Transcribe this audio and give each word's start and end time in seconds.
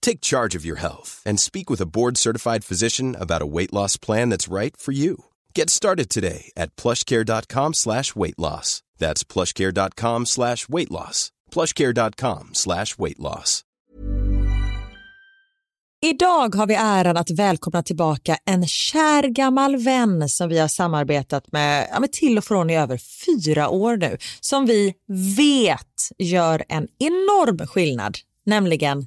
Take 0.00 0.20
charge 0.20 0.54
of 0.58 0.64
your 0.64 0.80
health 0.80 1.22
and 1.26 1.40
speak 1.40 1.70
with 1.70 1.80
a 1.80 1.86
board-certified 1.86 2.64
physician 2.64 3.16
about 3.20 3.42
a 3.42 3.46
weight 3.46 3.72
loss 3.72 3.96
plan 3.96 4.30
that's 4.30 4.52
right 4.52 4.76
for 4.76 4.92
you. 4.92 5.24
Get 5.54 5.70
started 5.70 6.08
today 6.10 6.50
at 6.56 6.76
plushcare.com 6.76 7.74
slash 7.74 8.16
weight 8.16 8.38
loss. 8.38 8.82
That's 8.98 9.24
plushcare.com 9.24 10.26
slash 10.26 10.68
weight 10.68 10.90
loss. 10.90 11.32
plushcare.com 11.50 12.50
slash 12.54 12.98
weight 12.98 13.18
loss. 13.18 13.64
Idag 16.02 16.54
har 16.54 16.66
vi 16.66 16.74
äran 16.74 17.16
att 17.16 17.30
välkomna 17.30 17.82
tillbaka 17.82 18.36
en 18.44 18.66
kär 18.66 19.22
gammal 19.22 19.76
vän 19.76 20.28
som 20.28 20.48
vi 20.48 20.58
har 20.58 20.68
samarbetat 20.68 21.52
med, 21.52 21.88
ja, 21.92 22.00
med 22.00 22.12
till 22.12 22.38
och 22.38 22.44
från 22.44 22.70
i 22.70 22.76
över 22.76 23.00
fyra 23.26 23.68
år 23.68 23.96
nu, 23.96 24.18
som 24.40 24.66
vi 24.66 24.94
vet 25.36 26.08
gör 26.18 26.64
en 26.68 26.88
enorm 26.98 27.66
skillnad, 27.66 28.18
nämligen 28.46 29.06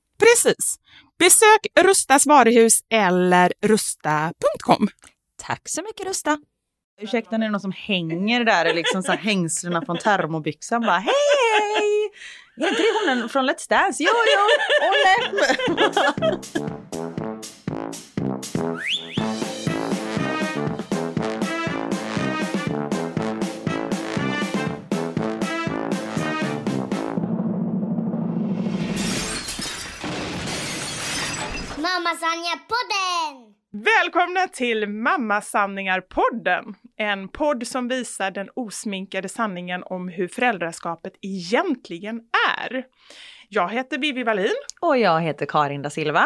Precis. 0.21 0.75
Besök 1.19 1.59
Rustas 1.79 2.25
varuhus 2.25 2.79
eller 2.89 3.53
rusta.com. 3.61 4.87
Tack 5.37 5.69
så 5.69 5.81
mycket 5.81 6.07
Rusta. 6.07 6.37
Ursäkta, 7.01 7.35
är 7.35 7.39
det 7.39 7.49
någon 7.49 7.61
som 7.61 7.71
hänger 7.71 8.43
där, 8.43 8.73
liksom 8.73 9.03
så 9.03 9.11
här 9.11 9.19
hängslena 9.19 9.85
från 9.85 9.97
termobyxan. 9.97 10.81
Bara 10.81 10.97
hej, 10.97 11.13
hej! 11.59 12.11
Är 12.57 12.69
inte 12.69 12.81
det 12.81 13.11
hon 13.11 13.29
från 13.29 13.49
Let's 13.49 13.69
Dance? 13.69 14.03
Jo, 14.03 14.11
jo, 14.13 14.41
Olle! 16.21 16.77
Mamma 32.11 32.19
Sanja-podden! 32.19 33.53
Välkomna 33.71 34.47
till 34.47 34.85
Mammasanningar-podden. 34.85 36.75
En 36.97 37.29
podd 37.29 37.67
som 37.67 37.87
visar 37.87 38.31
den 38.31 38.49
osminkade 38.55 39.29
sanningen 39.29 39.83
om 39.85 40.07
hur 40.07 40.27
föräldraskapet 40.27 41.13
egentligen 41.21 42.21
är. 42.57 42.83
Jag 43.49 43.69
heter 43.69 43.97
Vivi 43.97 44.23
Wallin. 44.23 44.51
Och 44.81 44.97
jag 44.97 45.21
heter 45.21 45.45
Karin 45.45 45.81
da 45.81 45.89
Silva. 45.89 46.25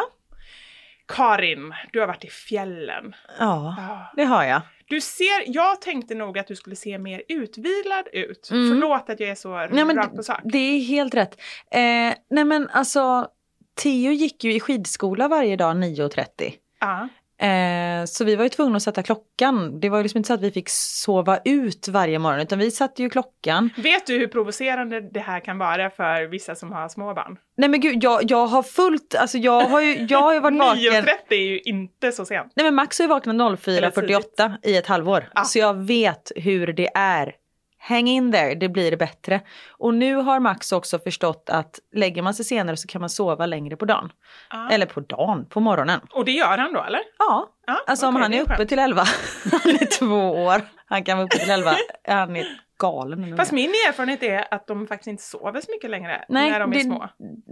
Karin, 1.07 1.73
du 1.91 1.99
har 1.99 2.07
varit 2.07 2.23
i 2.25 2.29
fjällen. 2.29 3.15
Ja, 3.39 3.75
Ah. 3.79 4.13
det 4.15 4.23
har 4.23 4.43
jag. 4.43 4.61
Du 4.87 5.01
ser, 5.01 5.43
jag 5.55 5.81
tänkte 5.81 6.15
nog 6.15 6.37
att 6.39 6.47
du 6.47 6.55
skulle 6.55 6.75
se 6.75 6.97
mer 6.99 7.23
utvilad 7.29 8.07
ut. 8.13 8.49
Mm. 8.51 8.69
Förlåt 8.69 9.09
att 9.09 9.19
jag 9.19 9.29
är 9.29 9.35
så 9.35 9.67
Nej, 9.67 9.83
rakt 9.83 10.15
på 10.15 10.23
sak. 10.23 10.39
Det 10.43 10.57
är 10.57 10.79
helt 10.79 11.15
rätt. 11.15 11.41
Eh, 11.71 12.13
nej 12.29 12.45
men 12.45 12.69
alltså, 12.69 13.27
Theo 13.75 14.11
gick 14.11 14.43
ju 14.43 14.53
i 14.53 14.59
skidskola 14.59 15.27
varje 15.27 15.55
dag 15.55 15.75
9.30. 15.75 16.53
Ja. 16.79 17.07
Eh, 17.37 18.05
så 18.05 18.25
vi 18.25 18.35
var 18.35 18.43
ju 18.43 18.49
tvungna 18.49 18.77
att 18.77 18.83
sätta 18.83 19.03
klockan. 19.03 19.79
Det 19.79 19.89
var 19.89 19.97
ju 19.97 20.03
liksom 20.03 20.17
inte 20.17 20.27
så 20.27 20.33
att 20.33 20.41
vi 20.41 20.51
fick 20.51 20.69
sova 20.69 21.39
ut 21.45 21.87
varje 21.87 22.19
morgon 22.19 22.39
utan 22.39 22.59
vi 22.59 22.71
satte 22.71 23.01
ju 23.01 23.09
klockan. 23.09 23.69
Vet 23.77 24.07
du 24.07 24.17
hur 24.17 24.27
provocerande 24.27 25.01
det 25.01 25.19
här 25.19 25.39
kan 25.39 25.57
vara 25.57 25.89
för 25.89 26.27
vissa 26.27 26.55
som 26.55 26.71
har 26.71 26.89
små 26.89 27.13
barn? 27.13 27.37
Nej 27.57 27.69
men 27.69 27.79
gud, 27.79 28.03
jag, 28.03 28.31
jag 28.31 28.47
har 28.47 28.63
fullt, 28.63 29.15
alltså 29.15 29.37
jag 29.37 29.61
har 29.61 29.81
ju, 29.81 30.07
jag 30.09 30.21
har 30.21 30.33
ju 30.33 30.39
varit 30.39 30.57
vaken. 30.59 31.03
9.30 31.03 31.07
är 31.29 31.35
ju 31.35 31.59
inte 31.59 32.11
så 32.11 32.25
sent. 32.25 32.51
Nej 32.55 32.63
men 32.63 32.75
Max 32.75 32.99
har 32.99 33.03
ju 33.03 33.09
vaknat 33.09 33.35
Eller 33.35 33.89
04.48 33.89 34.57
i 34.63 34.77
ett 34.77 34.87
halvår. 34.87 35.29
Ja. 35.35 35.43
Så 35.43 35.59
jag 35.59 35.73
vet 35.73 36.31
hur 36.35 36.73
det 36.73 36.89
är. 36.95 37.35
Hang 37.87 38.07
in 38.07 38.31
there, 38.31 38.55
det 38.55 38.69
blir 38.69 38.97
bättre. 38.97 39.41
Och 39.71 39.93
nu 39.93 40.15
har 40.15 40.39
Max 40.39 40.71
också 40.71 40.99
förstått 40.99 41.49
att 41.49 41.79
lägger 41.93 42.21
man 42.21 42.33
sig 42.33 42.45
senare 42.45 42.77
så 42.77 42.87
kan 42.87 43.01
man 43.01 43.09
sova 43.09 43.45
längre 43.45 43.75
på 43.77 43.85
dagen. 43.85 44.11
Ja. 44.49 44.69
Eller 44.71 44.85
på 44.85 44.99
dagen, 44.99 45.45
på 45.49 45.59
morgonen. 45.59 45.99
Och 46.11 46.25
det 46.25 46.31
gör 46.31 46.57
han 46.57 46.73
då 46.73 46.83
eller? 46.83 47.01
Ja, 47.19 47.49
Ja, 47.67 47.77
alltså 47.87 48.07
om 48.07 48.15
okej, 48.15 48.21
han 48.21 48.31
det 48.31 48.37
är 48.37 48.41
uppe 48.41 48.65
till 48.65 48.79
11, 48.79 49.03
han 49.51 49.71
är 49.71 49.99
två 49.99 50.31
år, 50.45 50.61
han 50.85 51.03
kan 51.03 51.17
vara 51.17 51.25
uppe 51.25 51.37
till 51.37 51.49
11, 51.51 51.71
han 52.07 52.35
är 52.35 52.45
galen. 52.79 53.37
Fast 53.37 53.51
min 53.51 53.69
erfarenhet 53.69 54.23
är 54.23 54.53
att 54.53 54.67
de 54.67 54.87
faktiskt 54.87 55.07
inte 55.07 55.23
sover 55.23 55.61
så 55.61 55.71
mycket 55.71 55.89
längre 55.89 56.25
Nej, 56.29 56.51
när 56.51 56.59
de 56.59 56.71
är 56.71 56.75
det- 56.75 56.81
små. 56.83 57.09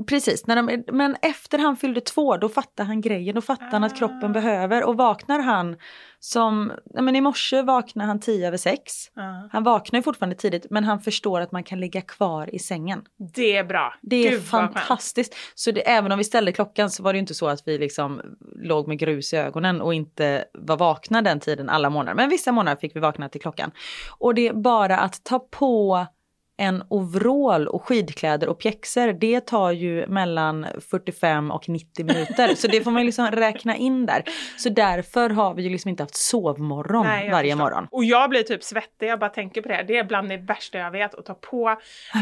Precis, 0.08 0.48
när 0.48 0.56
de, 0.56 0.70
är- 0.70 0.92
men 0.92 1.16
efter 1.22 1.58
han 1.60 1.78
fyllde 1.78 2.02
två 2.02 2.38
då 2.38 2.50
fattar 2.50 2.84
han 2.84 3.02
grejen, 3.02 3.36
då 3.36 3.42
fattar 3.42 3.66
han 3.72 3.84
att 3.84 3.94
Ah. 3.94 3.96
kroppen 3.96 4.34
behöver 4.34 4.84
och 4.84 4.98
vaknar 4.98 5.40
han 5.40 5.78
som, 6.26 6.72
nej 6.86 7.04
men 7.04 7.16
i 7.16 7.22
morse 7.22 7.62
vaknade 7.62 8.08
han 8.08 8.20
tio 8.20 8.48
över 8.48 8.58
sex. 8.58 8.94
Ja. 9.14 9.50
Han 9.52 9.64
vaknar 9.64 10.00
ju 10.00 10.04
fortfarande 10.04 10.36
tidigt 10.36 10.66
men 10.70 10.84
han 10.84 11.00
förstår 11.02 11.42
att 11.42 11.52
man 11.52 11.64
kan 11.64 11.80
ligga 11.80 12.02
kvar 12.02 12.56
i 12.56 12.60
sängen. 12.60 13.02
Det 13.36 13.58
är 13.58 13.64
bra. 13.64 13.96
Det 14.02 14.28
är 14.28 14.32
Gud, 14.32 14.44
fantastiskt. 14.44 15.36
Så 15.56 15.72
det, 15.72 15.90
även 15.90 16.12
om 16.12 16.18
vi 16.18 16.24
ställde 16.24 16.52
klockan 16.52 16.90
så 16.90 17.04
var 17.04 17.14
det 17.14 17.18
ju 17.18 17.20
inte 17.20 17.34
så 17.34 17.48
att 17.48 17.68
vi 17.68 17.78
liksom 17.78 18.22
låg 18.56 18.88
med 18.88 19.00
grus 19.00 19.34
i 19.34 19.38
ögonen 19.38 19.82
och 19.82 19.94
inte 19.94 20.46
var 20.54 20.78
vakna 20.78 21.22
den 21.22 21.40
tiden 21.40 21.70
alla 21.70 21.90
månader. 21.90 22.16
Men 22.16 22.30
vissa 22.30 22.52
månader 22.52 22.78
fick 22.78 22.96
vi 22.96 23.00
vakna 23.00 23.30
till 23.30 23.42
klockan. 23.42 23.72
Och 24.18 24.36
det 24.36 24.48
är 24.48 24.54
bara 24.54 24.98
att 24.98 25.24
ta 25.24 25.40
på 25.40 26.06
en 26.58 26.84
overall 26.90 27.68
och 27.68 27.84
skidkläder 27.88 28.50
och 28.50 28.60
pjäxor, 28.60 29.14
det 29.14 29.42
tar 29.42 29.72
ju 29.72 30.08
mellan 30.08 30.68
45 30.92 31.52
och 31.52 31.70
90 31.70 32.06
minuter. 32.06 32.56
så 32.56 32.68
det 32.68 32.82
får 32.84 32.92
man 32.92 33.06
liksom 33.06 33.28
räkna 33.28 33.76
in 33.76 34.06
där. 34.06 34.24
Så 34.58 34.70
därför 34.70 35.30
har 35.30 35.54
vi 35.54 35.64
ju 35.64 35.70
liksom 35.70 35.90
inte 35.90 36.04
haft 36.04 36.16
sovmorgon 36.16 37.06
Nej, 37.06 37.30
varje 37.32 37.52
förstår. 37.52 37.66
morgon. 37.66 37.88
Och 37.92 38.04
jag 38.04 38.30
blir 38.30 38.44
typ 38.44 38.64
svettig, 38.64 39.08
jag 39.08 39.20
bara 39.20 39.30
tänker 39.30 39.62
på 39.62 39.68
det. 39.68 39.84
Det 39.88 39.98
är 39.98 40.04
bland 40.04 40.30
det 40.30 40.38
värsta 40.38 40.78
jag 40.78 40.92
vet, 40.92 41.16
att 41.16 41.26
ta 41.26 41.34
på 41.34 41.76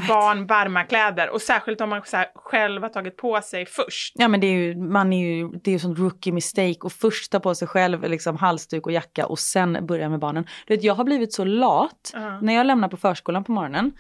barn 0.08 0.46
varma 0.46 0.84
kläder. 0.84 1.30
Och 1.30 1.42
särskilt 1.42 1.82
om 1.82 1.90
man 1.90 2.02
så 2.06 2.24
själv 2.36 2.82
har 2.82 2.90
tagit 2.90 3.18
på 3.18 3.42
sig 3.42 3.66
först. 3.66 4.14
Ja 4.18 4.28
men 4.28 4.40
det 4.40 4.48
är 4.48 4.52
ju, 4.52 4.76
man 4.76 5.14
är 5.14 5.28
ju, 5.28 5.48
det 5.48 5.70
är 5.70 5.74
ju 5.74 5.80
sånt 5.80 6.00
rookie 6.00 6.34
mistake 6.34 6.78
och 6.82 6.92
först 6.92 7.32
ta 7.32 7.40
på 7.40 7.56
sig 7.56 7.68
själv 7.68 8.10
liksom 8.10 8.38
halsduk 8.38 8.86
och 8.86 8.92
jacka 8.92 9.26
och 9.26 9.40
sen 9.40 9.86
börja 9.86 10.10
med 10.10 10.20
barnen. 10.20 10.46
Du 10.68 10.76
vet, 10.76 10.84
jag 10.84 10.94
har 10.94 11.04
blivit 11.04 11.34
så 11.34 11.44
lat 11.44 12.12
Ja. 12.14 12.42
när 12.42 12.54
jag 12.54 12.66
lämnar 12.66 12.88
på 12.88 12.98
förskolan 12.98 13.44
på 13.44 13.52
morgonen. 13.52 13.92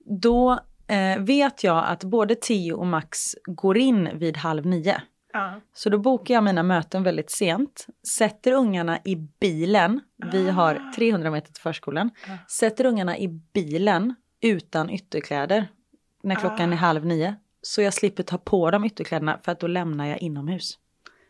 Då 0.00 0.60
eh, 0.86 1.18
vet 1.18 1.64
jag 1.64 1.84
att 1.86 2.04
både 2.04 2.34
Theo 2.34 2.76
och 2.76 2.86
Max 2.86 3.18
går 3.44 3.78
in 3.78 4.18
vid 4.18 4.36
halv 4.36 4.66
nio. 4.66 5.02
Ja. 5.32 5.60
Så 5.72 5.90
då 5.90 5.98
bokar 5.98 6.34
jag 6.34 6.44
mina 6.44 6.62
möten 6.62 7.02
väldigt 7.02 7.30
sent, 7.30 7.86
sätter 8.16 8.52
ungarna 8.52 8.98
i 9.04 9.16
bilen, 9.16 10.00
vi 10.32 10.50
har 10.50 10.92
300 10.96 11.30
meter 11.30 11.52
till 11.52 11.62
förskolan, 11.62 12.10
sätter 12.58 12.84
ungarna 12.84 13.18
i 13.18 13.28
bilen 13.28 14.14
utan 14.40 14.90
ytterkläder 14.90 15.68
när 16.22 16.34
klockan 16.34 16.72
är 16.72 16.76
halv 16.76 17.06
nio. 17.06 17.34
så 17.62 17.82
jag 17.82 17.94
slipper 17.94 18.22
ta 18.22 18.38
på 18.38 18.70
de 18.70 18.84
ytterkläderna 18.84 19.38
för 19.42 19.52
att 19.52 19.60
då 19.60 19.66
lämnar 19.66 20.06
jag 20.06 20.18
inomhus. 20.18 20.78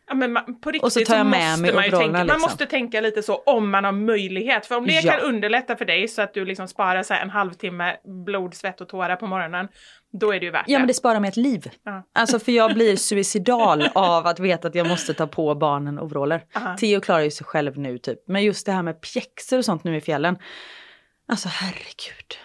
Ja, 0.09 0.15
men 0.15 0.33
man, 0.33 0.59
på 0.61 0.71
riktigt 0.71 0.83
Och 0.83 0.93
så 0.93 1.23
med 1.23 1.59
måste 1.59 1.73
man 1.75 1.85
ju 1.85 1.91
tänka, 1.91 2.11
man 2.11 2.25
liksom. 2.25 2.41
måste 2.41 2.65
tänka 2.65 3.01
lite 3.01 3.23
så 3.23 3.35
om 3.35 3.69
man 3.69 3.83
har 3.83 3.91
möjlighet. 3.91 4.65
För 4.65 4.77
om 4.77 4.87
det 4.87 4.93
Ja. 4.93 5.11
kan 5.11 5.19
underlätta 5.21 5.75
för 5.75 5.85
dig 5.85 6.07
så 6.07 6.21
att 6.21 6.33
du 6.33 6.45
liksom 6.45 6.67
sparar 6.67 7.03
så 7.03 7.13
här 7.13 7.21
en 7.21 7.29
halvtimme 7.29 7.95
blod, 8.25 8.53
svett 8.55 8.81
och 8.81 8.89
tårar 8.89 9.15
på 9.15 9.27
morgonen, 9.27 9.67
då 10.19 10.31
är 10.33 10.39
det 10.39 10.45
ju 10.45 10.51
värt 10.51 10.63
Ja 10.67 10.79
men 10.79 10.87
det 10.87 10.93
sparar 10.93 11.19
mig 11.19 11.27
ett 11.27 11.37
liv. 11.37 11.69
Ja. 11.85 12.03
Alltså 12.15 12.39
för 12.39 12.51
jag 12.51 12.73
blir 12.73 12.95
suicidal 13.09 13.89
av 13.95 14.27
att 14.27 14.39
veta 14.39 14.67
att 14.67 14.75
jag 14.75 14.87
måste 14.87 15.13
ta 15.13 15.27
på 15.27 15.55
barnen 15.55 15.99
overaller. 15.99 16.43
Aha. 16.55 16.77
Theo 16.77 17.01
klarar 17.01 17.21
ju 17.21 17.31
sig 17.31 17.45
själv 17.45 17.77
nu 17.77 17.97
typ. 17.97 18.19
Men 18.27 18.43
just 18.43 18.65
det 18.65 18.71
här 18.71 18.83
med 18.83 19.01
pjäxor 19.01 19.57
och 19.57 19.65
sånt 19.65 19.83
nu 19.83 19.95
i 19.97 20.01
fjällen. 20.01 20.37
Alltså 21.31 21.49
herregud. 21.51 22.37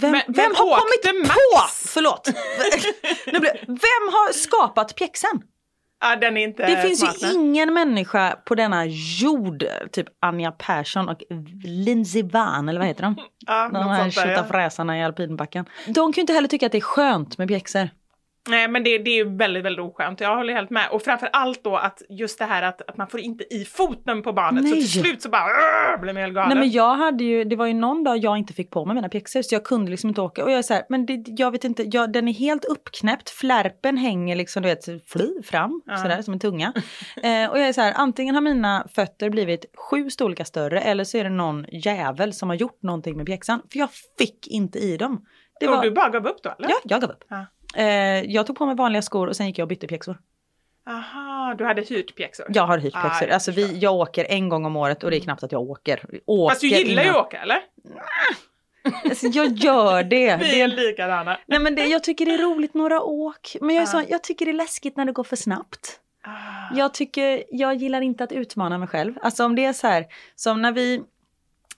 Vem, 0.00 0.10
Men- 0.10 0.20
vem 0.26 0.34
men 0.36 0.56
har 0.56 0.78
kommit 0.80 1.26
Max? 1.28 1.34
på, 1.34 1.88
förlåt, 1.88 2.28
nu 3.32 3.38
blir, 3.40 3.52
vem 3.66 4.12
har 4.12 4.32
skapat 4.32 4.96
pjäxan? 4.96 5.42
Ja, 6.02 6.16
den 6.16 6.36
är 6.36 6.42
inte 6.42 6.66
Det 6.66 6.82
finns 6.82 7.22
ju 7.22 7.32
ingen 7.32 7.74
människa 7.74 8.36
på 8.44 8.54
denna 8.54 8.86
jord, 9.20 9.64
typ 9.92 10.06
Anja 10.20 10.52
Persson 10.52 11.08
och 11.08 11.22
Lindsey 11.64 12.22
Vann, 12.22 12.68
eller 12.68 12.80
vad 12.80 12.88
heter 12.88 13.02
de? 13.02 13.16
Ja, 13.46 13.70
De 13.72 13.88
här 13.88 14.10
där, 14.86 14.92
ja. 14.92 14.98
i 14.98 15.02
alpinbacken. 15.04 15.64
De 15.86 15.92
kan 15.94 16.12
ju 16.12 16.20
inte 16.20 16.32
heller 16.32 16.48
tycka 16.48 16.66
att 16.66 16.72
det 16.72 16.78
är 16.78 16.82
skönt 16.82 17.38
med 17.38 17.48
pjäxor. 17.48 17.88
Nej 18.48 18.68
men 18.68 18.84
det, 18.84 18.98
det 18.98 19.10
är 19.10 19.24
ju 19.24 19.36
väldigt, 19.36 19.64
väldigt 19.64 19.84
oskönt. 19.84 20.20
Jag 20.20 20.36
håller 20.36 20.54
helt 20.54 20.70
med. 20.70 20.88
Och 20.90 21.02
framför 21.02 21.28
allt 21.32 21.64
då 21.64 21.76
att 21.76 22.02
just 22.08 22.38
det 22.38 22.44
här 22.44 22.62
att, 22.62 22.88
att 22.88 22.96
man 22.96 23.06
får 23.08 23.20
inte 23.20 23.54
i 23.54 23.64
foten 23.64 24.22
på 24.22 24.32
barnet. 24.32 24.68
Så 24.68 24.74
Nej. 24.74 24.80
till 24.80 24.90
slut 25.02 25.22
så 25.22 25.28
bara 25.28 25.98
blir 26.00 26.12
man 26.12 26.22
helt 26.22 26.34
galen. 26.34 26.48
Nej 26.48 26.58
men 26.58 26.70
jag 26.70 26.94
hade 26.94 27.24
ju, 27.24 27.44
det 27.44 27.56
var 27.56 27.66
ju 27.66 27.74
någon 27.74 28.04
dag 28.04 28.18
jag 28.18 28.38
inte 28.38 28.52
fick 28.52 28.70
på 28.70 28.84
mig 28.84 28.94
mina 28.94 29.08
pjäxor 29.08 29.42
så 29.42 29.54
jag 29.54 29.64
kunde 29.64 29.90
liksom 29.90 30.08
inte 30.08 30.20
åka. 30.20 30.44
Och 30.44 30.50
jag 30.50 30.58
är 30.58 30.62
så 30.62 30.74
här, 30.74 30.84
men 30.88 31.06
det, 31.06 31.24
jag 31.26 31.50
vet 31.50 31.64
inte, 31.64 31.82
jag, 31.82 32.12
den 32.12 32.28
är 32.28 32.32
helt 32.32 32.64
uppknäppt, 32.64 33.30
flärpen 33.30 33.96
hänger 33.96 34.36
liksom 34.36 34.62
du 34.62 34.68
vet, 34.68 34.84
fly 35.10 35.42
fram 35.42 35.82
Ja. 35.86 35.96
sådär 35.96 36.22
som 36.22 36.34
en 36.34 36.40
tunga. 36.40 36.72
eh, 37.22 37.50
och 37.50 37.58
jag 37.58 37.68
är 37.68 37.72
så 37.72 37.80
här, 37.80 37.92
antingen 37.96 38.34
har 38.34 38.42
mina 38.42 38.86
fötter 38.94 39.30
blivit 39.30 39.64
sju 39.90 40.10
storlekar 40.10 40.44
större 40.44 40.80
eller 40.80 41.04
så 41.04 41.18
är 41.18 41.24
det 41.24 41.30
någon 41.30 41.66
jävel 41.72 42.32
som 42.32 42.48
har 42.48 42.56
gjort 42.56 42.82
någonting 42.82 43.16
med 43.16 43.26
pjäxan. 43.26 43.62
För 43.72 43.78
jag 43.78 43.88
fick 44.18 44.46
inte 44.46 44.78
i 44.78 44.96
dem. 44.96 45.24
Det 45.60 45.68
Och 45.68 45.76
var, 45.76 45.82
du 45.82 45.90
bara 45.90 46.08
gav 46.08 46.26
upp 46.26 46.42
då 46.42 46.50
eller? 46.58 46.68
Ja, 46.68 46.76
jag 46.84 47.00
gav 47.00 47.10
upp. 47.10 47.24
Ja. 47.28 47.46
Eh, 47.76 47.84
jag 48.32 48.46
tog 48.46 48.56
på 48.56 48.66
mig 48.66 48.74
vanliga 48.76 49.02
skor 49.02 49.26
och 49.26 49.36
sen 49.36 49.46
gick 49.46 49.58
jag 49.58 49.64
och 49.64 49.68
bytte 49.68 49.86
pjäxor. 49.86 50.18
Aha, 50.86 51.54
du 51.58 51.64
hade 51.64 51.82
hyrt 51.82 52.14
pjäxor? 52.16 52.46
Jag 52.48 52.66
har 52.66 52.78
hyrt 52.78 52.94
Ah, 52.96 53.02
pjäxor. 53.02 53.28
jag 53.28 53.34
alltså 53.34 53.50
vi, 53.52 53.78
jag 53.78 53.94
åker 53.94 54.26
en 54.28 54.48
gång 54.48 54.64
om 54.64 54.76
året 54.76 55.04
och 55.04 55.10
det 55.10 55.16
är 55.16 55.20
knappt 55.20 55.42
att 55.42 55.52
jag 55.52 55.60
åker. 55.62 56.04
åker 56.26 56.50
Fast 56.50 56.60
du 56.60 56.68
gillar 56.68 57.02
ju 57.02 57.08
att 57.10 57.16
åka 57.16 57.42
eller? 57.42 57.58
Alltså, 59.04 59.26
jag 59.26 59.52
gör 59.52 60.02
det. 60.04 60.36
Vi 60.40 60.60
är 60.60 60.68
likadana. 60.68 61.38
Nej 61.46 61.58
men 61.60 61.74
det, 61.74 61.86
jag 61.86 62.04
tycker 62.04 62.26
det 62.26 62.34
är 62.34 62.38
roligt 62.38 62.74
några 62.74 63.02
åk. 63.02 63.56
Men 63.60 63.74
jag, 63.76 63.82
är 63.82 63.86
så, 63.86 63.96
Ja. 63.96 64.04
jag 64.08 64.22
tycker 64.22 64.44
det 64.46 64.50
är 64.50 64.56
läskigt 64.56 64.96
när 64.96 65.04
det 65.04 65.12
går 65.12 65.24
för 65.24 65.36
snabbt. 65.36 65.98
Ah. 66.24 66.30
Jag 66.76 66.94
tycker, 66.94 67.44
jag 67.50 67.74
gillar 67.74 68.00
inte 68.00 68.24
att 68.24 68.32
utmana 68.32 68.78
mig 68.78 68.88
själv. 68.88 69.14
Alltså 69.22 69.44
om 69.44 69.54
det 69.56 69.64
är 69.64 69.72
så 69.72 69.86
här, 69.86 70.06
som 70.36 70.62
när 70.62 70.72
vi, 70.72 71.02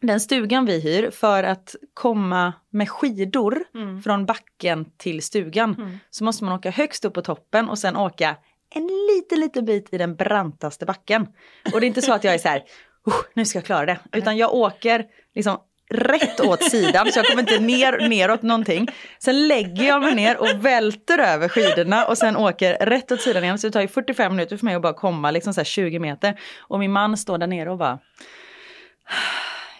den 0.07 0.21
stugan 0.21 0.67
vi 0.67 0.81
hyr 0.81 1.11
för 1.11 1.43
att 1.43 1.75
komma 1.95 2.53
med 2.71 2.89
skidor 2.91 3.65
Mm. 3.75 4.03
från 4.03 4.27
backen 4.27 4.87
till 4.97 5.23
stugan 5.23 5.75
Mm. 5.79 5.99
så 6.11 6.25
måste 6.25 6.45
man 6.45 6.53
åka 6.55 6.71
högst 6.71 7.05
upp 7.05 7.15
på 7.15 7.23
toppen 7.23 7.69
och 7.69 7.79
sen 7.79 7.97
åka 7.97 8.37
en 8.75 8.87
liten, 8.87 9.41
liten 9.41 9.65
bit 9.65 9.89
i 9.95 9.99
den 9.99 10.17
brantaste 10.17 10.87
backen. 10.87 11.27
Och 11.75 11.81
det 11.81 11.87
är 11.87 11.89
inte 11.89 12.03
så 12.03 12.13
att 12.13 12.25
jag 12.25 12.35
är 12.35 12.39
så 12.39 12.49
här, 12.49 12.63
"Oh, 13.07 13.15
nu 13.35 13.45
ska 13.45 13.59
jag 13.59 13.65
klara 13.67 13.87
det, 13.87 13.99
utan 14.13 14.37
jag 14.37 14.55
åker 14.55 15.05
liksom 15.35 15.59
rätt 15.91 16.41
åt 16.41 16.63
sidan 16.71 17.13
så 17.13 17.19
jag 17.19 17.27
kommer 17.27 17.43
inte 17.43 17.59
ner, 17.59 18.09
neråt 18.09 18.43
någonting. 18.43 18.89
Sen 19.19 19.49
lägger 19.49 19.85
jag 19.85 20.03
mig 20.03 20.15
ner 20.15 20.37
och 20.37 20.65
välter 20.65 21.19
över 21.19 21.49
skidorna 21.49 22.05
och 22.07 22.19
sen 22.19 22.37
åker 22.37 22.75
rätt 22.87 23.13
åt 23.13 23.21
sidan 23.21 23.45
igen. 23.45 23.59
Så 23.59 23.67
det 23.67 23.73
tar 23.73 23.81
ju 23.81 23.89
45 23.89 24.37
minuter 24.37 24.57
för 24.57 24.65
mig 24.65 24.75
att 24.75 24.83
bara 24.83 24.93
komma 24.95 25.31
liksom 25.31 25.55
så 25.55 25.61
här 25.61 25.65
20 25.65 25.99
meter. 25.99 26.41
Och 26.61 26.79
min 26.79 26.93
man 26.93 27.17
står 27.17 27.39
där 27.39 27.47
nere 27.47 27.71
och 27.71 27.79
bara 27.79 27.99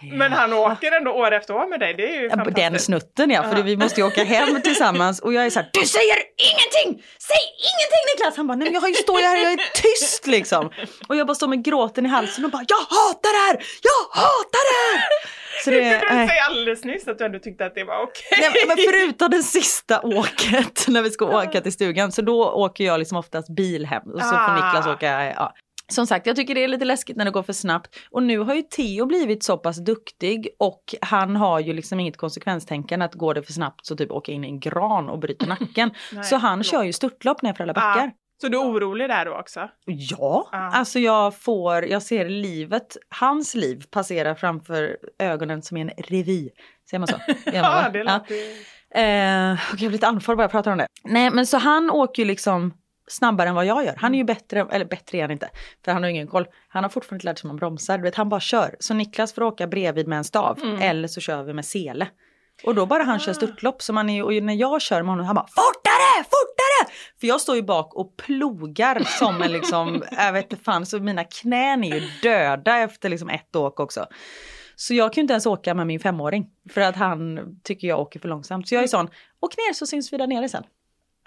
Men 0.01 0.31
han 0.31 0.53
åker 0.53 0.91
ändå 0.91 1.11
år 1.11 1.31
efter 1.31 1.53
år 1.55 1.67
med 1.67 1.79
dig, 1.79 1.93
det 1.93 2.03
är 2.15 2.21
ju 2.21 2.23
Ja, 2.23 2.29
fantastiskt. 2.29 2.55
den 2.55 2.79
snutten 2.79 3.29
ja, 3.31 3.43
för 3.43 3.63
vi 3.63 3.77
måste 3.77 4.01
ju 4.01 4.07
åka 4.07 4.23
hem 4.23 4.61
tillsammans 4.63 5.19
och 5.19 5.33
jag 5.33 5.45
är 5.45 5.49
så 5.49 5.59
här, 5.59 5.69
du 5.73 5.85
säger 5.85 6.15
ingenting! 6.37 7.03
Säg 7.19 7.41
ingenting 7.69 8.03
Niklas! 8.15 8.37
Han 8.37 8.47
bara, 8.47 8.55
nej 8.55 8.65
men 8.65 8.73
jag 8.73 8.81
har 8.81 8.87
ju 8.87 8.93
står 8.93 9.21
här, 9.21 9.37
jag 9.43 9.51
är 9.53 9.57
tyst 9.81 10.27
liksom. 10.27 10.69
Och 11.07 11.15
jag 11.15 11.27
bara 11.27 11.35
står 11.35 11.47
med 11.47 11.63
gråten 11.65 12.05
i 12.05 12.09
halsen 12.09 12.45
och 12.45 12.51
bara, 12.51 12.65
jag 12.67 12.77
hatar 12.77 13.31
det 13.37 13.43
här! 13.47 13.65
Jag 13.81 14.21
hatar 14.21 14.63
det 14.71 14.99
här! 14.99 15.09
Så 15.63 15.69
det, 15.71 15.77
Du 16.09 16.15
nej. 16.15 16.27
säger 16.27 16.41
alldeles 16.49 16.83
nyss 16.83 17.07
att 17.07 17.17
du 17.17 17.25
ändå 17.25 17.39
tyckte 17.39 17.65
att 17.65 17.75
det 17.75 17.83
var 17.83 18.03
okej. 18.03 18.37
Nej, 18.41 18.65
men 18.67 18.77
förutom 18.77 19.29
det 19.31 19.43
sista 19.43 20.01
åket 20.01 20.85
när 20.87 21.01
vi 21.01 21.09
ska 21.11 21.25
åka 21.25 21.61
till 21.61 21.73
stugan 21.73 22.11
så 22.11 22.21
då 22.21 22.51
åker 22.51 22.83
jag 22.83 22.99
liksom 22.99 23.17
oftast 23.17 23.55
bil 23.55 23.85
hem 23.85 24.03
och 24.13 24.21
så 24.21 24.27
får 24.29 24.35
Ah. 24.35 24.55
Niklas 24.55 24.87
åka. 24.87 25.25
Ja. 25.35 25.53
Som 25.87 26.07
sagt, 26.07 26.27
jag 26.27 26.35
tycker 26.35 26.55
det 26.55 26.63
är 26.63 26.67
lite 26.67 26.85
läskigt 26.85 27.17
när 27.17 27.25
det 27.25 27.31
går 27.31 27.43
för 27.43 27.53
snabbt. 27.53 27.95
Och 28.11 28.23
nu 28.23 28.39
har 28.39 28.53
ju 28.55 28.61
Theo 28.61 29.05
blivit 29.05 29.43
så 29.43 29.57
pass 29.57 29.77
duktig 29.85 30.47
och 30.59 30.95
han 31.01 31.35
har 31.35 31.59
ju 31.59 31.73
liksom 31.73 31.99
inget 31.99 32.17
konsekvenstänkande 32.17 33.05
att 33.05 33.13
går 33.13 33.33
det 33.33 33.43
för 33.43 33.53
snabbt 33.53 33.85
så 33.85 33.95
typ 33.95 34.11
åka 34.11 34.31
in 34.31 34.43
i 34.43 34.47
en 34.47 34.59
gran 34.59 35.09
och 35.09 35.19
bryter 35.19 35.47
nacken. 35.59 35.91
Nej, 36.13 36.23
så 36.23 36.35
han 36.35 36.63
kör 36.63 36.83
ju 36.83 36.93
störtlopp 36.93 37.41
ner 37.41 37.53
för 37.53 37.63
alla 37.63 37.73
backar. 37.73 38.07
Ah, 38.07 38.11
så 38.41 38.47
du 38.47 38.57
är 38.57 38.61
orolig 38.63 39.09
där 39.09 39.25
då 39.25 39.37
också? 39.39 39.59
Ja, 39.85 40.49
Ja. 40.51 40.71
alltså 40.73 40.99
jag 40.99 41.39
får, 41.39 41.85
jag 41.85 42.03
ser 42.03 42.29
livet, 42.29 42.97
hans 43.09 43.55
liv 43.55 43.83
passera 43.91 44.35
framför 44.35 44.97
ögonen 45.19 45.61
som 45.61 45.77
i 45.77 45.81
en 45.81 45.91
revy. 45.97 46.49
Säger 46.89 46.99
man 46.99 47.07
så? 47.07 47.15
Ja, 47.53 47.89
det 47.93 48.03
låter 48.03 48.35
ju... 48.35 48.41
Eh, 48.95 49.03
jag 49.71 49.77
blir 49.77 49.89
lite 49.89 50.07
andfådd 50.07 50.37
bara 50.37 50.43
jag 50.43 50.51
pratar 50.51 50.71
om 50.71 50.77
det. 50.77 50.87
Nej 51.03 51.31
men 51.31 51.45
så 51.45 51.57
han 51.57 51.89
åker 51.91 52.23
ju 52.23 52.27
liksom 52.27 52.73
snabbare 53.07 53.49
än 53.49 53.55
vad 53.55 53.65
jag 53.65 53.85
gör. 53.85 53.95
Han 53.97 54.13
är 54.13 54.17
ju 54.17 54.23
bättre, 54.23 54.67
eller 54.71 54.85
bättre 54.85 55.17
är 55.17 55.21
han 55.21 55.31
inte, 55.31 55.49
för 55.85 55.91
han 55.91 56.03
har 56.03 56.09
ingen 56.09 56.27
koll. 56.27 56.45
Han 56.67 56.83
har 56.83 56.89
fortfarande 56.89 57.15
inte 57.15 57.25
lärt 57.25 57.39
sig 57.39 57.47
hur 57.47 57.49
man 57.49 57.57
bromsar, 57.57 57.97
du 57.97 58.03
vet 58.03 58.15
han 58.15 58.29
bara 58.29 58.39
kör. 58.39 58.75
Så 58.79 58.93
Niklas 58.93 59.33
får 59.33 59.43
åka 59.43 59.67
bredvid 59.67 60.07
med 60.07 60.17
en 60.17 60.23
stav, 60.23 60.59
eller 60.81 61.07
så 61.07 61.21
kör 61.21 61.43
vi 61.43 61.53
med 61.53 61.65
sele. 61.65 62.07
Och 62.63 62.75
då 62.75 62.85
bara 62.85 63.03
han 63.03 63.19
kör 63.19 63.33
störtlopp, 63.33 63.81
så 63.81 63.93
man 63.93 64.09
är 64.09 64.23
och 64.23 64.43
när 64.43 64.53
jag 64.53 64.81
kör 64.81 65.01
med 65.01 65.09
honom, 65.09 65.25
han 65.25 65.35
bara 65.35 65.47
fortare, 65.47 66.23
fortare! 66.23 66.93
För 67.19 67.27
jag 67.27 67.41
står 67.41 67.55
ju 67.55 67.61
bak 67.61 67.95
och 67.95 68.17
plogar 68.17 69.03
som 69.19 69.41
en 69.41 69.51
liksom, 69.51 70.03
jag 70.11 70.33
vet 70.33 70.51
inte 70.51 70.63
fan, 70.63 70.85
så 70.85 70.99
mina 70.99 71.23
knän 71.23 71.83
är 71.83 71.95
ju 71.95 72.07
döda 72.21 72.77
efter 72.77 73.09
liksom 73.09 73.29
ett 73.29 73.55
åk 73.55 73.79
också. 73.79 74.05
Så 74.75 74.93
jag 74.93 75.13
kan 75.13 75.21
ju 75.21 75.23
inte 75.23 75.33
ens 75.33 75.45
åka 75.45 75.73
med 75.73 75.87
min 75.87 75.99
femåring 75.99 76.47
för 76.69 76.81
att 76.81 76.95
han 76.95 77.39
tycker 77.63 77.87
jag 77.87 77.99
åker 77.99 78.19
för 78.19 78.29
långsamt. 78.29 78.67
Så 78.67 78.75
jag 78.75 78.83
är 78.83 78.87
sån, 78.87 79.09
åk 79.39 79.57
ner 79.57 79.73
så 79.73 79.85
syns 79.85 80.13
vi 80.13 80.17
där 80.17 80.27
nere 80.27 80.49
sen. 80.49 80.63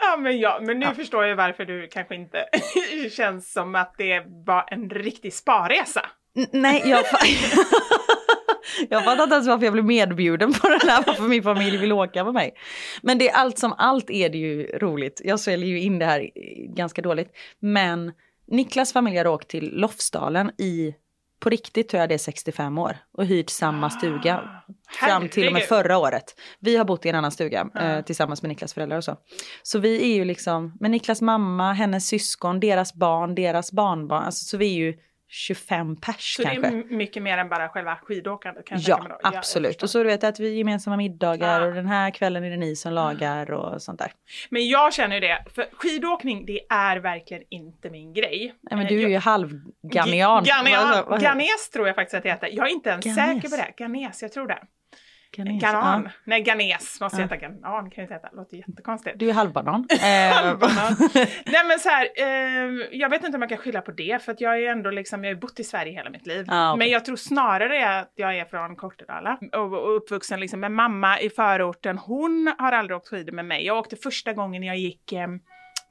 Ja 0.00 0.16
men, 0.16 0.38
ja, 0.38 0.60
men 0.62 0.78
nu 0.78 0.86
Ja. 0.86 0.94
förstår 0.94 1.24
jag 1.26 1.36
varför 1.36 1.64
du 1.64 1.88
kanske 1.88 2.14
inte 2.14 2.44
känns 3.16 3.52
som 3.52 3.74
att 3.74 3.94
det 3.98 4.22
var 4.46 4.64
en 4.70 4.90
riktig 4.90 5.32
sparresa. 5.32 6.06
N- 6.36 6.46
nej, 6.52 6.82
jag, 6.86 7.04
jag 8.90 9.04
fattar 9.04 9.22
inte 9.22 9.34
ens 9.34 9.48
varför 9.48 9.64
jag 9.64 9.72
blev 9.72 9.84
medbjuden 9.84 10.52
på 10.52 10.68
den 10.68 10.80
här, 10.88 11.02
varför 11.06 11.22
min 11.22 11.42
familj 11.42 11.76
vill 11.76 11.92
åka 11.92 12.24
med 12.24 12.34
mig. 12.34 12.54
Men 13.02 13.18
det 13.18 13.28
är 13.28 13.34
allt 13.36 13.58
som 13.58 13.74
allt 13.78 14.10
är 14.10 14.28
det 14.28 14.38
ju 14.38 14.66
roligt. 14.78 15.20
Jag 15.24 15.40
sväljer 15.40 15.68
ju 15.68 15.80
in 15.80 15.98
det 15.98 16.04
här 16.04 16.30
ganska 16.76 17.02
dåligt. 17.02 17.36
Men 17.60 18.12
Niklas 18.46 18.92
familj 18.92 19.16
har 19.18 19.26
åkt 19.26 19.48
till 19.48 19.70
Lofsdalen 19.76 20.50
i, 20.58 20.94
på 21.40 21.48
riktigt 21.48 21.88
tror 21.88 22.00
jag 22.00 22.08
det 22.08 22.14
är 22.14 22.18
65 22.18 22.78
år 22.78 22.96
och 23.12 23.26
hyrt 23.26 23.50
samma 23.50 23.90
stuga. 23.90 24.62
Fram 24.90 25.28
till 25.28 25.46
och 25.46 25.52
med 25.52 25.62
förra 25.62 25.98
året. 25.98 26.24
Vi 26.60 26.76
har 26.76 26.84
bott 26.84 27.06
i 27.06 27.08
en 27.08 27.14
annan 27.14 27.32
stuga 27.32 27.68
eh, 27.80 28.00
tillsammans 28.00 28.42
med 28.42 28.48
Niklas 28.48 28.74
föräldrar 28.74 28.96
och 28.96 29.04
så. 29.04 29.16
Så 29.62 29.78
vi 29.78 30.12
är 30.12 30.16
ju 30.16 30.24
liksom, 30.24 30.76
med 30.80 30.90
Niklas 30.90 31.22
mamma, 31.22 31.72
hennes 31.72 32.06
syskon, 32.06 32.60
deras 32.60 32.94
barn, 32.94 33.34
deras 33.34 33.72
barnbarn. 33.72 34.24
Alltså, 34.24 34.44
så 34.44 34.56
vi 34.56 34.66
är 34.66 34.76
ju 34.76 34.94
25 35.30 35.96
pers 35.96 36.34
Så 36.36 36.42
kanske. 36.42 36.60
det 36.60 36.66
är 36.68 36.84
mycket 36.96 37.22
mer 37.22 37.38
än 37.38 37.48
bara 37.48 37.68
själva 37.68 37.96
skidåkandet 38.02 38.66
kan 38.66 38.78
Ja, 38.80 39.18
absolut. 39.22 39.68
förstår. 39.68 39.84
och 39.86 39.90
så 39.90 39.98
du 39.98 40.04
vet 40.04 40.24
att 40.24 40.40
vi 40.40 40.56
gemensamma 40.58 40.96
middagar 40.96 41.60
Ah. 41.60 41.64
och 41.66 41.74
den 41.74 41.86
här 41.86 42.10
kvällen 42.10 42.44
är 42.44 42.50
det 42.50 42.56
ni 42.56 42.76
som 42.76 42.92
lagar 42.92 43.50
och 43.50 43.82
sånt 43.82 43.98
där. 43.98 44.12
Men 44.50 44.68
jag 44.68 44.94
känner 44.94 45.14
ju 45.14 45.20
det, 45.20 45.44
för 45.54 45.66
skidåkning 45.72 46.46
det 46.46 46.60
är 46.70 46.96
verkligen 46.96 47.42
inte 47.50 47.90
min 47.90 48.12
grej. 48.14 48.54
Nej 48.62 48.76
men 48.76 48.80
Eh, 48.80 48.86
du 48.88 48.94
är 48.98 49.02
jag- 49.02 49.10
ju 49.10 49.18
vad- 51.08 51.20
Ganes 51.22 51.70
tror 51.72 51.86
jag 51.86 51.96
faktiskt 51.96 52.14
att 52.14 52.22
det 52.22 52.28
heter. 52.30 52.48
Jag 52.52 52.66
är 52.66 52.70
inte 52.72 52.90
ens 52.90 53.04
Ganes. 53.04 53.42
säker 53.42 53.56
på 53.56 53.62
det. 53.62 53.72
Ganes, 53.84 54.22
jag 54.22 54.32
tror 54.32 54.46
det. 54.48 54.58
Ganes, 55.36 55.62
Ganan. 55.62 56.02
ja. 56.04 56.10
Nej, 56.24 56.42
Ganes 56.42 57.00
måste 57.00 57.16
Ja. 57.16 57.22
heta. 57.22 57.36
Ganan 57.36 57.90
kan 57.90 57.96
ju 57.96 58.02
inte 58.02 58.14
heta. 58.14 58.28
Låter 58.32 58.56
jättekonstigt. 58.56 59.18
Du 59.18 59.28
är 59.28 59.32
halvbanan. 59.34 59.86
Eh, 59.92 59.98
Nej 61.46 61.64
men 61.68 61.78
så 61.78 61.88
här, 61.88 62.08
eh, 62.16 62.86
jag 62.92 63.08
vet 63.10 63.24
inte 63.24 63.36
om 63.36 63.42
jag 63.42 63.48
kan 63.48 63.58
skylla 63.58 63.80
på 63.80 63.90
det 63.90 64.22
för 64.24 64.32
att 64.32 64.40
jag 64.40 64.62
är 64.62 64.70
ändå 64.70 64.90
liksom, 64.90 65.24
jag 65.24 65.34
har 65.34 65.40
bott 65.40 65.60
i 65.60 65.64
Sverige 65.64 65.92
hela 65.92 66.10
mitt 66.10 66.26
liv. 66.26 66.44
Ah, 66.48 66.70
okej. 66.72 66.78
Men 66.78 66.88
jag 66.92 67.04
tror 67.04 67.16
snarare 67.16 67.98
att 68.00 68.12
jag 68.14 68.38
är 68.38 68.44
från 68.44 68.76
Kortedala 68.76 69.38
och, 69.52 69.72
och 69.72 69.96
uppvuxen 69.96 70.40
liksom 70.40 70.60
med 70.60 70.72
mamma 70.72 71.20
i 71.20 71.30
förorten. 71.30 71.98
Hon 71.98 72.54
har 72.58 72.72
aldrig 72.72 72.96
åkt 72.96 73.08
skidor 73.08 73.32
med 73.32 73.44
mig. 73.44 73.66
Jag 73.66 73.78
åkte 73.78 73.96
första 73.96 74.32
gången 74.32 74.62
jag 74.62 74.76
gick 74.76 75.12
eh, 75.12 75.26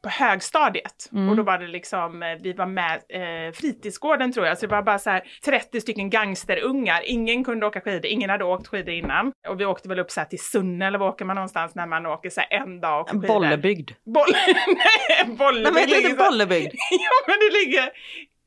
på 0.08 0.24
högstadiet. 0.24 1.10
Mm. 1.12 1.30
Och 1.30 1.36
då 1.36 1.44
var 1.44 1.58
det 1.58 1.68
liksom, 1.68 2.24
eh, 2.24 2.30
vi 2.42 2.54
var 2.54 2.66
med 2.66 2.96
eh, 3.10 3.54
fritidsgården 3.54 4.32
tror 4.34 4.46
jag, 4.46 4.58
så 4.58 4.66
det 4.66 4.76
var 4.76 4.82
bara 4.82 5.00
så 5.00 5.10
här 5.10 5.24
30 5.46 5.82
stycken 5.82 6.10
gangsterungar. 6.10 7.02
Ingen 7.06 7.44
kunde 7.44 7.66
åka 7.66 7.82
skidor, 7.82 8.06
ingen 8.06 8.30
hade 8.30 8.44
åkt 8.44 8.68
skidor 8.68 8.94
innan. 8.94 9.32
Och 9.48 9.60
vi 9.60 9.66
åkte 9.66 9.90
väl 9.90 10.00
upp 10.00 10.12
så 10.12 10.20
här 10.20 10.28
till 10.28 10.40
Sunne 10.40 10.88
eller 10.88 11.00
var 11.00 11.08
åker 11.10 11.26
man 11.26 11.36
någonstans 11.36 11.76
när 11.76 11.88
man 11.88 12.06
åker 12.06 12.30
så 12.30 12.42
här 12.42 12.62
en 12.62 12.82
dag 12.82 13.02
och 13.02 13.10
skidor? 13.10 13.28
Bollebygd. 13.28 13.92
Boll... 14.06 14.28
Nej, 14.68 15.36
Bollebygd. 15.36 15.74
Men 15.74 15.90
det 15.90 16.02
inte 16.02 16.24
Bollebygd? 16.24 16.74
ja 16.92 17.16
men 17.28 17.36
det 17.40 17.52
ligger, 17.60 17.90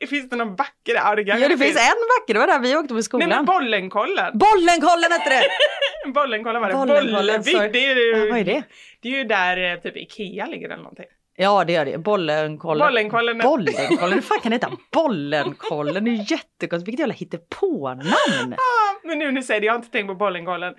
finns 0.06 0.30
det 0.30 0.36
någon 0.36 0.56
backe 0.56 0.92
där? 0.92 0.94
Ja 0.94 1.16
det, 1.16 1.22
Ja, 1.22 1.48
det 1.48 1.58
finns 1.58 1.76
en 1.76 2.02
backe, 2.12 2.32
det 2.32 2.38
var 2.38 2.46
där 2.46 2.58
vi 2.58 2.76
åkte 2.76 2.88
på 2.88 2.94
Nej 2.94 3.02
skolan. 3.02 3.28
men 3.28 3.44
Bollenkollen. 3.44 4.38
Bollenkollen 4.38 5.12
hette 5.12 5.30
det! 5.30 5.42
Bollenkollen 6.12 6.60
var 6.62 6.68
det. 6.68 7.12
Bollebygd, 7.12 7.72
det 7.72 7.86
är 7.86 7.96
ju... 7.96 8.16
Ja, 8.16 8.30
vad 8.30 8.40
är 8.40 8.44
det? 8.44 8.62
Det 9.02 9.08
är 9.08 9.18
ju 9.18 9.24
där 9.24 9.72
eh, 9.72 9.80
typ 9.80 9.96
Ikea 9.96 10.46
ligger 10.46 10.66
eller 10.66 10.82
någonting. 10.82 11.06
Ja 11.42 11.64
det 11.64 11.72
gör 11.72 11.84
det, 11.84 11.98
Bollenkollen. 11.98 12.86
Bollenkollen. 12.86 13.38
Bollenkollen, 13.38 14.12
hur 14.12 14.20
fan 14.20 14.40
kan 14.40 14.50
det 14.50 14.56
heta 14.56 14.70
Bollenkollen? 14.92 16.04
Det 16.04 16.10
är 16.10 16.32
jättekonstigt, 16.32 16.88
vilket 16.88 17.00
jävla 17.00 17.14
hittepånamn! 17.14 18.52
Ah, 18.52 19.06
men 19.06 19.18
nu 19.18 19.24
när 19.24 19.32
du 19.32 19.42
säger 19.42 19.60
det, 19.60 19.66
jag 19.66 19.72
har 19.72 19.78
inte 19.78 19.90
tänkt 19.90 20.08
på 20.08 20.14
Bollenkollen. 20.14 20.74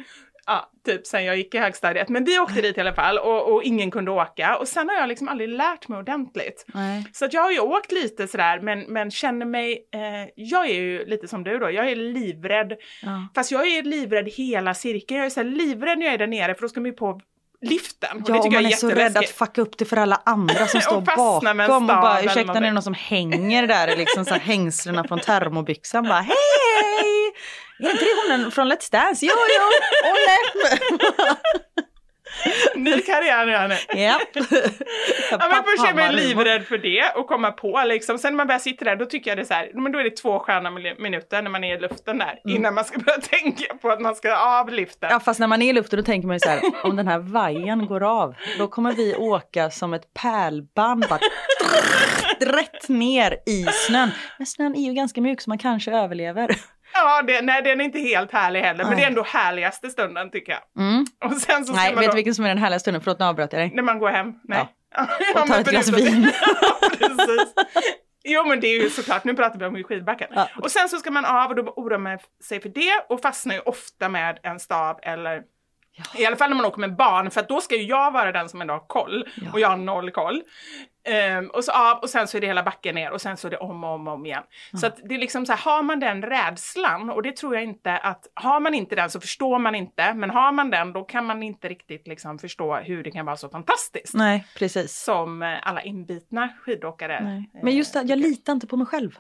Ja, 0.46 0.72
typ 0.86 1.08
sen 1.08 1.26
jag 1.26 1.38
gick 1.38 1.56
i 1.56 1.58
högstadiet. 1.58 2.10
Men 2.10 2.24
vi 2.24 2.40
åkte 2.40 2.62
dit 2.62 2.78
i 2.78 2.82
alla 2.82 2.94
fall 2.94 3.18
och, 3.18 3.54
och 3.54 3.64
ingen 3.64 3.92
kunde 3.92 4.12
åka. 4.12 4.58
Och 4.58 4.68
sen 4.68 4.90
har 4.90 4.96
jag 4.96 5.10
liksom 5.10 5.28
aldrig 5.28 5.50
lärt 5.50 5.88
mig 5.88 6.00
ordentligt. 6.00 6.66
Nej. 6.74 7.06
Så 7.14 7.26
att 7.26 7.34
jag 7.34 7.42
har 7.42 7.52
ju 7.52 7.60
åkt 7.60 7.92
lite 7.92 8.28
sådär 8.28 8.60
men, 8.60 8.80
men 8.80 9.12
känner 9.12 9.46
mig, 9.46 9.88
eh, 9.94 10.30
jag 10.36 10.70
är 10.70 10.74
ju 10.74 11.06
lite 11.06 11.28
som 11.28 11.44
du 11.44 11.60
då, 11.60 11.72
jag 11.72 11.92
är 11.92 11.96
livrädd. 11.96 12.74
Ja. 13.04 13.28
Fast 13.36 13.52
jag 13.52 13.68
är 13.68 13.84
livrädd 13.84 14.30
hela 14.30 14.74
cirkeln. 14.74 15.18
Jag 15.18 15.26
är 15.26 15.30
så 15.30 15.44
livrädd 15.44 16.00
när 16.00 16.06
jag 16.06 16.14
är 16.14 16.18
där 16.18 16.28
nere 16.28 16.56
för 16.56 16.62
då 16.62 16.70
ska 16.70 16.80
man 16.80 16.90
ju 16.92 16.96
på 16.96 17.22
liften. 17.62 18.22
Och 18.22 18.30
Ja, 18.30 18.38
och 18.38 18.44
tycker 18.44 18.58
man 18.58 18.66
är 18.66 18.72
är 18.72 18.76
så 18.76 18.90
rädd 18.90 19.18
att 19.18 19.30
fucka 19.30 19.62
upp 19.62 19.78
det 19.78 19.86
för 19.86 19.98
alla 19.98 20.22
andra 20.26 20.68
som 20.68 20.78
Och 20.78 20.84
står 20.84 21.02
bakom 21.02 21.90
och 21.90 22.02
bara 22.02 22.22
ursäkta 22.22 22.40
är 22.40 22.46
det 22.46 22.46
någonting." 22.46 22.74
någon 22.74 22.84
som 22.84 22.94
hänger 22.94 23.68
där 23.68 23.96
liksom 23.98 24.26
så 24.26 24.32
här 24.32 24.40
hängslena 24.40 25.04
från 25.04 25.20
termobyxan 25.20 26.04
bara 26.04 26.22
hej! 26.22 26.36
Är 27.80 27.92
inte 27.92 28.06
det 28.06 28.38
hon 28.44 28.52
från 28.52 28.72
Let's 28.72 28.92
Dance? 28.92 29.26
Jo, 29.26 29.32
jo, 29.36 29.64
Olle! 30.12 31.38
Ny 32.76 33.02
karriär 33.02 33.46
nu 33.46 33.68
nu. 33.68 34.02
ja. 34.02 34.20
Ja 35.32 35.48
men 35.50 35.64
först 35.64 35.90
är 35.90 35.94
man 35.94 36.16
livrädd 36.16 36.64
för 36.66 36.78
det 36.78 37.04
och 37.16 37.28
komma 37.28 37.52
på 37.52 37.84
liksom. 37.86 38.18
Sen 38.18 38.34
när 38.34 38.38
man 38.38 38.48
väl 38.48 38.60
sitter 38.60 38.86
där 38.86 38.96
då 38.96 39.06
tycker 39.06 39.32
jag 39.32 39.38
det 39.38 39.42
är 39.42 39.46
så 39.46 39.54
här, 39.54 39.72
men 39.74 39.92
då 39.92 40.00
är 40.00 40.04
det 40.04 40.10
två 40.10 40.40
sköna 40.40 40.72
minuter 41.00 41.42
när 41.42 41.50
man 41.50 41.64
är 41.64 41.78
i 41.78 41.80
luften 41.80 42.18
där 42.18 42.40
innan 42.48 42.74
man 42.74 42.86
ska 42.86 43.00
börja 43.00 43.22
tänka 43.22 43.74
på 43.82 43.90
att 43.90 44.02
man 44.02 44.16
ska 44.16 44.36
av 44.36 44.70
liften. 44.70 45.10
Ja 45.12 45.20
fast 45.20 45.40
när 45.40 45.48
man 45.48 45.62
är 45.62 45.70
i 45.70 45.74
luften 45.74 45.98
då 45.98 46.04
tänker 46.04 46.28
man 46.28 46.36
ju 46.36 46.40
så 46.40 46.50
här, 46.50 46.62
om 46.84 46.96
den 46.96 47.08
här 47.08 47.20
vajen 47.20 47.86
går 47.86 48.04
av, 48.04 48.36
då 48.58 48.68
kommer 48.68 48.92
vi 48.94 49.16
åka 49.16 49.70
som 49.70 49.94
ett 49.94 50.14
pärlband 50.14 51.06
bara 51.10 51.20
rätt 52.40 52.90
ner 52.90 53.38
i 53.46 53.66
snön. 53.88 54.12
Men 54.38 54.48
snön 54.48 54.76
är 54.76 54.88
ju 54.88 54.94
ganska 54.94 55.22
mjuk 55.22 55.42
så 55.42 55.50
man 55.50 55.58
kanske 55.58 55.92
överlever. 55.92 56.56
Ja, 56.94 57.22
det, 57.22 57.42
nej 57.42 57.62
den 57.62 57.82
är 57.82 57.86
inte 57.86 58.00
helt 58.00 58.32
härlig 58.32 58.62
heller, 58.62 58.84
men 58.84 58.94
Nej. 58.94 59.00
det 59.00 59.06
är 59.06 59.08
ändå 59.08 59.24
härligaste 59.24 59.90
stunden 59.90 60.32
tycker 60.32 60.52
jag. 60.52 60.84
Mm. 60.86 61.06
Och 61.26 61.34
sen 61.34 61.66
så 61.66 61.74
Nej, 61.74 61.94
man 61.94 62.02
vet 62.02 62.12
du 62.12 62.16
vilken 62.16 62.36
som 62.36 62.46
är 62.46 62.50
den 62.50 62.58
härliga 62.58 62.80
stunden? 62.80 63.02
Förlåt 63.02 63.20
nu 63.20 63.26
avbröt 63.26 63.54
jag 63.54 63.62
dig. 63.62 63.72
när 63.76 63.84
man 63.84 64.00
går 64.00 64.10
hem, 64.10 64.34
nej. 64.44 64.68
Ja. 64.96 65.02
Och 65.42 65.48
tar 65.48 65.48
men 65.48 65.60
ett 65.62 65.70
glas 65.70 65.90
vin. 65.90 66.32
ja, 66.62 66.90
precis. 66.98 67.54
Jo 68.24 68.46
men 68.46 68.60
det 68.60 68.68
är 68.68 68.84
ju 68.84 68.90
såklart, 68.90 69.24
nu 69.24 69.34
pratar 69.34 69.60
vi 69.60 69.66
om 69.66 69.84
skidbacken. 69.84 70.28
Ja. 70.36 70.50
Och 70.64 70.72
sen 70.72 70.90
så 70.90 70.98
ska 70.98 71.12
man 71.12 71.26
av 71.26 71.50
och 71.50 71.56
då 71.56 71.62
oroar 71.76 71.98
man 71.98 72.20
sig 72.44 72.62
för 72.62 72.70
det 72.70 73.06
och 73.10 73.22
fastnar 73.22 73.56
ju 73.56 73.62
ofta 73.62 74.10
med 74.10 74.40
en 74.44 74.60
stav 74.60 75.00
eller 75.04 75.42
I 76.18 76.26
alla 76.26 76.36
fall 76.36 76.50
när 76.50 76.58
man 76.58 76.66
åker 76.66 76.80
med 76.80 76.96
barn 76.96 77.32
för 77.32 77.46
då 77.48 77.62
ska 77.62 77.76
ju 77.76 77.84
jag 77.84 78.12
vara 78.12 78.32
den 78.32 78.50
som 78.50 78.62
ändå 78.62 78.74
har 78.74 78.88
koll 78.88 79.28
och 79.54 79.60
jag 79.60 79.70
har 79.70 79.78
noll 79.78 80.12
koll. 80.12 80.44
Ehm, 81.04 81.48
och 81.50 81.64
så 81.64 81.72
av 81.72 81.98
och 81.98 82.10
sen 82.10 82.28
så 82.28 82.38
är 82.38 82.42
det 82.42 82.48
hela 82.48 82.64
backen 82.64 82.96
ner 82.96 83.12
och 83.12 83.22
sen 83.22 83.38
så 83.38 83.48
är 83.48 83.52
det 83.52 83.58
om 83.58 83.84
och 83.84 83.90
om, 83.90 84.08
och 84.08 84.14
om 84.14 84.26
igen. 84.26 84.44
Så 84.74 84.88
att 84.88 85.00
det 85.10 85.16
är 85.16 85.20
liksom 85.20 85.46
så 85.46 85.54
här, 85.54 85.60
har 85.60 85.84
man 85.84 86.00
den 86.00 86.22
rädslan 86.22 87.10
och 87.10 87.24
det 87.24 87.36
tror 87.36 87.56
jag 87.56 87.64
inte 87.64 87.98
att, 87.98 88.28
har 88.34 88.60
man 88.60 88.74
inte 88.74 88.96
den 88.96 89.10
så 89.10 89.20
förstår 89.20 89.60
man 89.60 89.76
inte, 89.76 90.14
men 90.14 90.30
har 90.30 90.52
man 90.52 90.70
den 90.70 90.94
då 90.94 91.04
kan 91.04 91.26
man 91.26 91.44
inte 91.44 91.70
riktigt 91.70 92.08
liksom 92.08 92.40
förstå 92.40 92.76
hur 92.76 93.04
det 93.04 93.12
kan 93.12 93.26
vara 93.26 93.38
så 93.38 93.50
fantastiskt. 93.50 94.14
Nej, 94.14 94.48
precis. 94.58 95.04
Som 95.04 95.42
eh, 95.44 95.68
alla 95.68 95.82
inbitna 95.82 96.50
skidåkare. 96.62 97.24
Nej. 97.24 97.50
Men 97.64 97.76
just 97.76 97.94
det, 97.94 98.02
jag 98.02 98.20
litar 98.20 98.54
inte 98.54 98.68
på 98.68 98.78
mig 98.78 98.88
själv. 98.88 99.20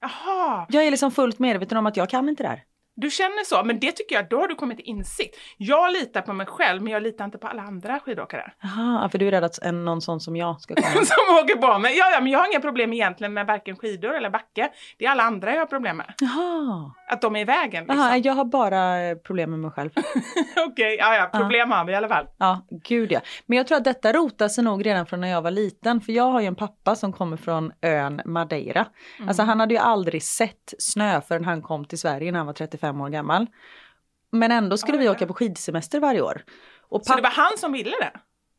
Jaha, 0.00 0.66
Jag 0.68 0.84
är 0.86 0.90
liksom 0.90 1.10
fullt 1.10 1.38
medveten 1.38 1.78
om 1.78 1.86
att 1.86 1.96
jag 1.96 2.10
kan 2.10 2.28
inte 2.28 2.42
det 2.42 2.48
här. 2.48 2.62
Du 3.00 3.10
känner 3.10 3.44
så, 3.44 3.64
men 3.64 3.80
det 3.80 3.92
tycker 3.92 4.14
jag, 4.14 4.28
då 4.28 4.40
har 4.40 4.48
du 4.48 4.54
kommit 4.54 4.78
till 4.78 4.86
insikt. 4.86 5.36
Jag 5.56 5.92
litar 5.92 6.22
på 6.22 6.32
mig 6.32 6.46
själv, 6.46 6.82
men 6.82 6.92
jag 6.92 7.02
litar 7.02 7.24
inte 7.24 7.38
på 7.38 7.46
alla 7.46 7.62
andra 7.62 8.00
skidåkare. 8.00 8.52
Jaha, 8.62 9.08
för 9.08 9.18
du 9.18 9.26
är 9.26 9.30
rädd 9.30 9.44
att 9.44 9.58
en, 9.62 9.84
någon 9.84 10.00
sån 10.00 10.20
som 10.20 10.36
jag 10.36 10.60
ska 10.60 10.74
komma. 10.74 10.86
som 11.04 11.36
åker 11.42 11.56
på 11.56 11.78
mig. 11.78 11.98
Ja, 11.98 12.10
ja, 12.10 12.20
men 12.20 12.32
jag 12.32 12.38
har 12.38 12.46
inga 12.46 12.60
problem 12.60 12.92
egentligen 12.92 13.32
med 13.32 13.46
varken 13.46 13.76
skidor 13.76 14.14
eller 14.14 14.30
backe. 14.30 14.70
Det 14.98 15.04
är 15.04 15.10
alla 15.10 15.22
andra 15.22 15.52
jag 15.52 15.58
har 15.58 15.66
problem 15.66 15.96
med. 15.96 16.14
Jaha. 16.18 16.92
Att 17.08 17.20
de 17.20 17.36
är 17.36 17.40
i 17.40 17.44
vägen. 17.44 17.84
Liksom. 17.84 17.98
Jaha, 17.98 18.16
jag 18.16 18.32
har 18.32 18.44
bara 18.44 19.02
eh, 19.02 19.16
problem 19.16 19.50
med 19.50 19.58
mig 19.58 19.70
själv. 19.70 19.90
Okej, 20.68 20.96
ja, 20.98 21.14
ja, 21.14 21.38
problem 21.38 21.70
har 21.70 21.84
vi 21.84 21.92
i 21.92 21.96
alla 21.96 22.08
fall. 22.08 22.26
Ja, 22.38 22.66
gud 22.88 23.12
ja. 23.12 23.20
Men 23.46 23.58
jag 23.58 23.66
tror 23.66 23.78
att 23.78 23.84
detta 23.84 24.12
rotar 24.12 24.48
sig 24.48 24.64
nog 24.64 24.86
redan 24.86 25.06
från 25.06 25.20
när 25.20 25.28
jag 25.28 25.42
var 25.42 25.50
liten. 25.50 26.00
För 26.00 26.12
jag 26.12 26.30
har 26.30 26.40
ju 26.40 26.46
en 26.46 26.54
pappa 26.54 26.94
som 26.94 27.12
kommer 27.12 27.36
från 27.36 27.72
ön 27.82 28.20
Madeira. 28.24 28.86
Alltså 29.26 29.42
han 29.42 29.60
hade 29.60 29.74
ju 29.74 29.80
aldrig 29.80 30.22
sett 30.22 30.74
snö 30.78 31.20
förrän 31.20 31.44
han 31.44 31.62
kom 31.62 31.84
till 31.84 31.98
Sverige 31.98 32.32
när 32.32 32.38
han 32.38 32.46
var 32.46 32.52
35 32.52 32.87
år 33.00 33.08
gammal. 33.08 33.46
Men 34.32 34.52
ändå 34.52 34.76
skulle 34.76 34.98
vi 34.98 35.08
åka 35.08 35.26
på 35.26 35.34
skidsemester 35.34 36.00
varje 36.00 36.20
år. 36.20 36.44
Och 36.88 37.04
Så 37.06 37.16
det 37.16 37.22
var 37.22 37.30
han 37.30 37.58
som 37.58 37.72
ville 37.72 37.90
det? 37.90 38.12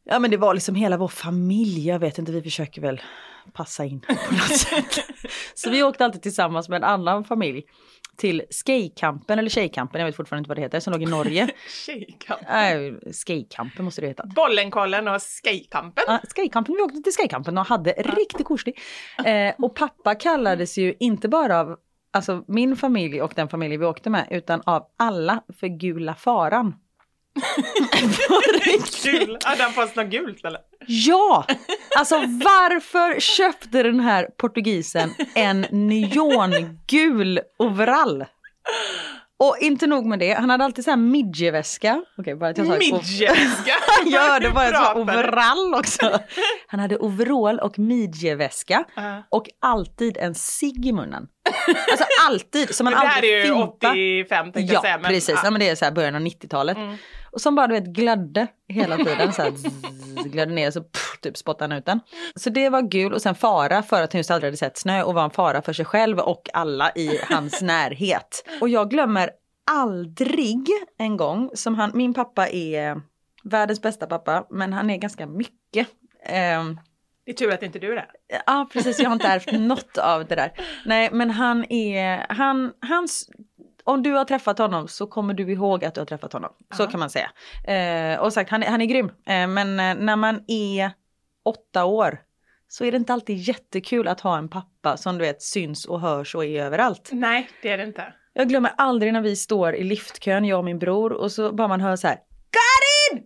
Ja 0.03 0.19
men 0.19 0.31
det 0.31 0.37
var 0.37 0.53
liksom 0.53 0.75
hela 0.75 0.97
vår 0.97 1.07
familj, 1.07 1.87
jag 1.87 1.99
vet 1.99 2.17
inte, 2.17 2.31
vi 2.31 2.41
försöker 2.41 2.81
väl 2.81 3.01
passa 3.53 3.85
in 3.85 3.99
på 3.99 4.13
något 4.13 4.57
sätt. 4.57 4.99
Så 5.53 5.69
vi 5.69 5.83
åkte 5.83 6.05
alltid 6.05 6.21
tillsammans 6.21 6.69
med 6.69 6.77
en 6.77 6.83
annan 6.83 7.23
familj 7.23 7.63
till 8.17 8.43
Skejkampen, 8.65 9.39
eller 9.39 9.49
Tjejkampen, 9.49 9.99
jag 10.01 10.05
vet 10.05 10.15
fortfarande 10.15 10.39
inte 10.41 10.47
vad 10.49 10.57
det 10.57 10.61
heter, 10.61 10.79
som 10.79 10.93
låg 10.93 11.03
i 11.03 11.05
Norge. 11.05 11.49
Tjejkamp. 11.85 12.41
äh, 12.41 13.11
Skejkampen 13.25 13.85
måste 13.85 14.01
det 14.01 14.07
heta. 14.07 14.25
Bollenkollen 14.35 15.07
och 15.07 15.21
skejkampen. 15.43 16.03
Ja, 16.07 16.19
Skejkampen, 16.35 16.75
vi 16.75 16.81
åkte 16.81 17.01
till 17.01 17.13
Skejkampen 17.13 17.57
och 17.57 17.65
hade 17.65 17.91
riktigt 17.91 18.45
koselig. 18.47 18.79
Eh, 19.25 19.53
och 19.57 19.75
pappa 19.75 20.15
kallades 20.15 20.77
ju 20.77 20.93
inte 20.99 21.29
bara 21.29 21.59
av 21.59 21.77
alltså, 22.13 22.43
min 22.47 22.75
familj 22.77 23.21
och 23.21 23.33
den 23.35 23.49
familj 23.49 23.77
vi 23.77 23.85
åkte 23.85 24.09
med, 24.09 24.27
utan 24.31 24.61
av 24.65 24.85
alla 24.97 25.43
för 25.59 25.67
Gula 25.67 26.15
Faran. 26.15 26.75
Kul! 29.03 29.37
Hade 29.43 29.63
han 29.63 29.71
fått 29.71 29.95
något 29.95 30.07
gult 30.07 30.45
eller? 30.45 30.61
Ja! 30.87 31.45
Alltså 31.97 32.15
varför 32.17 33.19
köpte 33.19 33.83
den 33.83 33.99
här 33.99 34.27
portugisen 34.37 35.09
en 35.35 35.65
neongul 35.71 37.39
overall? 37.59 38.25
Och 39.43 39.57
inte 39.59 39.87
nog 39.87 40.05
med 40.05 40.19
det, 40.19 40.33
han 40.33 40.49
hade 40.49 40.63
alltid 40.63 40.83
så 40.83 40.89
här 40.89 40.97
midjeväska. 40.97 42.03
Okej, 42.17 42.35
bara 42.35 42.49
att 42.49 42.57
jag 42.57 42.67
sa 42.67 42.75
Midjeväska! 42.77 43.73
Att 44.01 44.11
jag 44.11 44.43
sa 44.43 44.51
Pratar. 44.53 44.99
overall 45.01 45.73
också. 45.75 46.19
Han 46.67 46.79
hade 46.79 46.97
overall 46.97 47.59
och 47.59 47.79
midjeväska 47.79 48.83
Ja. 48.95 49.23
och 49.29 49.45
alltid 49.61 50.17
en 50.17 50.35
cigg 50.35 50.85
i 50.85 50.91
munnen. 50.91 51.27
Alltså 51.91 52.05
alltid, 52.27 52.75
som 52.75 52.83
man 52.83 52.93
Men 52.93 53.01
det 53.01 53.07
här 53.07 53.15
aldrig 53.15 53.33
är 53.33 53.37
ju 53.37 53.43
fimpar. 53.43 53.89
85 53.91 54.51
tänkte 54.51 54.61
Ja, 54.61 54.73
jag 54.73 54.81
säga. 54.81 54.97
Men, 54.97 55.11
precis. 55.11 55.29
Ja. 55.29 55.41
ja. 55.43 55.51
men 55.51 55.59
det 55.59 55.69
är 55.69 55.75
så 55.75 55.85
här 55.85 55.91
början 55.91 56.15
av 56.15 56.21
90-talet. 56.21 56.77
Och 57.31 57.41
som 57.41 57.55
bara 57.55 57.67
du 57.67 57.73
vet 57.73 57.85
glödde 57.85 58.47
hela 58.67 58.97
tiden. 58.97 59.33
Så 59.33 59.41
här, 59.41 59.51
zzz, 59.51 60.23
glödde 60.25 60.53
ner 60.53 60.71
så 60.71 60.81
pff, 60.83 61.19
typ 61.21 61.37
spottade 61.37 61.73
han 61.73 61.79
ut 61.79 61.85
den. 61.85 61.99
Så 62.35 62.49
det 62.49 62.69
var 62.69 62.81
gul 62.81 63.13
och 63.13 63.21
sen 63.21 63.35
fara 63.35 63.83
för 63.83 64.01
att 64.03 64.13
han 64.13 64.19
just 64.19 64.31
aldrig 64.31 64.47
hade 64.47 64.57
sett 64.57 64.77
snö 64.77 65.03
och 65.03 65.13
var 65.13 65.23
en 65.23 65.31
fara 65.31 65.61
för 65.61 65.73
sig 65.73 65.85
själv 65.85 66.19
och 66.19 66.49
alla 66.53 66.91
i 66.91 67.19
hans 67.29 67.61
närhet. 67.61 68.45
Och 68.61 68.69
jag 68.69 68.89
glömmer 68.89 69.29
aldrig 69.71 70.65
en 70.97 71.17
gång 71.17 71.49
som 71.53 71.75
han, 71.75 71.91
min 71.93 72.13
pappa 72.13 72.47
är 72.49 73.01
världens 73.43 73.81
bästa 73.81 74.07
pappa 74.07 74.47
men 74.49 74.73
han 74.73 74.89
är 74.89 74.97
ganska 74.97 75.25
mycket. 75.27 75.87
Ehm, 76.25 76.79
Det 77.25 77.31
är 77.31 77.35
tur 77.35 77.53
att 77.53 77.63
inte 77.63 77.79
du 77.79 77.91
är 77.91 77.95
det. 77.95 78.07
Ja 78.45 78.69
precis, 78.73 78.99
jag 78.99 79.09
har 79.09 79.13
inte 79.13 79.27
ärvt 79.27 79.51
något 79.51 79.97
av 79.97 80.25
det 80.25 80.35
där. 80.35 80.51
Nej 80.85 81.09
men 81.11 81.29
han 81.31 81.71
är, 81.71 82.25
han, 82.29 82.71
hans, 82.89 83.29
om 83.89 84.03
du 84.03 84.11
har 84.13 84.25
träffat 84.25 84.57
honom 84.57 84.87
så 84.87 85.07
kommer 85.07 85.33
du 85.33 85.51
ihåg 85.51 85.85
att 85.85 85.93
du 85.95 86.01
har 86.01 86.05
träffat 86.05 86.33
honom. 86.33 86.51
Så 86.73 86.87
kan 86.87 86.99
man 86.99 87.09
säga. 87.09 87.31
Eh, 88.13 88.19
och 88.19 88.33
sagt, 88.33 88.49
han, 88.51 88.63
är- 88.63 88.67
han 88.69 88.81
är 88.81 88.85
grym. 88.85 89.05
Eh, 89.25 89.47
men 89.47 89.79
eh, 89.79 89.95
när 90.05 90.15
man 90.15 90.43
är 90.47 90.91
åtta 91.45 91.85
år 91.85 92.21
så 92.67 92.85
är 92.85 92.91
det 92.91 92.97
inte 92.97 93.13
alltid 93.13 93.37
jättekul 93.37 94.07
att 94.07 94.21
ha 94.21 94.37
en 94.37 94.49
pappa 94.49 94.97
som 94.97 95.17
du 95.17 95.25
vet 95.25 95.41
syns 95.41 95.85
och 95.85 96.01
hörs 96.01 96.35
och 96.35 96.45
är 96.45 96.63
överallt. 96.63 97.09
Nej, 97.11 97.49
det 97.61 97.69
är 97.71 97.77
det 97.77 97.83
inte. 97.83 98.13
Jag 98.33 98.49
glömmer 98.49 98.71
aldrig 98.77 99.13
när 99.13 99.21
vi 99.21 99.35
står 99.35 99.75
i 99.75 99.83
liftkön, 99.83 100.45
jag 100.45 100.57
och 100.59 100.65
min 100.65 100.79
bror, 100.79 101.11
och 101.13 101.31
så 101.31 101.51
bara 101.51 101.67
man 101.67 101.81
hör 101.81 101.95
så 101.95 102.07
här 102.07 102.15
Karin! 102.51 103.23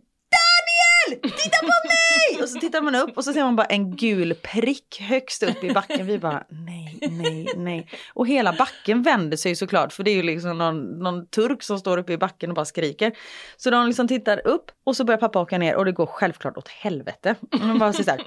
Titta 1.22 1.58
på 1.60 1.66
mig! 1.66 2.42
Och 2.42 2.50
så 2.50 2.60
tittar 2.60 2.82
man 2.82 2.96
upp 2.96 3.18
och 3.18 3.24
så 3.24 3.34
ser 3.34 3.44
man 3.44 3.56
bara 3.56 3.66
en 3.66 3.96
gul 3.96 4.36
prick 4.36 5.00
högst 5.02 5.44
upp 5.44 5.64
i 5.64 5.74
backen. 5.74 6.08
Vi 6.08 6.20
bara 6.20 6.44
nej, 6.50 6.98
nej, 7.02 7.48
nej. 7.56 7.88
Och 8.14 8.28
hela 8.28 8.54
backen 8.54 9.02
vänder 9.04 9.38
sig 9.38 9.56
såklart 9.56 9.94
för 9.94 10.04
det 10.04 10.12
är 10.12 10.16
ju 10.16 10.24
liksom 10.24 10.58
någon, 10.58 11.00
någon 11.00 11.28
turk 11.28 11.64
som 11.64 11.80
står 11.80 11.98
uppe 11.98 12.14
i 12.14 12.18
backen 12.18 12.50
och 12.50 12.56
bara 12.56 12.66
skriker. 12.66 13.12
Så 13.58 13.70
de 13.70 13.88
liksom 13.88 14.08
tittar 14.08 14.48
upp 14.48 14.72
och 14.84 14.96
så 14.96 15.04
börjar 15.04 15.20
pappa 15.20 15.40
åka 15.40 15.58
ner 15.58 15.76
och 15.76 15.86
det 15.86 15.92
går 15.92 16.06
självklart 16.06 16.58
åt 16.58 16.68
helvete. 16.68 17.36
Och 17.52 17.68
de 17.68 17.80
bara 17.80 17.94
så 17.94 18.12
här, 18.12 18.18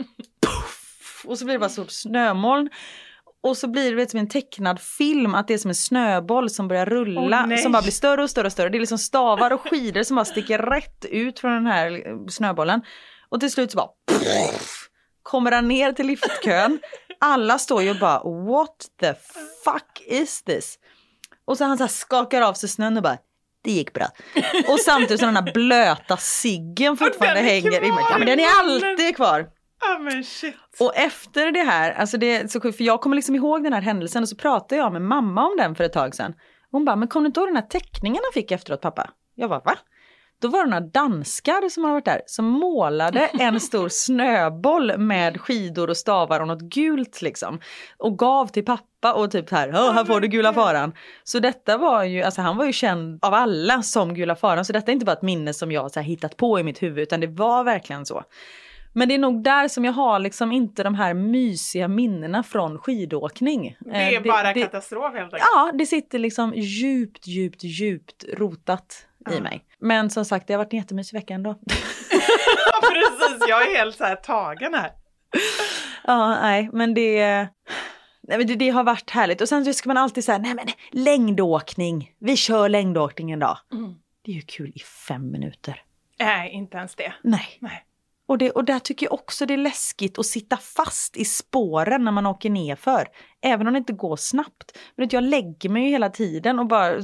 puff, 0.46 1.24
och 1.24 1.38
så 1.38 1.44
blir 1.44 1.54
det 1.54 1.58
bara 1.58 1.70
stort 1.70 1.90
snömoln. 1.90 2.70
Och 3.46 3.56
så 3.56 3.68
blir 3.68 3.90
det 3.90 3.96
vet, 3.96 4.10
som 4.10 4.20
en 4.20 4.28
tecknad 4.28 4.80
film, 4.80 5.34
att 5.34 5.48
det 5.48 5.54
är 5.54 5.58
som 5.58 5.68
en 5.68 5.74
snöboll 5.74 6.50
som 6.50 6.68
börjar 6.68 6.86
rulla, 6.86 7.46
nej. 7.46 7.58
som 7.58 7.72
bara 7.72 7.82
blir 7.82 7.92
större 7.92 8.22
och 8.22 8.30
större 8.30 8.46
och 8.46 8.52
större. 8.52 8.68
Det 8.68 8.78
är 8.78 8.80
liksom 8.80 8.98
stavar 8.98 9.52
och 9.52 9.60
skidor 9.60 10.02
som 10.02 10.16
bara 10.16 10.24
sticker 10.24 10.58
rätt 10.58 11.04
ut 11.04 11.38
från 11.38 11.52
den 11.52 11.66
här 11.66 12.08
eh, 12.08 12.26
snöbollen. 12.28 12.82
Och 13.28 13.40
till 13.40 13.50
slut 13.50 13.70
så 13.70 13.76
bara 13.76 13.88
kommer 15.22 15.52
han 15.52 15.68
ner 15.68 15.92
till 15.92 16.06
liftkön. 16.06 16.78
Alla 17.20 17.58
står 17.58 17.82
ju 17.82 17.90
och 17.90 17.98
bara 17.98 18.18
what 18.18 18.86
the 19.00 19.14
fuck 19.64 20.02
is 20.06 20.42
this? 20.42 20.78
Och 21.44 21.58
så 21.58 21.64
han 21.64 21.78
så 21.78 21.84
här 21.84 21.88
skakar 21.88 22.42
av 22.42 22.54
sig 22.54 22.68
snön 22.68 22.96
och 22.96 23.02
bara 23.02 23.18
det 23.64 23.70
gick 23.70 23.92
bra. 23.92 24.06
Och 24.68 24.80
samtidigt 24.80 25.20
som 25.20 25.34
den 25.34 25.44
här 25.44 25.52
blöta 25.52 26.16
ciggen 26.16 26.96
fortfarande 26.96 27.40
hänger 27.40 27.84
i 27.84 27.88
Ja 27.88 28.18
men 28.18 28.26
den 28.26 28.40
är 28.40 28.60
alltid 28.60 29.16
kvar. 29.16 29.55
Ja 29.80 29.98
men 29.98 30.24
shit. 30.24 30.54
Och 30.80 30.96
efter 30.96 31.52
det 31.52 31.62
här, 31.62 31.92
alltså 31.92 32.18
det 32.18 32.52
så 32.52 32.60
för 32.60 32.82
jag 32.84 33.00
kommer 33.00 33.16
liksom 33.16 33.34
ihåg 33.34 33.64
den 33.64 33.72
här 33.72 33.80
händelsen 33.80 34.22
och 34.22 34.28
så 34.28 34.36
pratade 34.36 34.76
jag 34.80 34.92
med 34.92 35.02
mamma 35.02 35.46
om 35.46 35.56
den 35.56 35.74
för 35.74 35.84
ett 35.84 35.92
tag 35.92 36.14
sedan. 36.14 36.34
Hon 36.70 36.84
bara, 36.84 36.96
men 36.96 37.08
kom 37.08 37.22
du 37.22 37.26
inte 37.26 37.40
ihåg 37.40 37.48
den 37.48 37.56
här 37.56 37.66
teckningen 37.66 38.22
han 38.24 38.32
fick 38.42 38.50
efteråt 38.50 38.80
pappa? 38.80 39.10
Jag 39.34 39.50
bara, 39.50 39.60
va? 39.64 39.74
Då 40.42 40.48
var 40.48 40.64
det 40.64 40.70
några 40.70 40.80
danskar 40.86 41.68
som 41.68 41.84
hade 41.84 41.92
varit 41.94 42.04
där 42.04 42.22
som 42.26 42.44
målade 42.44 43.20
en 43.20 43.60
stor 43.60 43.88
snöboll 43.90 44.98
med 44.98 45.40
skidor 45.40 45.90
och 45.90 45.96
stavar 45.96 46.40
och 46.40 46.46
något 46.46 46.62
gult 46.62 47.22
liksom. 47.22 47.60
Och 47.98 48.18
gav 48.18 48.46
till 48.46 48.64
pappa 48.64 49.12
och 49.14 49.30
typ 49.30 49.50
här, 49.50 49.68
"Åh, 49.74 49.92
här 49.92 50.04
får 50.04 50.20
du 50.20 50.28
gula 50.28 50.52
faran. 50.52 50.92
Så 51.24 51.38
detta 51.38 51.78
var 51.78 52.04
ju, 52.04 52.22
alltså 52.22 52.40
han 52.42 52.56
var 52.56 52.64
ju 52.64 52.72
känd 52.72 53.24
av 53.24 53.34
alla 53.34 53.82
som 53.82 54.14
gula 54.14 54.36
faran. 54.36 54.64
Så 54.64 54.72
detta 54.72 54.90
är 54.90 54.92
inte 54.92 55.06
bara 55.06 55.12
ett 55.12 55.22
minne 55.22 55.54
som 55.54 55.72
jag 55.72 55.90
så 55.90 56.00
här 56.00 56.06
hittat 56.06 56.36
på 56.36 56.60
i 56.60 56.62
mitt 56.62 56.82
huvud 56.82 56.98
utan 57.02 57.20
det 57.20 57.26
var 57.26 57.64
verkligen 57.64 58.06
så. 58.06 58.22
Men 58.98 59.08
det 59.08 59.14
är 59.14 59.18
nog 59.18 59.42
där 59.42 59.68
som 59.68 59.84
jag 59.84 59.92
har 59.92 60.18
liksom 60.18 60.52
inte 60.52 60.82
de 60.82 60.94
här 60.94 61.14
mysiga 61.14 61.88
minnena 61.88 62.42
från 62.42 62.78
skidåkning. 62.78 63.76
Det 63.80 63.90
är 63.90 64.12
Eh, 64.16 64.22
bara 64.22 64.54
katastrof 64.54 65.12
helt 65.14 65.24
enkelt. 65.24 65.42
Ja, 65.54 65.72
det 65.74 65.86
sitter 65.86 66.18
liksom 66.18 66.52
djupt, 66.54 67.26
djupt, 67.26 67.64
djupt 67.64 68.24
rotat 68.34 69.06
i 69.30 69.40
mig. 69.40 69.64
Men 69.78 70.10
som 70.10 70.24
sagt, 70.24 70.46
det 70.46 70.52
har 70.54 70.58
varit 70.58 70.72
en 70.72 70.78
jättemysig 70.78 71.16
vecka 71.18 71.34
ändå. 71.34 71.50
Ja, 72.82 72.88
precis, 72.92 73.48
jag 73.48 73.70
är 73.70 73.76
helt 73.76 73.96
så 73.96 74.04
här 74.04 74.16
tagen 74.16 74.74
här. 74.74 74.90
ja, 76.04 76.28
nej, 76.40 76.70
men 76.72 76.94
det... 76.94 77.48
Nej, 78.28 78.38
men 78.38 78.46
det, 78.46 78.54
det 78.54 78.70
har 78.70 78.84
varit 78.84 79.10
härligt. 79.10 79.40
Och 79.40 79.48
sen 79.48 79.74
ska 79.74 79.88
man 79.88 79.96
alltid 79.96 80.24
säga, 80.24 80.38
nej 80.38 80.54
men 80.54 80.66
längdåkning, 81.04 82.12
vi 82.18 82.36
kör 82.36 82.68
längdåkning 82.68 83.30
en 83.30 83.38
dag. 83.38 83.58
Det 84.24 84.30
är 84.30 84.34
ju 84.34 84.42
kul 84.42 84.72
i 84.74 84.78
fem 85.08 85.30
minuter. 85.30 85.82
Nej, 86.18 86.50
inte 86.52 86.76
ens 86.76 86.94
det. 86.94 87.12
Nej. 87.22 87.58
Nej. 87.60 87.85
Och, 88.28 88.38
det, 88.38 88.50
och 88.50 88.64
där 88.64 88.78
tycker 88.78 89.06
jag 89.06 89.12
också 89.12 89.46
det 89.46 89.54
är 89.54 89.58
läskigt 89.58 90.18
att 90.18 90.26
sitta 90.26 90.56
fast 90.56 91.16
i 91.16 91.24
spåren 91.24 92.04
när 92.04 92.12
man 92.12 92.26
åker 92.26 92.50
nerför. 92.50 93.08
Även 93.44 93.66
om 93.66 93.72
det 93.72 93.78
inte 93.78 93.92
går 93.92 94.16
snabbt. 94.16 94.78
Men 94.96 95.08
jag 95.12 95.24
lägger 95.24 95.68
mig 95.68 95.82
ju 95.82 95.88
hela 95.88 96.10
tiden 96.10 96.58
och 96.58 96.66
bara 96.66 96.96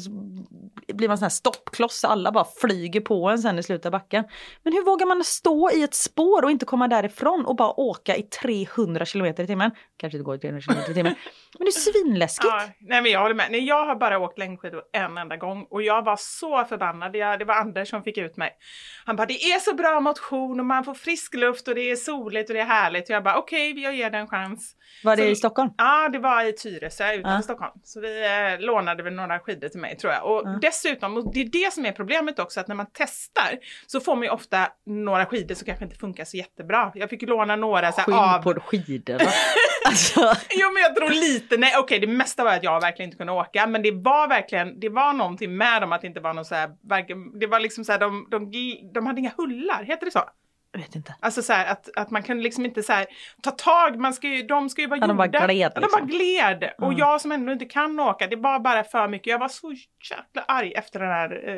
blir 0.94 1.08
man 1.08 1.18
sån 1.18 1.24
här 1.24 1.30
stoppkloss. 1.30 2.04
Alla 2.04 2.32
bara 2.32 2.46
flyger 2.60 3.00
på 3.00 3.28
en 3.28 3.38
sen 3.38 3.58
i 3.58 3.62
slutet 3.62 3.86
av 3.86 3.92
backen. 3.92 4.24
Men 4.62 4.72
hur 4.72 4.84
vågar 4.84 5.06
man 5.06 5.24
stå 5.24 5.70
i 5.70 5.82
ett 5.82 5.94
spår 5.94 6.44
och 6.44 6.50
inte 6.50 6.64
komma 6.66 6.88
därifrån 6.88 7.44
och 7.46 7.56
bara 7.56 7.80
åka 7.80 8.16
i 8.16 8.22
300 8.22 9.06
km 9.06 9.26
i 9.26 9.32
timmen? 9.46 9.70
Kanske 9.96 10.16
inte 10.18 10.24
går 10.24 10.34
i 10.34 10.38
300 10.38 10.60
km 10.62 10.78
i 10.90 10.94
timmen. 10.94 11.14
Men 11.58 11.64
det 11.66 11.68
är 11.68 12.02
svinläskigt. 12.02 12.52
Ja, 12.52 12.62
nej 12.80 13.02
men 13.02 13.12
jag 13.12 13.20
håller 13.20 13.34
med. 13.34 13.46
Nej, 13.50 13.64
jag 13.64 13.86
har 13.86 13.96
bara 13.96 14.18
åkt 14.18 14.38
längdskidor 14.38 14.82
en 14.92 15.18
enda 15.18 15.36
gång 15.36 15.66
och 15.70 15.82
jag 15.82 16.04
var 16.04 16.16
så 16.18 16.64
förbannad. 16.64 17.16
Jag, 17.16 17.38
det 17.38 17.44
var 17.44 17.54
Anders 17.54 17.90
som 17.90 18.02
fick 18.02 18.18
ut 18.18 18.36
mig. 18.36 18.50
Han 19.04 19.16
bara, 19.16 19.26
det 19.26 19.44
är 19.44 19.58
så 19.60 19.74
bra 19.74 20.00
motion 20.00 20.60
och 20.60 20.66
man 20.66 20.84
får 20.84 20.94
frisk 20.94 21.34
luft 21.34 21.68
och 21.68 21.74
det 21.74 21.90
är 21.90 21.96
soligt 21.96 22.50
och 22.50 22.54
det 22.54 22.60
är 22.60 22.64
härligt. 22.64 23.04
Och 23.04 23.10
jag 23.10 23.24
bara, 23.24 23.36
okej, 23.38 23.80
jag 23.82 23.94
ger 23.96 24.10
det 24.10 24.18
en 24.18 24.28
chans. 24.28 24.76
Var 25.04 25.16
det 25.16 25.22
Så- 25.22 25.28
i 25.28 25.36
Stockholm? 25.36 25.70
Ja, 25.78 26.08
det 26.08 26.18
var 26.22 26.44
i 26.44 26.52
Tyresö 26.52 27.12
utanför 27.12 27.36
Ja. 27.36 27.42
Stockholm. 27.42 27.72
Så 27.84 28.00
vi 28.00 28.24
eh, 28.24 28.60
lånade 28.60 29.02
väl 29.02 29.12
några 29.12 29.38
skidor 29.38 29.68
till 29.68 29.80
mig 29.80 29.96
tror 29.96 30.12
jag. 30.12 30.24
Och 30.26 30.60
dessutom, 30.60 31.16
och 31.16 31.32
det 31.34 31.40
är 31.40 31.44
det 31.44 31.72
som 31.72 31.86
är 31.86 31.92
problemet 31.92 32.38
också, 32.38 32.60
att 32.60 32.68
när 32.68 32.74
man 32.74 32.86
testar 32.92 33.58
så 33.86 34.00
får 34.00 34.14
man 34.16 34.22
ju 34.24 34.30
ofta 34.30 34.68
några 34.86 35.26
skidor 35.26 35.54
som 35.54 35.66
kanske 35.66 35.84
inte 35.84 35.96
funkar 35.96 36.24
så 36.24 36.36
jättebra. 36.36 36.92
Jag 36.94 37.10
fick 37.10 37.22
ju 37.22 37.28
låna 37.28 37.56
några 37.56 37.92
så 37.92 38.00
här, 38.00 38.36
av... 38.36 38.42
på 38.42 38.60
skidor 38.60 39.18
va? 39.18 39.30
alltså, 39.88 40.20
Jo 40.50 40.72
men 40.72 40.82
jag 40.82 40.96
tror 40.96 41.10
lite, 41.10 41.56
nej 41.56 41.72
okej 41.78 41.98
det 41.98 42.06
mesta 42.06 42.44
var 42.44 42.52
att 42.52 42.64
jag 42.64 42.80
verkligen 42.80 43.08
inte 43.08 43.18
kunde 43.18 43.32
åka 43.32 43.66
men 43.66 43.82
det 43.82 43.90
var 43.90 44.28
verkligen, 44.28 44.80
det 44.80 44.88
var 44.88 45.12
någonting 45.12 45.56
med 45.56 45.82
dem 45.82 45.92
att 45.92 46.00
det 46.00 46.06
inte 46.06 46.20
var 46.20 46.34
någon 46.34 46.44
så 46.44 46.54
här, 46.54 46.70
det 47.40 47.46
var 47.46 47.60
liksom 47.60 47.84
så 47.84 47.92
här, 47.92 47.98
de, 47.98 48.28
de, 48.30 48.50
de 48.94 49.06
hade 49.06 49.20
inga 49.20 49.32
hullar, 49.36 49.82
heter 49.84 50.04
det 50.04 50.12
så? 50.12 50.22
Jag 50.72 50.80
vet 50.80 50.96
inte. 50.96 51.14
Alltså 51.20 51.42
så 51.42 51.52
här, 51.52 51.66
att, 51.72 51.88
att 51.96 52.10
man 52.10 52.22
kan 52.22 52.40
liksom 52.42 52.64
inte 52.64 52.82
så 52.82 52.92
här, 52.92 53.06
ta 53.42 53.50
tag, 53.50 53.98
man 53.98 54.14
ska 54.14 54.28
ju, 54.28 54.42
de 54.42 54.70
ska 54.70 54.80
ju 54.82 54.86
vara 54.88 55.00
Ja, 55.00 55.06
de 55.06 55.16
bara 55.16 55.26
gjorda. 55.26 55.46
gled 55.46 55.56
Ja, 55.58 55.70
de 55.74 55.80
liksom. 55.80 56.00
bara 56.00 56.06
gled. 56.06 56.72
Och 56.78 56.92
jag 56.94 57.20
som 57.20 57.32
ändå 57.32 57.52
inte 57.52 57.64
kan 57.64 58.00
åka, 58.00 58.26
det 58.26 58.36
var 58.36 58.58
bara 58.60 58.84
för 58.84 59.08
mycket. 59.08 59.26
Jag 59.26 59.38
var 59.38 59.48
så 59.48 59.72
jäkla 60.10 60.42
arg 60.48 60.72
efter 60.72 61.00
den 61.00 61.08
här 61.08 61.48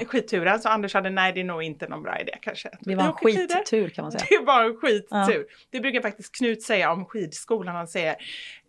eh, 0.00 0.06
skidturen 0.06 0.60
så 0.60 0.68
Anders 0.68 0.94
hade, 0.94 1.10
nej 1.10 1.32
det 1.32 1.40
är 1.40 1.44
nog 1.44 1.62
inte 1.62 1.88
någon 1.88 2.02
bra 2.02 2.20
idé 2.20 2.32
kanske. 2.40 2.70
Det 2.80 2.94
var 2.94 3.04
en 3.04 3.12
skittur 3.12 3.88
kan 3.88 4.02
man 4.02 4.12
säga. 4.12 4.24
Det 4.40 4.44
var 4.44 4.64
en 4.64 4.76
skittur. 4.76 5.46
Ja. 5.48 5.54
Det 5.70 5.80
brukar 5.80 6.00
faktiskt 6.02 6.36
Knut 6.36 6.62
säga 6.62 6.92
om 6.92 7.04
skidskolan. 7.04 7.74
Han 7.76 7.88
säger 7.88 8.10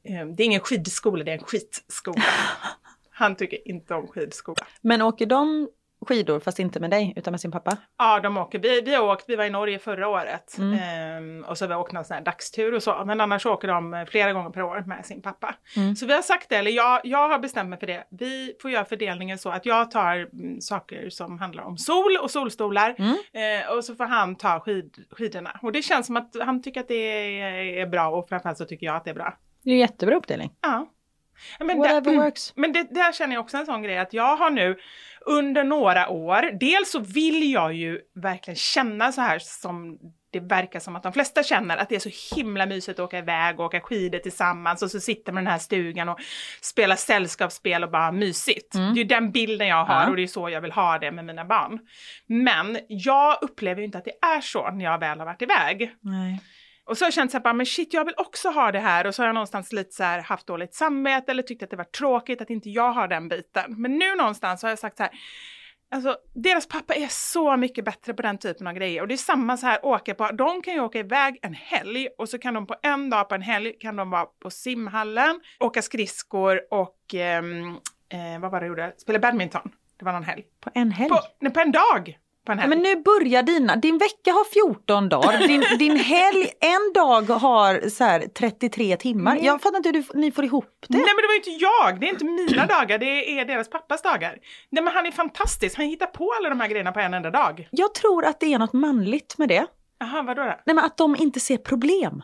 eh, 0.04 0.26
det 0.38 0.44
är 0.44 0.46
ingen 0.46 0.62
skidskola, 0.62 1.24
det 1.24 1.32
är 1.32 1.38
en 1.38 1.44
skitskola. 1.44 2.22
Han 3.12 3.36
tycker 3.36 3.68
inte 3.68 3.94
om 3.96 4.08
skidskola. 4.08 4.68
Men 4.82 5.02
åker 5.02 5.26
de 5.26 5.70
skidor 6.08 6.40
fast 6.40 6.60
inte 6.60 6.80
med 6.80 6.90
dig 6.90 7.14
utan 7.16 7.32
med 7.32 7.42
sin 7.42 7.52
pappa? 7.52 7.78
Ja, 7.98 8.20
de 8.20 8.38
åker. 8.38 8.60
Vi, 8.60 8.82
vi 8.82 8.96
har 8.96 9.04
åkt, 9.14 9.26
vi 9.28 9.36
var 9.36 9.46
i 9.46 9.50
Norge 9.50 9.80
förra 9.80 10.08
året 10.08 10.56
Mm. 10.58 10.80
ehm, 10.80 11.44
och 11.48 11.58
så 11.58 11.66
har 11.66 11.70
vi 11.70 11.76
åkt 11.76 11.92
någon 11.92 12.06
sån 12.06 12.16
här 12.16 12.22
dagstur 12.24 12.74
och 12.74 12.84
så. 12.84 13.04
Men 13.06 13.22
annars 13.22 13.46
åker 13.46 13.68
de 13.68 13.94
eh, 13.94 14.06
flera 14.06 14.34
gånger 14.34 14.50
per 14.50 14.62
år 14.62 14.84
med 14.88 15.06
sin 15.06 15.22
pappa. 15.22 15.56
Mm. 15.76 15.96
Så 15.96 16.06
vi 16.06 16.14
har 16.14 16.22
sagt 16.22 16.50
det, 16.50 16.56
eller 16.56 16.72
jag, 16.72 17.02
jag 17.04 17.30
har 17.30 17.40
bestämt 17.40 17.70
mig 17.70 17.80
för 17.80 17.88
det. 17.88 18.04
Vi 18.10 18.54
får 18.62 18.72
göra 18.72 18.86
fördelningen 18.86 19.38
så 19.38 19.50
att 19.50 19.66
jag 19.66 19.92
tar 19.92 20.16
mm, 20.34 20.62
saker 20.62 21.10
som 21.10 21.40
handlar 21.40 21.64
om 21.64 21.78
sol 21.78 22.18
och 22.22 22.32
solstolar 22.32 22.96
Mm. 23.00 23.62
eh, 23.62 23.72
och 23.78 23.86
så 23.86 23.96
får 23.96 24.04
han 24.06 24.36
ta 24.36 24.60
skid, 24.60 25.06
skidorna. 25.12 25.60
Och 25.62 25.72
det 25.72 25.82
känns 25.82 26.06
som 26.08 26.18
att 26.18 26.36
han 26.42 26.62
tycker 26.64 26.80
att 26.82 26.88
det 26.88 27.40
är, 27.42 27.82
är 27.82 27.86
bra 27.86 28.08
och 28.10 28.30
framförallt 28.30 28.58
så 28.58 28.66
tycker 28.66 28.86
jag 28.86 28.96
att 28.96 29.04
det 29.04 29.10
är 29.10 29.16
bra. 29.16 29.38
Det 29.64 29.70
är 29.70 29.74
ju 29.74 29.80
jättebra 29.80 30.16
uppdelning. 30.16 30.52
Ja. 30.62 30.88
Men, 31.60 31.78
Whatever 31.78 32.16
works. 32.16 32.54
men 32.56 32.74
det, 32.74 32.84
där 32.84 33.12
känner 33.12 33.36
jag 33.36 33.42
också 33.44 33.58
en 33.58 33.66
sån 33.66 33.84
grej 33.84 33.98
att 33.98 34.14
jag 34.14 34.36
har 34.36 34.50
nu 34.50 34.80
under 35.26 35.64
några 35.64 36.10
år, 36.10 36.60
dels 36.60 36.92
så 36.92 37.00
vill 37.00 37.52
jag 37.52 37.74
ju 37.74 38.00
verkligen 38.16 38.56
känna 38.56 39.12
så 39.12 39.22
här 39.22 39.40
som 39.40 39.98
det 40.32 40.40
verkar 40.40 40.80
som 40.80 40.96
att 40.96 41.04
de 41.04 41.14
flesta 41.14 41.44
känner 41.44 41.78
att 41.78 41.90
det 41.90 41.96
är 41.96 42.00
så 42.10 42.36
himla 42.36 42.66
mysigt 42.66 43.00
att 43.00 43.04
åka 43.06 43.18
iväg 43.18 43.60
och 43.60 43.66
åka 43.66 43.82
skidor 43.82 44.20
tillsammans 44.20 44.82
och 44.84 44.92
så 44.92 45.00
sitter 45.00 45.32
man 45.34 45.44
i 45.44 45.46
den 45.46 45.52
här 45.52 45.60
stugan 45.60 46.10
och 46.10 46.20
spelar 46.62 46.96
sällskapsspel 46.96 47.84
och 47.84 47.92
bara 47.92 48.12
mysigt. 48.12 48.72
Det 48.72 48.80
är 48.80 48.96
ju 48.96 49.04
den 49.04 49.32
bilden 49.32 49.68
jag 49.68 49.86
har 49.86 50.02
Ja. 50.02 50.10
och 50.10 50.16
det 50.16 50.24
är 50.24 50.28
så 50.28 50.50
jag 50.50 50.62
vill 50.62 50.72
ha 50.72 51.00
det 51.00 51.12
med 51.12 51.26
mina 51.26 51.46
barn. 51.46 51.80
Men 52.28 52.78
jag 52.88 53.38
upplever 53.42 53.80
ju 53.82 53.86
inte 53.86 53.98
att 53.98 54.06
det 54.06 54.26
är 54.36 54.42
så 54.42 54.72
när 54.72 54.86
jag 54.86 55.00
väl 55.00 55.20
har 55.20 55.26
varit 55.26 55.42
iväg. 55.42 55.92
Nej. 56.02 56.42
Och 56.90 56.98
så 56.98 57.06
har 57.06 57.08
jag 57.08 57.14
känt 57.14 57.32
så 57.32 57.38
här, 57.38 57.44
bara, 57.44 57.54
men 57.54 57.66
shit 57.66 57.94
jag 57.94 58.06
vill 58.06 58.14
också 58.18 58.50
ha 58.50 58.72
det 58.72 58.80
här 58.80 59.08
och 59.08 59.16
så 59.16 59.22
har 59.22 59.28
jag 59.28 59.34
någonstans 59.34 59.72
lite 59.72 59.92
så 59.92 60.04
här 60.04 60.22
haft 60.22 60.48
dåligt 60.48 60.74
samvete 60.74 61.32
eller 61.32 61.44
tyckt 61.44 61.64
att 61.64 61.70
det 61.70 61.76
var 61.76 61.84
tråkigt 61.84 62.42
att 62.42 62.50
inte 62.50 62.70
jag 62.70 62.92
har 62.92 63.08
den 63.08 63.28
biten. 63.30 63.76
Men 63.78 63.98
nu 63.98 64.16
någonstans 64.16 64.62
har 64.62 64.70
jag 64.70 64.80
sagt 64.80 64.98
så 64.98 65.04
här, 65.04 65.12
alltså 65.92 66.18
deras 66.34 66.68
pappa 66.68 66.94
är 66.94 67.08
så 67.08 67.58
mycket 67.58 67.86
bättre 67.86 68.14
på 68.14 68.22
den 68.22 68.38
typen 68.38 68.68
av 68.68 68.74
grejer 68.74 69.02
och 69.02 69.08
det 69.08 69.16
är 69.16 69.18
samma 69.18 69.58
så 69.58 69.66
här 69.66 69.86
åka 69.86 70.16
på, 70.16 70.32
de 70.32 70.62
kan 70.62 70.74
ju 70.74 70.80
åka 70.80 71.00
iväg 71.00 71.40
en 71.42 71.54
helg 71.54 72.08
och 72.18 72.30
så 72.30 72.38
kan 72.38 72.54
de 72.54 72.68
på 72.68 72.76
en 72.84 73.10
dag 73.10 73.30
på 73.30 73.36
en 73.36 73.42
helg 73.42 73.74
kan 73.80 73.96
de 73.96 74.10
vara 74.10 74.26
på 74.26 74.50
simhallen, 74.50 75.40
åka 75.60 75.82
skridskor 75.82 76.62
och 76.72 77.14
ehm, 77.14 77.78
eh, 78.10 78.40
vad 78.40 78.52
var 78.52 78.60
det 78.60 78.66
jag 78.66 78.68
gjorde, 78.68 78.94
spela 78.98 79.20
badminton. 79.20 79.72
Det 80.00 80.06
var 80.06 80.14
någon 80.14 80.24
helg. 80.24 80.44
På 80.60 80.70
en 80.74 80.92
helg? 80.92 81.10
På, 81.10 81.20
nej, 81.40 81.54
på 81.54 81.60
en 81.60 81.72
dag! 81.72 82.20
På 82.50 82.54
en 82.54 82.58
Ja, 82.58 82.62
helg. 82.62 82.70
men 82.76 82.84
nu 82.84 82.96
börjar 83.02 83.44
dina, 83.44 83.76
din 83.76 83.98
vecka 83.98 84.32
har 84.32 84.46
14 84.76 85.10
dagar, 85.10 85.48
din, 85.48 85.64
din 85.80 85.96
helg 85.98 86.50
en 86.60 86.94
dag 86.94 87.22
har 87.22 87.90
så 87.90 88.04
här 88.04 88.20
33 88.40 88.98
timmar. 88.98 89.32
Mm. 89.32 89.46
Jag 89.46 89.62
fattar 89.62 89.78
inte 89.78 89.90
hur 89.90 89.94
du, 90.14 90.20
ni 90.20 90.32
får 90.32 90.46
ihop 90.46 90.66
det. 90.88 90.98
Nej 90.98 91.06
men 91.06 91.16
det 91.16 91.28
var 91.28 91.34
ju 91.34 91.38
inte 91.38 91.66
jag, 91.66 92.00
det 92.00 92.06
är 92.06 92.10
inte 92.10 92.26
mina 92.26 92.66
dagar, 92.66 92.98
det 92.98 93.40
är 93.40 93.46
deras 93.46 93.70
pappas 93.70 94.02
dagar. 94.02 94.38
Nej 94.70 94.84
men 94.84 94.94
han 94.94 95.06
är 95.06 95.12
fantastisk, 95.12 95.78
han 95.78 95.86
hittar 95.86 96.06
på 96.06 96.34
alla 96.40 96.50
de 96.50 96.60
här 96.60 96.68
grejerna 96.68 96.92
på 96.92 97.00
en 97.00 97.14
enda 97.14 97.32
dag. 97.32 97.68
Jag 97.72 97.94
tror 97.94 98.26
att 98.26 98.40
det 98.40 98.54
är 98.54 98.60
något 98.60 98.74
manligt 98.74 99.38
med 99.38 99.50
det. 99.50 99.66
Jaha, 100.00 100.22
vadå 100.24 100.42
då? 100.42 100.56
Nej 100.66 100.76
men 100.76 100.80
att 100.86 100.98
de 100.98 101.16
inte 101.16 101.40
ser 101.40 101.58
problem. 101.58 102.22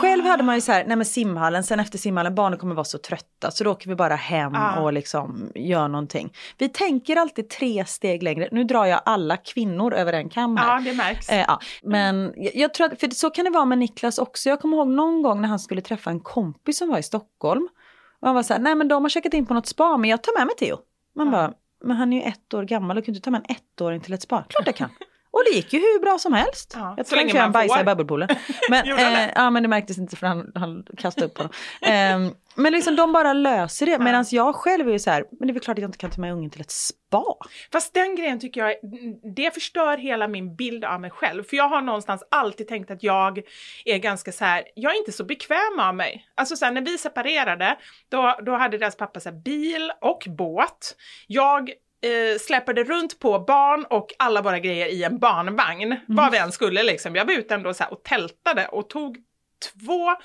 Själv 0.00 0.24
hade 0.24 0.42
man 0.42 0.54
ju 0.54 0.60
så 0.60 0.72
här, 0.72 0.84
nej 0.86 0.96
men 0.96 1.06
simhallen, 1.06 1.64
sen 1.64 1.80
efter 1.80 1.98
simhallen, 1.98 2.34
barnen 2.34 2.58
kommer 2.58 2.74
vara 2.74 2.84
så 2.84 2.98
trötta 2.98 3.50
så 3.50 3.64
då 3.64 3.70
åker 3.70 3.88
vi 3.88 3.94
bara 3.94 4.14
hem 4.14 4.54
Ah. 4.54 4.80
och 4.80 4.92
liksom 4.92 5.50
gör 5.54 5.88
någonting. 5.88 6.32
Vi 6.58 6.68
tänker 6.68 7.16
alltid 7.16 7.48
tre 7.48 7.84
steg 7.84 8.22
längre. 8.22 8.48
Nu 8.52 8.64
drar 8.64 8.84
jag 8.84 9.00
alla 9.04 9.36
kvinnor 9.36 9.94
över 9.94 10.12
en 10.12 10.28
kam 10.28 10.56
här. 10.56 10.74
Ja, 10.74 10.80
det 10.80 10.92
märks. 10.96 11.28
Eh, 11.28 11.44
ja. 11.48 11.58
Men 11.82 12.32
jag, 12.36 12.54
jag 12.56 12.74
tror 12.74 12.92
att, 12.92 13.00
för 13.00 13.10
så 13.10 13.30
kan 13.30 13.44
det 13.44 13.50
vara 13.50 13.64
med 13.64 13.78
Niklas 13.78 14.18
också. 14.18 14.48
Jag 14.48 14.60
kommer 14.60 14.76
ihåg 14.76 14.88
någon 14.88 15.22
gång 15.22 15.40
när 15.40 15.48
han 15.48 15.58
skulle 15.58 15.80
träffa 15.80 16.10
en 16.10 16.20
kompis 16.20 16.78
som 16.78 16.88
var 16.88 16.98
i 16.98 17.02
Stockholm. 17.02 17.68
Och 18.20 18.28
han 18.28 18.34
var 18.34 18.42
så 18.42 18.52
här, 18.54 18.60
nej 18.60 18.74
men 18.74 18.88
de 18.88 19.02
har 19.04 19.08
checkat 19.08 19.34
in 19.34 19.46
på 19.46 19.54
något 19.54 19.66
spa 19.66 19.96
men 19.96 20.10
jag 20.10 20.22
tar 20.22 20.38
med 20.38 20.46
mig 20.46 20.56
Theo. 20.56 20.76
Man 21.16 21.30
bara, 21.30 21.52
men 21.84 21.96
han 21.96 22.12
är 22.12 22.16
ju 22.16 22.22
ett 22.22 22.54
år 22.54 22.62
gammal 22.62 22.98
och 22.98 23.04
kan 23.04 23.14
inte 23.14 23.24
ta 23.24 23.30
med 23.30 23.44
en 23.48 23.56
ettåring 23.56 24.00
till 24.00 24.12
ett 24.12 24.22
spa? 24.22 24.44
Klart 24.48 24.66
jag 24.66 24.76
kan. 24.76 24.90
Och 25.32 25.42
det 25.44 25.56
gick 25.56 25.72
ju 25.72 25.78
hur 25.78 26.00
bra 26.00 26.18
som 26.18 26.32
helst. 26.32 26.72
Ja, 26.76 26.94
jag 26.96 27.06
tror 27.06 27.20
inte 27.20 27.38
han 27.38 27.52
bajsade 27.52 27.80
i 27.80 27.84
bubbelpoolen. 27.84 28.28
Men, 28.70 28.98
eh, 28.98 29.30
ja, 29.34 29.50
men 29.50 29.62
det 29.62 29.68
märktes 29.68 29.98
inte 29.98 30.16
för 30.16 30.26
han, 30.26 30.52
han 30.54 30.84
kastade 30.96 31.26
upp 31.26 31.38
honom. 31.38 31.52
Ehm, 31.82 32.34
men 32.54 32.72
liksom 32.72 32.96
de 32.96 33.12
bara 33.12 33.32
löser 33.32 33.86
det. 33.86 33.98
Medan 33.98 34.24
jag 34.30 34.54
själv 34.54 34.88
är 34.88 34.92
ju 34.92 34.98
så 34.98 35.10
här, 35.10 35.24
men 35.30 35.46
det 35.46 35.50
är 35.50 35.52
väl 35.52 35.62
klart 35.62 35.78
att 35.78 35.82
jag 35.82 35.88
inte 35.88 35.98
kan 35.98 36.10
ta 36.10 36.20
med 36.20 36.32
ungen 36.32 36.50
till 36.50 36.60
ett 36.60 36.70
spa. 36.70 37.36
Fast 37.72 37.94
den 37.94 38.16
grejen 38.16 38.40
tycker 38.40 38.60
jag, 38.60 38.74
det 39.36 39.54
förstör 39.54 39.96
hela 39.96 40.28
min 40.28 40.56
bild 40.56 40.84
av 40.84 41.00
mig 41.00 41.10
själv. 41.10 41.44
För 41.44 41.56
jag 41.56 41.68
har 41.68 41.80
någonstans 41.80 42.22
alltid 42.30 42.68
tänkt 42.68 42.90
att 42.90 43.02
jag 43.02 43.42
är 43.84 43.98
ganska 43.98 44.32
så 44.32 44.44
här, 44.44 44.64
jag 44.74 44.94
är 44.94 44.98
inte 44.98 45.12
så 45.12 45.24
bekväm 45.24 45.80
av 45.80 45.94
mig. 45.94 46.26
Alltså 46.34 46.56
så 46.56 46.64
här, 46.64 46.72
när 46.72 46.82
vi 46.82 46.98
separerade, 46.98 47.76
då, 48.08 48.38
då 48.46 48.56
hade 48.56 48.78
deras 48.78 48.96
pappa 48.96 49.20
så 49.20 49.28
här, 49.28 49.36
bil 49.36 49.92
och 50.00 50.26
båt. 50.28 50.96
Jag 51.26 51.70
eh, 52.02 52.38
släpade 52.38 52.84
runt 52.84 53.18
på 53.18 53.38
barn 53.38 53.86
och 53.90 54.06
alla 54.18 54.42
våra 54.42 54.58
grejer 54.58 54.86
i 54.86 55.02
en 55.02 55.18
barnvagn. 55.18 55.96
Vad 56.06 56.32
vi 56.32 56.38
än 56.38 56.52
skulle 56.52 56.82
liksom. 56.82 57.16
Jag 57.16 57.24
var 57.24 57.32
ute 57.32 57.54
ändå 57.54 57.74
så 57.74 57.82
här, 57.84 57.92
och 57.92 58.02
tältade 58.02 58.66
och 58.66 58.88
tog 58.88 59.16
två, 59.62 60.16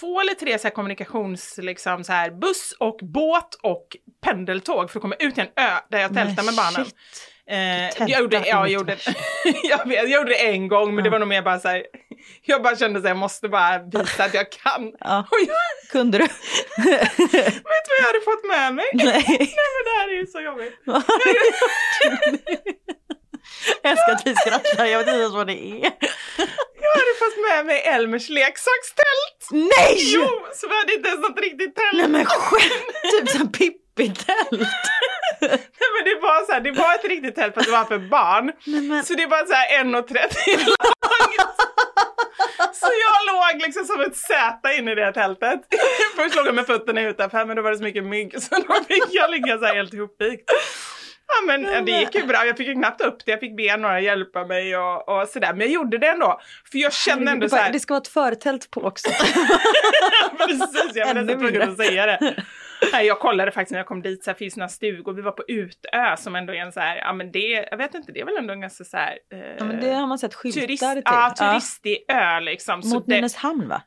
två 0.00 0.20
eller 0.20 0.34
tre 0.34 0.58
så 0.58 0.70
kommunikations, 0.70 1.58
liksom 1.62 2.04
så 2.04 2.12
här, 2.12 2.30
buss 2.30 2.74
och 2.78 2.98
båt 3.02 3.54
och 3.62 3.96
pendeltåg 4.22 4.90
för 4.90 4.98
att 4.98 5.02
komma 5.02 5.14
ut 5.18 5.34
till 5.34 5.44
en 5.54 5.64
ö 5.64 5.78
där 5.90 5.98
jag 5.98 6.14
tältade 6.14 6.46
med 6.46 6.54
barnen. 6.56 6.84
shit. 6.84 6.94
Eh, 7.50 8.08
jag 8.08 8.20
gjorde, 8.20 8.36
ja, 8.36 8.44
jag 8.46 8.68
gjorde, 8.68 8.96
jag, 9.62 9.88
vet, 9.88 9.96
jag 9.96 10.08
gjorde 10.10 10.30
det 10.30 10.46
en 10.46 10.68
gång 10.68 10.94
men 10.94 11.04
det 11.04 11.10
var 11.10 11.18
nog 11.18 11.28
mer 11.28 11.42
bara 11.42 11.60
så 11.60 11.68
här, 11.68 11.82
jag 12.42 12.62
bara 12.62 12.76
kände 12.76 12.98
att 12.98 13.04
jag 13.04 13.16
måste 13.16 13.48
bara 13.48 13.78
visa 13.78 14.24
att 14.24 14.34
jag 14.34 14.52
kan. 14.52 14.92
Ja. 15.00 15.26
Jag 15.30 15.90
Kunde 15.90 16.18
du? 16.18 16.24
vet 16.90 17.88
vad 17.88 17.98
jag 17.98 18.06
hade 18.06 18.20
fått 18.24 18.44
med 18.48 18.74
mig? 18.74 18.84
Nej. 18.94 19.24
Nej 19.28 19.38
men 19.38 19.82
det 19.84 20.00
här 20.00 20.08
är 20.08 20.18
ju 20.20 20.26
så 20.26 20.40
jobbigt. 20.40 20.74
Jag 23.82 23.90
älskar 23.92 24.12
att 24.12 24.26
vi 24.26 24.34
skrattar, 24.34 24.84
jag 24.84 24.98
vet 24.98 25.06
inte 25.08 25.20
ens 25.20 25.34
vad 25.34 25.46
det 25.46 25.52
är. 25.52 25.90
Jag 26.82 26.92
hade 27.00 27.14
fått 27.18 27.38
med 27.50 27.66
mig 27.66 27.82
Elmers 27.82 28.28
leksakstält. 28.28 29.40
Nej! 29.50 29.96
Jo, 30.14 30.28
så 30.54 30.68
vi 30.68 30.74
hade 30.76 30.94
inte 30.94 31.08
ens 31.08 31.20
något 31.28 31.40
riktigt 31.40 31.76
tält. 31.76 31.92
Nej 31.94 32.08
men 32.08 32.26
skämt! 32.26 33.20
Typ 33.20 33.28
som 33.28 33.52
Pippi-tält. 33.52 34.68
Nej, 35.50 35.88
men 35.94 36.04
det 36.04 36.20
var 36.22 36.46
så 36.46 36.52
här, 36.52 36.60
det 36.60 36.70
var 36.70 36.94
ett 36.94 37.04
riktigt 37.04 37.34
tält 37.34 37.54
fast 37.54 37.66
det 37.66 37.72
var 37.72 37.84
för 37.84 37.98
barn. 37.98 38.52
men- 38.88 39.04
Så 39.04 39.14
det 39.14 39.26
var 39.26 39.46
så 39.46 39.52
här 39.54 39.84
1,30 39.84 40.56
långt. 40.56 41.58
Så 42.72 42.86
jag 42.86 43.34
låg 43.34 43.62
liksom 43.62 43.84
som 43.84 44.00
ett 44.00 44.16
Z 44.16 44.72
inne 44.78 44.92
i 44.92 44.94
det 44.94 45.12
tältet. 45.12 45.60
Först 46.16 46.36
låg 46.36 46.46
jag 46.46 46.54
med 46.54 46.66
fötterna 46.66 47.00
utanför 47.00 47.44
men 47.44 47.56
då 47.56 47.62
var 47.62 47.70
det 47.70 47.76
så 47.76 47.82
mycket 47.82 48.04
mygg 48.04 48.42
så 48.42 48.54
då 48.68 48.74
fick 48.88 49.04
jag 49.10 49.30
ligga 49.30 49.58
så 49.58 49.64
här 49.64 49.74
helt 49.74 49.94
ihopvikt. 49.94 50.50
Ja 51.26 51.46
men 51.46 51.84
det 51.84 51.92
gick 52.00 52.14
ju 52.14 52.22
bra, 52.26 52.46
jag 52.46 52.56
fick 52.56 52.66
ju 52.66 52.74
knappt 52.74 53.00
upp 53.00 53.16
det, 53.24 53.30
jag 53.30 53.40
fick 53.40 53.56
be 53.56 53.76
några 53.76 54.00
hjälpa 54.00 54.44
mig 54.44 54.76
och, 54.76 55.08
och 55.08 55.28
sådär. 55.28 55.52
Men 55.52 55.60
jag 55.60 55.70
gjorde 55.70 55.98
det 55.98 56.06
ändå. 56.06 56.40
För 56.72 56.78
jag 56.78 56.92
kände 56.92 57.30
ändå 57.30 57.48
så 57.48 57.56
här, 57.56 57.72
Det 57.72 57.80
ska 57.80 57.94
vara 57.94 58.02
ett 58.02 58.08
förtält 58.08 58.70
på 58.70 58.80
också. 58.84 59.08
Precis, 60.38 60.90
jag 60.94 61.06
var 61.06 61.14
nästan 61.14 61.40
tvungen 61.40 61.62
att 61.70 61.76
säga 61.76 62.06
det. 62.06 62.42
Nej, 62.92 63.06
jag 63.06 63.18
kollade 63.18 63.50
faktiskt 63.50 63.72
när 63.72 63.78
jag 63.78 63.86
kom 63.86 64.02
dit, 64.02 64.24
så 64.24 64.30
här, 64.30 64.36
finns 64.36 64.54
det 64.54 64.58
några 64.58 64.68
stugor? 64.68 65.12
Vi 65.12 65.22
var 65.22 65.32
på 65.32 65.42
Utö 65.48 66.16
som 66.18 66.36
ändå 66.36 66.52
är 66.52 66.56
en 66.56 66.72
så 66.72 66.80
här, 66.80 66.96
ja 66.96 67.12
men 67.12 67.32
det, 67.32 67.68
jag 67.70 67.76
vet 67.76 67.94
inte, 67.94 68.12
det 68.12 68.20
är 68.20 68.24
väl 68.24 68.36
ändå 68.36 68.52
en 68.52 68.60
ganska 68.60 68.84
så 68.84 68.96
här, 68.96 69.18
eh, 69.32 69.38
Ja, 69.58 69.64
men 69.64 69.80
det 69.80 69.92
har 69.92 70.06
man 70.06 70.18
sett 70.18 70.34
skyltar 70.34 70.60
turist, 70.60 70.82
till. 70.92 71.02
ja, 71.04 71.34
turistig 71.38 72.04
ö 72.08 72.40
liksom. 72.40 72.82
Så 72.82 72.94
Mot 72.94 73.06
Nynäshamn 73.06 73.68
va? 73.68 73.82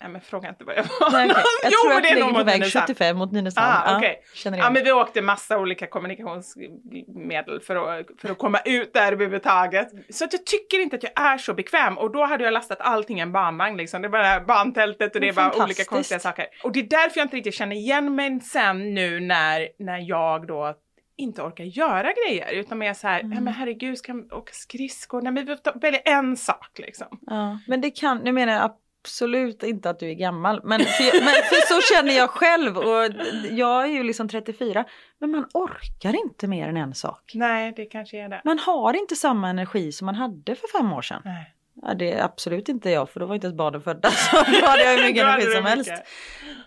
Nej 0.00 0.10
men 0.10 0.20
fråga 0.20 0.48
inte 0.48 0.64
vad 0.64 0.76
jag 0.76 0.82
var. 0.82 1.10
Nej, 1.12 1.30
okej. 1.30 1.42
Jag 1.62 1.72
jo 1.72 1.78
tror 1.90 1.96
att 1.96 2.02
det 2.02 2.08
är 2.08 2.20
nog 2.20 2.32
mot 2.32 2.46
väg 2.46 2.60
Nynäshamn. 2.60 2.86
75 2.86 3.16
mot 3.16 3.32
Nynäshamn. 3.32 3.82
Ah, 3.86 3.96
okej. 3.96 4.22
känner 4.34 4.58
Ja 4.58 4.70
men 4.70 4.84
vi 4.84 4.92
åkte 4.92 5.22
massa 5.22 5.58
olika 5.58 5.86
kommunikationsmedel 5.86 7.60
för 7.60 7.76
att, 7.76 8.06
för 8.20 8.30
att 8.30 8.38
komma 8.38 8.58
ut 8.64 8.94
där 8.94 9.12
överhuvudtaget. 9.12 9.88
Så 10.10 10.24
att 10.24 10.32
jag 10.32 10.46
tycker 10.46 10.80
inte 10.82 10.96
att 10.96 11.02
jag 11.02 11.12
är 11.20 11.38
så 11.38 11.54
bekväm 11.54 11.98
och 11.98 12.12
då 12.12 12.24
hade 12.24 12.44
jag 12.44 12.52
lastat 12.52 12.80
allting 12.80 13.18
i 13.18 13.20
en 13.22 13.32
barnvagn 13.32 13.76
liksom. 13.76 14.02
Det 14.02 14.08
var 14.08 14.18
det 14.18 14.24
här 14.24 14.40
barntältet 14.40 15.14
och 15.14 15.20
det 15.20 15.32
bara 15.32 15.64
olika 15.64 15.84
konstiga 15.84 16.20
saker. 16.20 16.46
Och 16.64 16.72
det 16.72 16.80
är 16.80 16.88
därför 16.88 17.18
jag 17.20 17.24
inte 17.24 17.36
riktigt 17.36 17.54
känner 17.54 17.76
igen 17.76 18.14
mig 18.14 18.40
sen 18.40 18.94
nu 18.94 19.20
när, 19.20 19.68
när 19.78 19.98
jag 19.98 20.46
då 20.46 20.74
inte 21.16 21.42
orkar 21.42 21.64
göra 21.64 22.12
grejer 22.12 22.52
utan 22.52 22.78
mer 22.78 22.94
så 22.94 23.08
här, 23.08 23.20
Mm. 23.20 23.32
ja 23.32 23.40
men 23.40 23.54
herregud 23.54 23.98
ska 23.98 24.12
vi 24.12 24.30
åka 24.30 24.52
skridskor? 24.52 25.22
Nej 25.22 25.32
men 25.32 25.44
vi 25.46 25.56
välja 25.74 26.00
en 26.00 26.36
sak 26.36 26.78
liksom. 26.78 27.06
Ja, 27.26 27.58
men 27.66 27.80
det 27.80 27.90
kan, 27.90 28.18
nu 28.18 28.32
menar 28.32 28.52
jag 28.52 28.64
absolut 29.08 29.62
inte 29.62 29.90
att 29.90 29.98
du 29.98 30.10
är 30.10 30.14
gammal. 30.14 30.60
Men 30.64 30.80
för, 30.80 31.20
men 31.20 31.34
för 31.50 31.74
så 31.74 31.94
känner 31.94 32.12
jag 32.16 32.30
själv 32.30 32.78
och 32.78 33.04
jag 33.50 33.82
är 33.84 33.88
ju 33.88 34.02
liksom 34.02 34.28
34. 34.28 34.84
Men 35.18 35.30
man 35.30 35.46
orkar 35.54 36.16
inte 36.24 36.46
mer 36.46 36.68
än 36.68 36.76
en 36.76 36.94
sak. 36.94 37.32
Nej 37.34 37.72
det 37.76 37.84
kanske 37.84 38.18
är 38.24 38.28
det. 38.28 38.40
Man 38.44 38.58
har 38.58 38.94
inte 38.94 39.16
samma 39.16 39.48
energi 39.48 39.92
som 39.92 40.06
man 40.06 40.14
hade 40.14 40.54
för 40.54 40.78
fem 40.78 40.92
år 40.92 41.02
sedan. 41.02 41.22
Nej. 41.24 41.54
Ja, 41.82 41.94
det 41.94 42.12
är 42.12 42.24
absolut 42.24 42.68
inte 42.68 42.90
jag 42.90 43.10
för 43.10 43.20
då 43.20 43.26
var 43.26 43.34
inte 43.34 43.46
ens 43.46 43.56
barnen 43.58 43.80
födda. 43.80 44.10
Så 44.30 44.36
då 44.36 44.66
hade 44.66 44.82
jag 44.84 44.96
hur 44.98 45.08
mycket 45.08 45.24
energi 45.28 45.46
som 45.56 45.64
helst. 45.64 45.92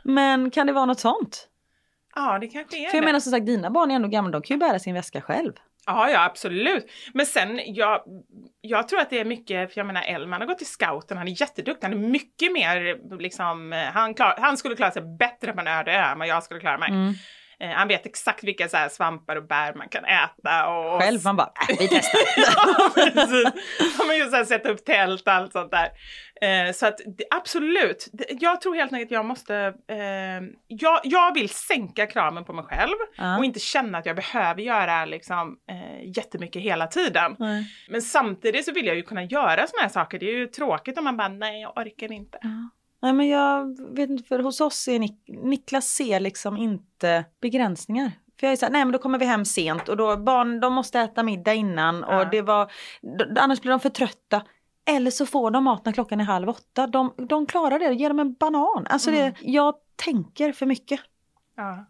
Men 0.04 0.52
kan 0.52 0.68
det 0.68 0.74
vara 0.74 0.86
något 0.86 1.00
sånt? 1.00 1.48
Ja 2.16 2.40
det 2.40 2.48
kanske 2.48 2.78
är 2.78 2.90
För 2.90 2.98
jag 2.98 3.04
det. 3.04 3.06
menar 3.06 3.20
som 3.20 3.32
sagt 3.32 3.46
dina 3.46 3.70
barn 3.70 3.92
är 3.92 3.96
ändå 3.96 4.08
gamla, 4.08 4.32
de 4.32 4.42
kan 4.42 4.56
ju 4.56 4.60
bära 4.60 4.80
sin 4.80 4.94
väska 4.94 5.22
själv. 5.22 5.54
Ja, 5.86 6.10
ja 6.10 6.24
absolut. 6.26 6.92
Men 7.14 7.26
sen, 7.26 7.60
jag, 7.66 8.04
jag 8.62 8.88
tror 8.88 9.00
att 9.00 9.10
det 9.10 9.20
är 9.20 9.26
mycket, 9.26 9.74
för 9.74 9.80
jag 9.80 9.88
menar 9.88 10.04
Elman 10.04 10.42
har 10.42 10.48
gått 10.48 10.62
i 10.62 10.66
scouten, 10.66 11.18
han 11.18 11.28
är 11.28 11.42
jätteduktig, 11.42 11.88
han 11.88 11.94
är 11.94 12.08
mycket 12.10 12.52
mer 12.52 12.98
liksom, 13.20 13.74
eh, 13.74 13.80
han, 13.80 14.14
klar, 14.14 14.36
han 14.38 14.58
skulle 14.58 14.76
klara 14.76 14.92
sig 14.92 15.02
bättre 15.20 15.54
på 15.54 15.60
en 15.60 15.68
öde 15.68 15.92
ö 15.92 16.04
än 16.04 16.20
vad 16.20 16.28
jag 16.28 16.44
skulle 16.44 16.60
klara 16.60 16.78
mig. 16.78 16.90
Mm. 16.90 17.14
Eh, 17.62 17.70
han 17.70 17.88
vet 17.88 18.06
exakt 18.06 18.44
vilka 18.44 18.70
så 18.70 18.88
svampar 18.92 19.36
och 19.36 19.48
bär 19.48 19.74
man 19.74 19.90
kan 19.90 20.06
äta. 20.06 20.68
Och, 20.70 21.02
Själv 21.02 21.20
man 21.24 21.36
bara, 21.36 21.52
äh, 21.70 21.76
vi 21.80 21.88
testar. 21.88 22.20
ja, 22.38 22.92
precis. 22.96 23.52
Så 24.30 24.36
här, 24.38 24.46
sätta 24.46 24.70
upp 24.70 24.86
tält 24.86 25.22
och 25.28 25.34
allt 25.34 25.52
sånt 25.52 25.72
där. 25.72 25.90
Eh, 26.42 26.72
så 26.74 26.88
att 26.88 26.98
det, 27.18 27.24
absolut, 27.32 28.08
Det- 28.14 28.26
jag 28.30 28.62
tror 28.62 28.76
helt 28.76 28.94
enkelt 28.94 29.08
att 29.08 29.12
jag 29.12 29.26
måste, 29.26 29.56
eh, 29.90 29.98
jag, 30.68 31.00
jag 31.04 31.34
vill 31.34 31.50
sänka 31.50 32.06
kraven 32.08 32.46
på 32.46 32.54
mig 32.54 32.66
själv 32.66 32.96
Ja. 33.18 33.38
och 33.38 33.46
inte 33.46 33.60
känna 33.60 33.98
att 33.98 34.06
jag 34.06 34.16
behöver 34.16 34.62
göra 34.62 35.06
liksom, 35.06 35.58
eh, 35.72 36.18
jättemycket 36.18 36.62
hela 36.62 36.88
tiden. 36.88 37.36
Nej. 37.40 37.66
Men 37.90 38.02
samtidigt 38.02 38.66
så 38.66 38.72
vill 38.72 38.86
jag 38.86 38.96
ju 38.96 39.04
kunna 39.04 39.24
göra 39.24 39.68
såna 39.68 39.82
här 39.82 39.90
saker. 39.90 40.20
Det 40.20 40.26
är 40.30 40.36
ju 40.38 40.48
tråkigt 40.48 40.98
om 40.98 41.04
man 41.04 41.18
bara, 41.18 41.28
nej 41.28 41.62
jag 41.62 41.78
orkar 41.78 42.12
inte. 42.12 42.38
Nej 43.02 43.14
men 43.14 43.28
jag 43.28 43.78
vet 43.96 44.10
inte, 44.10 44.24
för 44.24 44.40
hos 44.40 44.62
oss 44.62 44.88
är 44.88 45.00
Nik- 45.00 45.24
Niklas 45.44 45.86
ser 45.88 46.20
liksom 46.20 46.58
inte 46.58 47.26
begränsningar. 47.42 48.12
För 48.40 48.48
jag 48.48 48.52
är 48.52 48.58
så 48.58 48.66
här, 48.66 48.72
nej 48.74 48.86
men 48.86 48.92
då 48.92 49.00
kommer 49.00 49.20
vi 49.20 49.26
hem 49.26 49.46
sent 49.46 49.90
och 49.90 49.98
då 49.98 50.18
barn 50.18 50.60
de 50.60 50.74
måste 50.74 51.00
äta 51.00 51.24
middag 51.24 51.54
innan 51.54 52.04
och 52.04 52.14
Ja. 52.14 52.26
det 52.26 52.42
var, 52.42 52.72
annars 53.40 53.62
blir 53.62 53.72
de 53.72 53.80
för 53.80 53.90
trötta. 53.90 54.44
Eller 54.86 55.12
så 55.12 55.26
får 55.26 55.52
de 55.52 55.64
mat 55.64 55.86
när 55.86 55.92
klockan 55.94 56.20
är 56.20 56.24
halv 56.24 56.50
åtta. 56.50 56.88
De, 56.88 57.14
de 57.18 57.46
klarar 57.46 57.80
det, 57.80 57.94
ge 57.94 58.08
dem 58.08 58.20
en 58.20 58.34
banan. 58.34 58.86
Alltså 58.90 59.10
Mm. 59.10 59.22
det, 59.22 59.38
jag 59.42 59.76
tänker 59.96 60.52
för 60.54 60.66
mycket. 60.66 61.00
Ja. 61.56 61.86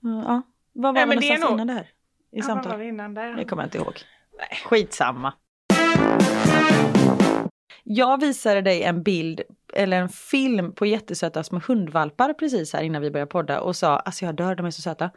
Ja. 0.00 0.42
Vad 0.72 0.94
var 0.94 1.06
Nej, 1.06 1.06
det 1.06 1.14
någonstans 1.14 1.40
nog- 1.40 1.50
innan 1.52 1.66
det 1.66 1.72
här? 1.72 1.82
I 1.82 1.86
Ja, 2.30 2.36
vad 2.36 2.44
samtal? 2.44 2.72
var 2.72 2.78
vi 2.78 2.88
innan 2.88 3.14
där? 3.14 3.32
Det 3.36 3.44
kommer 3.44 3.62
jag 3.62 3.66
inte 3.66 3.78
ihåg. 3.78 4.00
Nej. 4.38 4.48
Skitsamma. 4.64 5.32
Jag 7.90 8.20
visade 8.20 8.60
dig 8.60 8.82
en 8.82 9.02
bild 9.02 9.40
eller 9.74 9.96
en 9.96 10.08
film 10.08 10.74
på 10.74 10.86
jättesöta 10.86 11.44
små 11.44 11.60
hundvalpar 11.66 12.32
precis 12.32 12.72
här 12.72 12.82
innan 12.82 13.02
vi 13.02 13.10
började 13.10 13.30
podda 13.30 13.60
och 13.60 13.76
sa 13.76 13.96
alltså 13.96 14.24
jag 14.24 14.34
dör, 14.34 14.54
de 14.54 14.66
är 14.66 14.70
så 14.70 14.82
söta. 14.82 15.10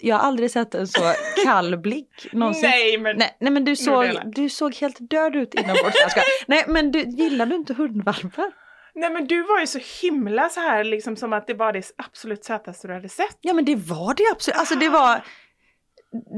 Jag 0.00 0.16
har 0.16 0.22
aldrig 0.22 0.50
sett 0.50 0.74
en 0.74 0.86
så 0.86 1.00
kall 1.44 1.78
blick 1.78 2.26
någonsin. 2.32 2.70
Nej 2.70 2.98
men 2.98 3.16
Nej, 3.16 3.36
nej 3.40 3.52
men 3.52 3.64
du 3.64 3.76
såg, 3.76 4.06
du 4.24 4.48
såg 4.48 4.74
helt 4.74 4.96
död 5.10 5.36
ut 5.36 5.54
inombords. 5.54 6.16
Nej 6.46 6.64
men 6.68 6.92
du, 6.92 7.00
gillar 7.00 7.46
du 7.46 7.54
inte 7.56 7.74
hundvalpar? 7.74 8.52
Nej 8.94 9.10
men 9.10 9.26
du 9.26 9.42
var 9.42 9.60
ju 9.60 9.66
så 9.66 9.78
himla 10.02 10.48
så 10.48 10.60
här 10.60 10.84
liksom 10.84 11.16
som 11.16 11.32
att 11.32 11.46
det 11.46 11.54
var 11.54 11.72
det 11.72 11.90
absolut 11.96 12.44
sötaste 12.44 12.88
du 12.88 12.94
hade 12.94 13.08
sett. 13.08 13.38
Ja 13.40 13.54
men 13.54 13.64
det 13.64 13.76
var 13.76 14.14
det 14.14 14.24
absolut. 14.32 14.58
Alltså 14.58 14.74
det 14.74 14.88
var, 14.88 15.24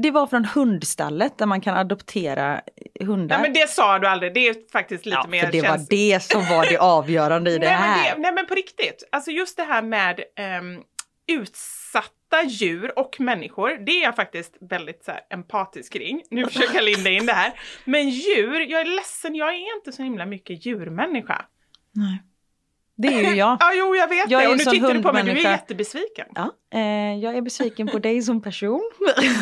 det 0.01 0.11
var 0.11 0.27
från 0.27 0.45
hundstallet 0.45 1.37
där 1.37 1.45
man 1.45 1.61
kan 1.61 1.77
adoptera 1.77 2.61
hundar. 2.99 3.37
Nej 3.37 3.41
men 3.41 3.53
det 3.53 3.69
sa 3.69 3.99
du 3.99 4.07
aldrig, 4.07 4.33
det 4.33 4.47
är 4.47 4.71
faktiskt 4.71 5.05
lite 5.05 5.17
ja, 5.23 5.27
mer 5.27 5.45
för 5.45 5.51
det 5.51 5.61
var 5.61 5.67
käns- 5.67 5.87
det 5.89 6.23
som 6.23 6.41
var 6.41 6.65
det 6.69 6.77
avgörande 6.77 7.51
i 7.51 7.53
det 7.57 7.65
nej, 7.65 7.73
här. 7.75 8.03
Men 8.03 8.15
det, 8.15 8.21
nej 8.21 8.33
men 8.33 8.45
på 8.47 8.55
riktigt, 8.55 9.03
alltså 9.11 9.31
just 9.31 9.57
det 9.57 9.63
här 9.63 9.81
med 9.81 10.23
ehm, 10.35 10.81
utsatta 11.27 12.43
djur 12.47 12.99
och 12.99 13.19
människor, 13.19 13.85
det 13.85 13.91
är 13.91 14.03
jag 14.03 14.15
faktiskt 14.15 14.57
väldigt 14.59 15.03
så 15.03 15.11
här, 15.11 15.21
empatisk 15.29 15.93
kring. 15.93 16.23
Nu 16.29 16.45
försöker 16.45 16.75
jag 16.75 16.83
linda 16.83 17.09
in 17.09 17.25
det 17.25 17.33
här. 17.33 17.53
Men 17.85 18.09
djur, 18.09 18.59
jag 18.59 18.81
är 18.81 18.95
ledsen, 18.95 19.35
jag 19.35 19.49
är 19.49 19.77
inte 19.77 19.91
så 19.91 20.03
himla 20.03 20.25
mycket 20.25 20.65
djurmänniska. 20.65 21.45
Nej. 21.91 22.23
Det 22.97 23.07
är 23.07 23.29
ju 23.31 23.35
jag. 23.35 23.57
Ja, 23.59 23.71
jo, 23.75 23.95
jag 23.95 24.07
vet 24.07 24.29
Jag 24.29 24.41
det. 24.41 24.47
Och 24.47 24.57
nu 24.57 24.63
tittar 24.63 24.93
du 24.93 25.01
på 25.03 25.13
mig, 25.13 25.23
du 25.23 25.31
är 25.31 25.35
jättebesviken. 25.51 26.27
Ja, 26.35 26.51
eh, 26.73 27.15
jag 27.15 27.37
är 27.37 27.41
besviken 27.41 27.87
på 27.87 27.99
dig 27.99 28.21
som 28.21 28.41
person. 28.41 28.91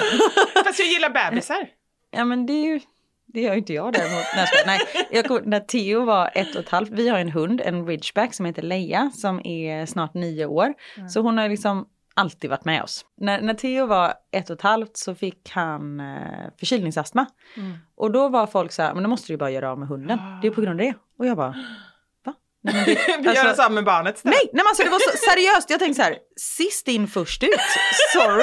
Fast 0.65 0.79
jag 0.79 0.87
gillar 0.87 1.09
bebisar. 1.09 1.67
ja 2.11 2.25
men 2.25 2.45
det 2.45 2.53
är 2.53 2.65
ju, 2.65 2.79
det 3.25 3.41
gör 3.41 3.55
inte 3.55 3.73
jag 3.73 3.93
däremot. 3.93 4.25
Nej. 4.35 4.47
Nej, 4.65 4.79
jag 5.11 5.25
kom, 5.25 5.41
när 5.45 5.59
Theo 5.59 6.05
var 6.05 6.29
ett 6.33 6.55
och 6.55 6.61
ett 6.61 6.69
halvt, 6.69 6.89
vi 6.89 7.09
har 7.09 7.19
en 7.19 7.29
hund, 7.31 7.61
en 7.61 7.87
ridgeback 7.87 8.33
som 8.33 8.45
heter 8.45 8.61
Leia 8.61 9.11
som 9.13 9.45
är 9.45 9.85
snart 9.85 10.13
nio 10.13 10.45
år. 10.45 10.73
Så 11.09 11.21
hon 11.21 11.37
har 11.37 11.49
liksom 11.49 11.85
alltid 12.13 12.49
varit 12.49 12.65
med 12.65 12.83
oss. 12.83 13.05
När, 13.17 13.41
när 13.41 13.53
Theo 13.53 13.85
var 13.85 14.13
ett 14.31 14.49
och 14.49 14.55
ett 14.55 14.61
halvt 14.61 14.97
så 14.97 15.15
fick 15.15 15.49
han 15.49 15.99
eh, 15.99 16.15
förkylningsastma. 16.59 17.25
Mm. 17.57 17.77
Och 17.95 18.11
då 18.11 18.29
var 18.29 18.47
folk 18.47 18.71
så 18.71 18.81
här, 18.81 18.93
men 18.93 19.03
då 19.03 19.09
måste 19.09 19.27
du 19.27 19.33
ju 19.33 19.37
bara 19.37 19.51
göra 19.51 19.71
av 19.71 19.79
med 19.79 19.87
hunden. 19.87 20.19
Det 20.41 20.47
är 20.47 20.51
på 20.51 20.61
grund 20.61 20.81
av 20.81 20.87
det. 20.87 20.93
Och 21.19 21.25
jag 21.25 21.37
bara? 21.37 21.55
Nej, 22.65 22.73
men 23.07 23.23
det, 23.23 23.29
Vi 23.29 23.35
gör 23.35 23.41
alltså- 23.41 23.55
så 23.55 23.61
här 23.61 23.69
med 23.69 23.83
barnet. 23.83 24.19
Nej, 24.23 24.33
nej 24.33 24.49
men 24.53 24.67
alltså 24.67 24.83
det 24.83 24.89
var 24.89 24.99
så 24.99 25.17
seriöst. 25.31 25.69
Jag 25.69 25.79
tänkte 25.79 26.03
så 26.03 26.07
här, 26.09 26.17
sist 26.57 26.87
in 26.87 27.07
först 27.07 27.43
ut. 27.43 27.49
Sorry. 28.13 28.37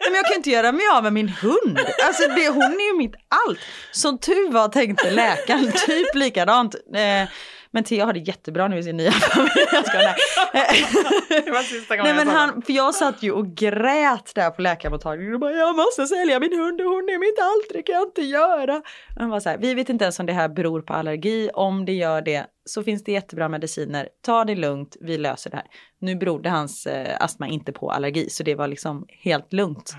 Nej, 0.00 0.10
men 0.10 0.14
jag 0.14 0.24
kan 0.26 0.34
inte 0.36 0.50
göra 0.50 0.72
mig 0.72 0.84
av 0.94 1.02
med 1.02 1.12
min 1.12 1.28
hund. 1.28 1.78
Alltså 2.04 2.26
det, 2.28 2.48
hon 2.48 2.62
är 2.62 2.92
ju 2.92 2.98
mitt 2.98 3.14
allt. 3.48 3.58
Som 3.92 4.18
tur 4.18 4.50
var 4.50 4.68
tänkte 4.68 5.10
läkaren 5.10 5.72
typ 5.86 6.14
likadant. 6.14 6.74
Eh, 6.74 7.28
men 7.70 7.84
Theo 7.84 8.04
har 8.04 8.12
det 8.12 8.18
jättebra 8.18 8.68
nu 8.68 8.78
i 8.78 8.82
sin 8.82 8.96
nya 8.96 9.10
familj. 9.12 9.50
Jag 9.72 9.86
skojar, 9.86 10.16
nej. 10.54 10.84
Det 11.44 11.50
var 11.50 11.62
sista 11.62 11.96
gången 11.96 12.16
Nej 12.16 12.24
men 12.24 12.34
jag 12.34 12.40
han, 12.40 12.62
för 12.62 12.72
jag 12.72 12.94
satt 12.94 13.22
ju 13.22 13.32
och 13.32 13.46
grät 13.46 14.32
där 14.34 14.50
på 14.50 14.62
läkarmottagningen 14.62 15.34
och 15.34 15.40
bara 15.40 15.52
jag 15.52 15.76
måste 15.76 16.06
sälja 16.06 16.40
min 16.40 16.58
hund 16.58 16.80
och 16.80 16.86
hon 16.86 17.08
är 17.08 17.18
mitt 17.18 17.38
allt, 17.40 17.72
det 17.72 17.82
kan 17.82 17.94
jag 17.94 18.08
inte 18.08 18.22
göra. 18.22 18.82
Han 19.18 19.30
var 19.30 19.40
så 19.40 19.48
här, 19.48 19.58
vi 19.58 19.74
vet 19.74 19.88
inte 19.88 20.04
ens 20.04 20.20
om 20.20 20.26
det 20.26 20.32
här 20.32 20.48
beror 20.48 20.82
på 20.82 20.92
allergi, 20.92 21.50
om 21.54 21.84
det 21.84 21.92
gör 21.92 22.22
det 22.22 22.46
så 22.64 22.82
finns 22.82 23.04
det 23.04 23.12
jättebra 23.12 23.48
mediciner, 23.48 24.08
ta 24.22 24.44
det 24.44 24.54
lugnt, 24.54 24.96
vi 25.00 25.18
löser 25.18 25.50
det 25.50 25.56
här. 25.56 25.66
Nu 25.98 26.16
berodde 26.16 26.50
hans 26.50 26.86
eh, 26.86 27.16
astma 27.20 27.48
inte 27.48 27.72
på 27.72 27.90
allergi 27.90 28.30
så 28.30 28.42
det 28.42 28.54
var 28.54 28.68
liksom 28.68 29.06
helt 29.08 29.52
lugnt. 29.52 29.96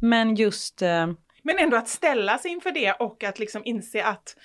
Men 0.00 0.34
just, 0.34 0.82
eh, 0.82 1.06
Men 1.42 1.58
ändå 1.58 1.76
att 1.76 1.88
ställa 1.88 2.38
sig 2.38 2.50
inför 2.50 2.70
det 2.70 2.92
och 2.92 3.24
att 3.24 3.38
liksom 3.38 3.62
inse 3.64 4.04
att 4.04 4.36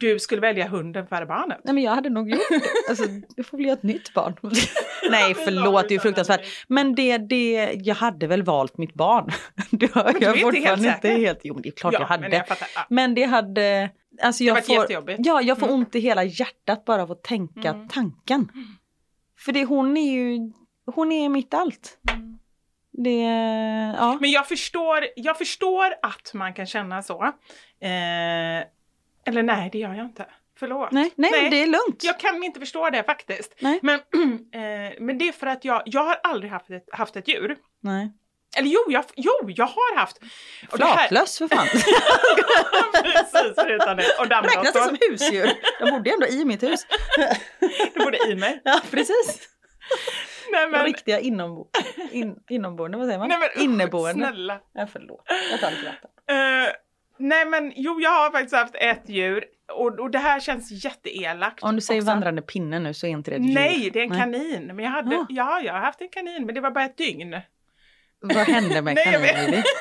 du 0.00 0.18
skulle 0.18 0.40
välja 0.40 0.68
hunden 0.68 1.06
före 1.06 1.26
barnet. 1.26 1.60
nej 1.64 1.74
men 1.74 1.82
jag 1.84 1.92
hade 1.94 2.10
nog 2.10 2.30
gjort 2.30 2.40
det. 2.50 2.60
Alltså 2.88 3.04
det 3.36 3.42
får 3.42 3.56
bli 3.56 3.70
ett 3.70 3.82
nytt 3.82 4.14
barn. 4.14 4.36
nej 5.10 5.34
förlåt, 5.34 5.88
det 5.88 5.92
är 5.92 5.96
ju 5.96 6.00
fruktansvärt. 6.00 6.40
Men 6.68 6.94
det, 6.94 7.18
det, 7.18 7.72
jag 7.74 7.94
hade 7.94 8.26
väl 8.26 8.42
valt 8.42 8.78
mitt 8.78 8.94
barn. 8.94 9.30
Du 9.70 9.86
är 9.86 10.22
jag 10.22 10.36
inte 10.36 10.60
helt 10.60 10.78
inte 10.84 11.00
säker? 11.08 11.18
helt, 11.18 11.40
jo 11.42 11.54
men 11.54 11.62
det 11.62 11.68
är 11.68 11.72
klart 11.72 11.92
jag 11.92 12.00
hade. 12.00 12.22
men 12.22 12.32
jag 12.32 12.48
fattar. 12.48 12.68
Ja. 12.74 12.86
Men 12.90 13.14
det 13.14 13.24
hade... 13.24 13.90
Alltså 14.22 14.44
jag 14.44 14.54
varit 14.54 14.66
får. 14.66 15.16
Ja, 15.18 15.42
jag 15.42 15.58
får 15.58 15.66
Mm. 15.66 15.78
ont 15.80 15.94
i 15.94 16.00
hela 16.00 16.24
hjärtat 16.24 16.84
bara 16.84 17.02
av 17.02 17.12
att 17.12 17.22
tänka 17.22 17.88
tanken. 17.92 18.48
För 19.38 19.52
det, 19.52 19.64
hon 19.64 19.96
är 19.96 20.12
ju... 20.12 20.38
Hon 20.94 21.12
är 21.12 21.28
mitt 21.28 21.54
allt. 21.54 21.98
Mm. 22.12 22.38
Det... 22.92 23.22
Ja. 23.98 24.18
Men 24.20 24.30
jag 24.30 24.48
förstår, 24.48 24.98
jag 25.16 25.38
förstår 25.38 25.86
att 26.02 26.34
man 26.34 26.54
kan 26.54 26.66
känna 26.66 27.02
så. 27.02 27.22
Eh, 27.80 28.64
eller 29.30 29.42
nej, 29.42 29.68
det 29.72 29.78
gör 29.78 29.94
jag 29.94 30.06
inte. 30.06 30.26
Förlåt. 30.58 30.90
Nej, 30.92 31.12
nej, 31.16 31.30
men 31.42 31.50
det 31.50 31.62
är 31.62 31.66
lugnt. 31.66 32.04
Jag 32.04 32.20
kan 32.20 32.42
inte 32.44 32.60
förstå 32.60 32.90
det 32.90 33.02
faktiskt. 33.02 33.54
Nej. 33.60 33.78
Men, 33.82 33.94
eh, 34.54 34.92
men 35.00 35.18
det 35.18 35.28
är 35.28 35.32
för 35.32 35.46
att 35.46 35.64
jag, 35.64 35.82
jag 35.84 36.04
har 36.04 36.20
aldrig 36.22 36.52
haft 36.52 36.70
ett, 36.70 36.84
haft 36.92 37.16
ett 37.16 37.28
djur. 37.28 37.56
Nej. 37.82 38.12
Eller 38.56 38.68
jo, 38.68 38.80
jag, 38.88 39.04
jo, 39.16 39.32
jag 39.46 39.66
har 39.66 39.96
haft. 39.96 40.18
Och 40.70 40.78
det 40.78 40.84
här- 40.84 40.96
Flatlös 41.08 41.38
för 41.38 41.48
fan. 41.48 41.66
Precis, 43.02 43.54
förutom 43.56 43.96
det. 43.96 44.04
Och 44.18 44.26
Räknas 44.26 44.44
det 44.44 44.50
dammråttor. 44.52 44.80
som 44.80 44.96
husdjur? 45.10 45.50
De 45.80 45.90
bodde 45.90 46.10
ändå 46.10 46.26
i 46.26 46.44
mitt 46.44 46.62
hus. 46.62 46.86
Det 47.94 48.04
borde 48.04 48.18
i 48.30 48.34
mig. 48.36 48.60
Ja, 48.64 48.80
precis. 48.90 49.48
Nej 50.52 50.68
men, 50.68 50.84
Riktiga 50.84 51.20
inombo 51.20 51.68
in, 52.12 52.36
inomboende, 52.50 52.98
vad 52.98 53.06
säger 53.06 53.18
man? 53.18 53.28
nej, 53.28 53.38
men 53.38 53.64
Inneboende. 53.64 54.26
Snälla. 54.26 54.60
Ja, 54.72 54.86
förlåt, 54.92 55.22
jag 55.50 55.60
tar 55.60 55.70
lite 55.70 55.82
vatten. 55.84 56.10
Eh, 56.64 56.68
nej 57.20 57.46
men 57.46 57.72
jo, 57.76 58.00
jag 58.00 58.10
har 58.10 58.30
faktiskt 58.30 58.54
haft 58.54 58.74
ett 58.74 59.08
djur. 59.08 59.44
Och, 59.72 59.98
och 60.00 60.10
det 60.10 60.18
här 60.18 60.40
känns 60.40 60.84
jätteelakt. 60.84 61.62
Om 61.62 61.74
du 61.74 61.80
säger 61.80 62.00
också. 62.00 62.10
vandrande 62.10 62.42
pinne 62.42 62.78
nu 62.78 62.94
så 62.94 63.06
är 63.06 63.10
inte 63.10 63.30
det 63.30 63.36
ett 63.36 63.42
djur. 63.46 63.54
Nej, 63.54 63.90
det 63.92 63.98
är 64.00 64.04
en 64.04 64.08
Nej. 64.08 64.18
kanin. 64.18 64.66
Men 64.76 64.84
jag 64.84 64.92
hade, 64.92 65.14
Ja. 65.14 65.26
ja, 65.28 65.60
jag 65.60 65.72
har 65.72 65.80
haft 65.80 66.00
en 66.00 66.08
kanin, 66.08 66.46
men 66.46 66.54
det 66.54 66.60
var 66.60 66.70
bara 66.70 66.84
ett 66.84 66.96
dygn. 66.96 67.40
Vad 68.20 68.36
hände 68.36 68.82
med 68.82 68.98
kaninen? 69.04 69.62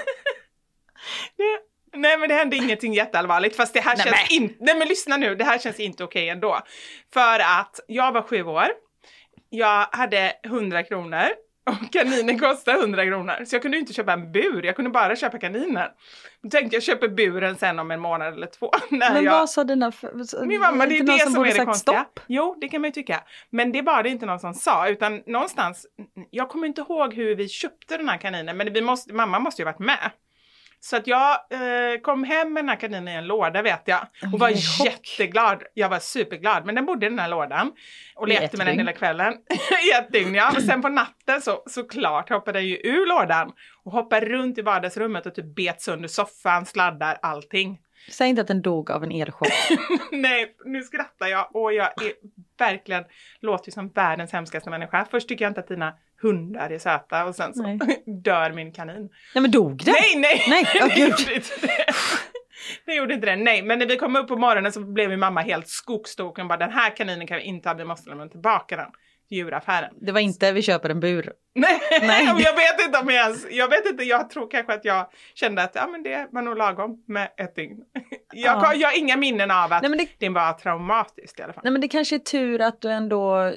nej 1.93 2.17
men 2.17 2.29
det 2.29 2.35
hände 2.35 2.55
ingenting 2.55 2.93
jätteallvarligt 2.93 3.55
fast 3.55 3.73
det 3.73 3.81
här 3.81 3.95
Nej, 3.97 4.05
känns 4.05 4.31
inte, 4.31 4.55
nej 4.59 4.75
men 4.77 4.87
lyssna 4.87 5.17
nu, 5.17 5.35
det 5.35 5.43
här 5.43 5.57
känns 5.57 5.79
inte 5.79 6.03
okej 6.03 6.29
ändå. 6.29 6.59
För 7.13 7.39
att 7.39 7.79
jag 7.87 8.11
var 8.11 8.21
sju 8.21 8.43
år, 8.43 8.67
jag 9.49 9.87
hade 9.91 10.33
100 10.43 10.83
kronor 10.83 11.27
och 11.69 11.91
kaninen 11.91 12.39
kostade 12.39 12.79
100 12.79 13.05
kronor. 13.05 13.45
Så 13.45 13.55
jag 13.55 13.61
kunde 13.61 13.77
ju 13.77 13.81
inte 13.81 13.93
köpa 13.93 14.13
en 14.13 14.31
bur, 14.31 14.65
jag 14.65 14.75
kunde 14.75 14.91
bara 14.91 15.15
köpa 15.15 15.37
kaninen. 15.37 15.89
Då 16.41 16.49
tänkte 16.49 16.75
jag 16.75 16.83
köper 16.83 17.07
buren 17.07 17.55
sen 17.55 17.79
om 17.79 17.91
en 17.91 17.99
månad 17.99 18.33
eller 18.33 18.47
två. 18.47 18.71
När 18.89 19.13
Men 19.13 19.23
jag, 19.23 19.31
vad 19.31 19.49
sa 19.49 19.63
dina... 19.63 19.91
min 20.45 20.59
mamma, 20.59 20.85
det 20.85 20.97
är 20.97 21.03
det 21.03 21.19
som, 21.19 21.33
borde 21.33 21.49
är 21.49 21.59
det 21.59 21.65
konstiga. 21.65 21.99
Stopp? 21.99 22.19
Jo, 22.27 22.57
det 22.61 22.69
kan 22.69 22.81
man 22.81 22.87
ju 22.87 22.91
tycka. 22.91 23.23
Men 23.49 23.71
det 23.71 23.81
var 23.81 24.03
det 24.03 24.09
inte 24.09 24.25
någon 24.25 24.39
som 24.39 24.53
sa, 24.53 24.89
utan 24.89 25.23
någonstans, 25.25 25.85
jag 26.29 26.49
kommer 26.49 26.67
inte 26.67 26.81
ihåg 26.81 27.13
hur 27.13 27.35
vi 27.35 27.47
köpte 27.47 27.97
den 27.97 28.09
här 28.09 28.17
kaninen, 28.17 28.57
men 28.57 28.73
vi 28.73 28.81
måste, 28.81 29.13
mamma 29.13 29.39
måste 29.39 29.61
ju 29.61 29.65
varit 29.65 29.79
med. 29.79 30.11
Så 30.81 30.95
att 30.95 31.07
jag 31.07 31.31
eh, 31.31 31.99
kom 32.01 32.23
hem 32.23 32.53
med 32.53 32.63
den 32.63 32.69
här 32.69 32.75
kaninen 32.75 33.07
i 33.07 33.11
en 33.11 33.27
låda 33.27 33.61
vet 33.61 33.81
jag 33.85 34.07
och 34.33 34.39
var 34.39 34.49
chock. 34.49 34.87
jätteglad. 34.87 35.63
Jag 35.73 35.89
var 35.89 35.99
superglad, 35.99 36.65
men 36.65 36.75
den 36.75 36.85
bodde 36.85 37.05
i 37.05 37.09
den 37.09 37.19
här 37.19 37.29
lådan 37.29 37.71
och 38.15 38.27
lekte 38.27 38.57
med 38.57 38.67
den 38.67 38.77
hela 38.77 38.93
kvällen. 38.93 39.33
I 39.91 39.97
ett 39.97 40.11
dygn 40.11 40.35
ja. 40.35 40.51
Och 40.55 40.63
sen 40.63 40.81
på 40.81 40.89
natten 40.89 41.41
så 41.41 41.63
såklart 41.65 42.29
hoppade 42.29 42.59
den 42.59 42.67
ju 42.67 42.75
ur 42.75 43.07
lådan 43.07 43.51
och 43.83 43.91
hoppade 43.91 44.25
runt 44.25 44.57
i 44.57 44.61
vardagsrummet 44.61 45.25
och 45.25 45.35
typ 45.35 45.55
bet 45.55 45.81
sönder 45.81 46.07
soffan, 46.07 46.65
sladdar, 46.65 47.17
allting. 47.21 47.77
Säg 48.11 48.29
inte 48.29 48.41
att 48.41 48.47
den 48.47 48.61
dog 48.61 48.91
av 48.91 49.03
en 49.03 49.11
elchock. 49.11 49.47
Nej, 50.11 50.55
nu 50.65 50.83
skrattar 50.83 51.27
jag 51.27 51.55
och 51.55 51.73
jag 51.73 51.85
är 51.85 52.13
verkligen, 52.57 53.03
låter 53.39 53.71
som 53.71 53.89
världens 53.89 54.31
hemskaste 54.31 54.69
människa. 54.69 55.07
Först 55.11 55.27
tycker 55.27 55.45
jag 55.45 55.49
inte 55.49 55.59
att 55.59 55.67
dina 55.67 55.93
hundar 56.21 56.69
är 56.69 56.79
söta 56.79 57.25
och 57.25 57.35
sen 57.35 57.53
så 57.53 57.63
Nej. 57.63 57.79
dör 58.23 58.51
min 58.51 58.71
kanin. 58.71 59.09
Nej 59.35 59.41
men 59.41 59.51
dog 59.51 59.85
den? 59.85 59.93
Nej, 59.93 60.15
nej! 60.15 60.45
Nej, 60.49 60.65
det 60.89 60.95
gud. 60.95 61.09
gjorde 61.09 61.35
inte 61.35 61.67
det. 61.67 61.85
Det 62.85 62.95
gjorde 62.95 63.13
inte 63.13 63.25
det, 63.25 63.35
nej. 63.35 63.61
Men 63.63 63.79
när 63.79 63.85
vi 63.85 63.97
kom 63.97 64.15
upp 64.15 64.27
på 64.27 64.35
morgonen 64.37 64.71
så 64.71 64.79
blev 64.79 65.09
min 65.09 65.19
mamma 65.19 65.41
helt 65.41 65.67
skogstoken. 65.67 66.47
Bara 66.47 66.57
den 66.57 66.71
här 66.71 66.95
kaninen 66.95 67.27
kan 67.27 67.37
vi 67.37 67.43
inte 67.43 67.69
ha, 67.69 67.73
vi 67.73 67.85
måste 67.85 68.09
lämna 68.09 68.27
tillbaka 68.27 68.75
den 68.75 68.91
djuraffären. 69.29 69.93
Det 70.01 70.11
var 70.11 70.19
inte 70.19 70.51
vi 70.51 70.61
köper 70.61 70.89
en 70.89 70.99
bur. 70.99 71.33
Nej, 71.55 71.79
Nej. 72.01 72.25
jag 72.25 72.55
vet 72.55 72.85
inte 72.85 72.99
om 72.99 73.09
jag 73.09 73.25
ens, 73.25 73.45
jag 73.51 73.67
vet 73.69 73.85
inte, 73.85 74.03
jag 74.03 74.29
tror 74.29 74.51
kanske 74.51 74.73
att 74.73 74.85
jag 74.85 75.09
kände 75.33 75.63
att 75.63 75.71
ja 75.75 75.87
men 75.87 76.03
det 76.03 76.27
var 76.31 76.41
nog 76.41 76.57
lagom 76.57 77.03
med 77.07 77.31
ett 77.37 77.55
dygn. 77.55 77.77
Jag, 78.33 78.57
Ja. 78.63 78.73
jag 78.75 78.87
har 78.89 78.97
inga 78.97 79.17
minnen 79.17 79.51
av 79.51 79.73
att 79.73 79.81
Nej 79.83 79.91
det, 79.97 80.07
det 80.27 80.29
var 80.29 80.53
traumatiskt 80.53 81.39
i 81.39 81.43
alla 81.43 81.53
fall. 81.53 81.61
nej 81.63 81.71
men 81.71 81.81
det 81.81 81.87
kanske 81.87 82.15
är 82.15 82.19
tur 82.19 82.61
att 82.61 82.81
du 82.81 82.89
ändå 82.91 83.53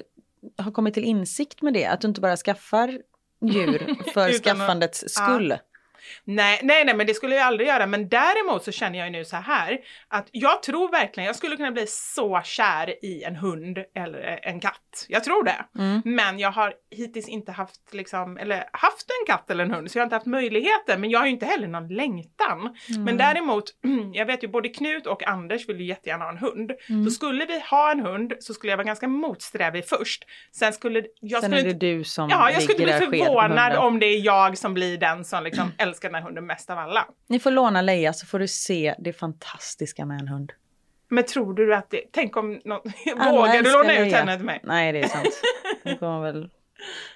har 0.57 0.71
kommit 0.71 0.93
till 0.93 1.03
insikt 1.03 1.61
med 1.61 1.73
det. 1.73 1.85
Att 1.85 2.01
du 2.01 2.07
inte 2.07 2.21
bara 2.21 2.37
skaffar 2.37 2.99
djur 3.41 3.95
för 4.13 4.31
skaffandets 4.31 5.03
skull. 5.07 5.57
Nej, 6.23 6.59
nej, 6.63 6.85
nej, 6.85 6.95
men 6.95 7.07
det 7.07 7.13
skulle 7.13 7.35
jag 7.35 7.45
aldrig 7.45 7.67
göra. 7.67 7.85
Men 7.85 8.09
däremot 8.09 8.63
så 8.63 8.71
känner 8.71 8.99
jag 8.99 9.07
ju 9.07 9.11
nu 9.11 9.25
så 9.25 9.35
här 9.35 9.79
att 10.07 10.27
jag 10.31 10.63
tror 10.63 10.91
verkligen 10.91 11.27
jag 11.27 11.35
skulle 11.35 11.57
kunna 11.57 11.71
bli 11.71 11.87
så 11.87 12.41
kär 12.43 13.05
i 13.05 13.23
en 13.23 13.35
hund 13.35 13.77
eller 13.95 14.39
en 14.43 14.59
katt. 14.59 15.05
Jag 15.07 15.23
tror 15.23 15.43
det. 15.43 15.65
Mm. 15.75 16.01
Men 16.05 16.39
jag 16.39 16.51
har 16.51 16.73
hittills 16.91 17.27
inte 17.27 17.51
haft 17.51 17.93
liksom, 17.93 18.37
eller 18.37 18.63
haft 18.73 19.07
en 19.09 19.33
katt 19.33 19.51
eller 19.51 19.63
en 19.63 19.71
hund 19.71 19.91
så 19.91 19.97
jag 19.97 20.01
har 20.01 20.05
inte 20.05 20.15
haft 20.15 20.25
möjligheten. 20.25 21.01
Men 21.01 21.09
jag 21.09 21.19
har 21.19 21.25
ju 21.25 21.31
inte 21.31 21.45
heller 21.45 21.67
någon 21.67 21.87
längtan. 21.87 22.75
Men 22.99 23.17
däremot, 23.17 23.63
jag 24.13 24.25
vet 24.25 24.43
ju 24.43 24.47
både 24.47 24.69
Knut 24.69 25.07
och 25.07 25.27
Anders 25.27 25.69
vill 25.69 25.79
ju 25.79 25.85
jättegärna 25.85 26.23
ha 26.23 26.31
en 26.31 26.37
hund. 26.37 26.71
Mm. 26.89 27.05
Så 27.05 27.11
skulle 27.11 27.45
vi 27.45 27.59
ha 27.69 27.91
en 27.91 27.99
hund 27.99 28.33
så 28.39 28.53
skulle 28.53 28.71
jag 28.71 28.77
vara 28.77 28.87
ganska 28.87 29.07
motsträvig 29.07 29.85
först. 29.87 30.23
Sen 30.51 30.73
skulle 30.73 31.03
jag 31.19 31.41
Sen 31.41 31.51
skulle 31.51 31.69
är 31.69 31.73
det 31.73 31.97
du 31.97 32.03
som 32.03 32.29
Ja, 32.29 32.51
jag 32.51 32.63
skulle 32.63 32.83
bli 32.83 32.93
förvånad 32.93 33.77
om 33.77 33.99
det 33.99 34.05
är 34.05 34.25
jag 34.25 34.57
som 34.57 34.73
blir 34.73 34.97
den 34.97 35.25
som 35.25 35.43
liksom 35.43 35.71
älskar 35.93 36.09
den 36.09 36.15
här 36.15 36.21
hunden 36.21 36.45
mest 36.45 36.69
av 36.69 36.77
alla. 36.79 37.07
Ni 37.29 37.39
får 37.39 37.51
låna 37.51 37.81
Leia 37.81 38.13
så 38.13 38.25
får 38.25 38.39
du 38.39 38.47
se 38.47 38.95
det 38.99 39.13
fantastiska 39.13 40.05
med 40.05 40.19
en 40.19 40.27
hund. 40.27 40.51
Men 41.09 41.23
tror 41.25 41.53
du 41.53 41.75
att 41.75 41.89
det, 41.89 42.01
tänk 42.11 42.37
om 42.37 42.61
någon, 42.65 42.81
vågar 43.31 43.63
du 43.63 43.71
låna 43.71 43.97
ut 43.97 44.13
henne 44.13 44.35
till 44.37 44.45
mig? 44.45 44.59
Nej, 44.63 44.91
det 44.93 44.99
är 44.99 45.07
sant. 45.07 45.27
Hon 45.83 45.97
kommer 45.97 46.19
väl... 46.21 46.49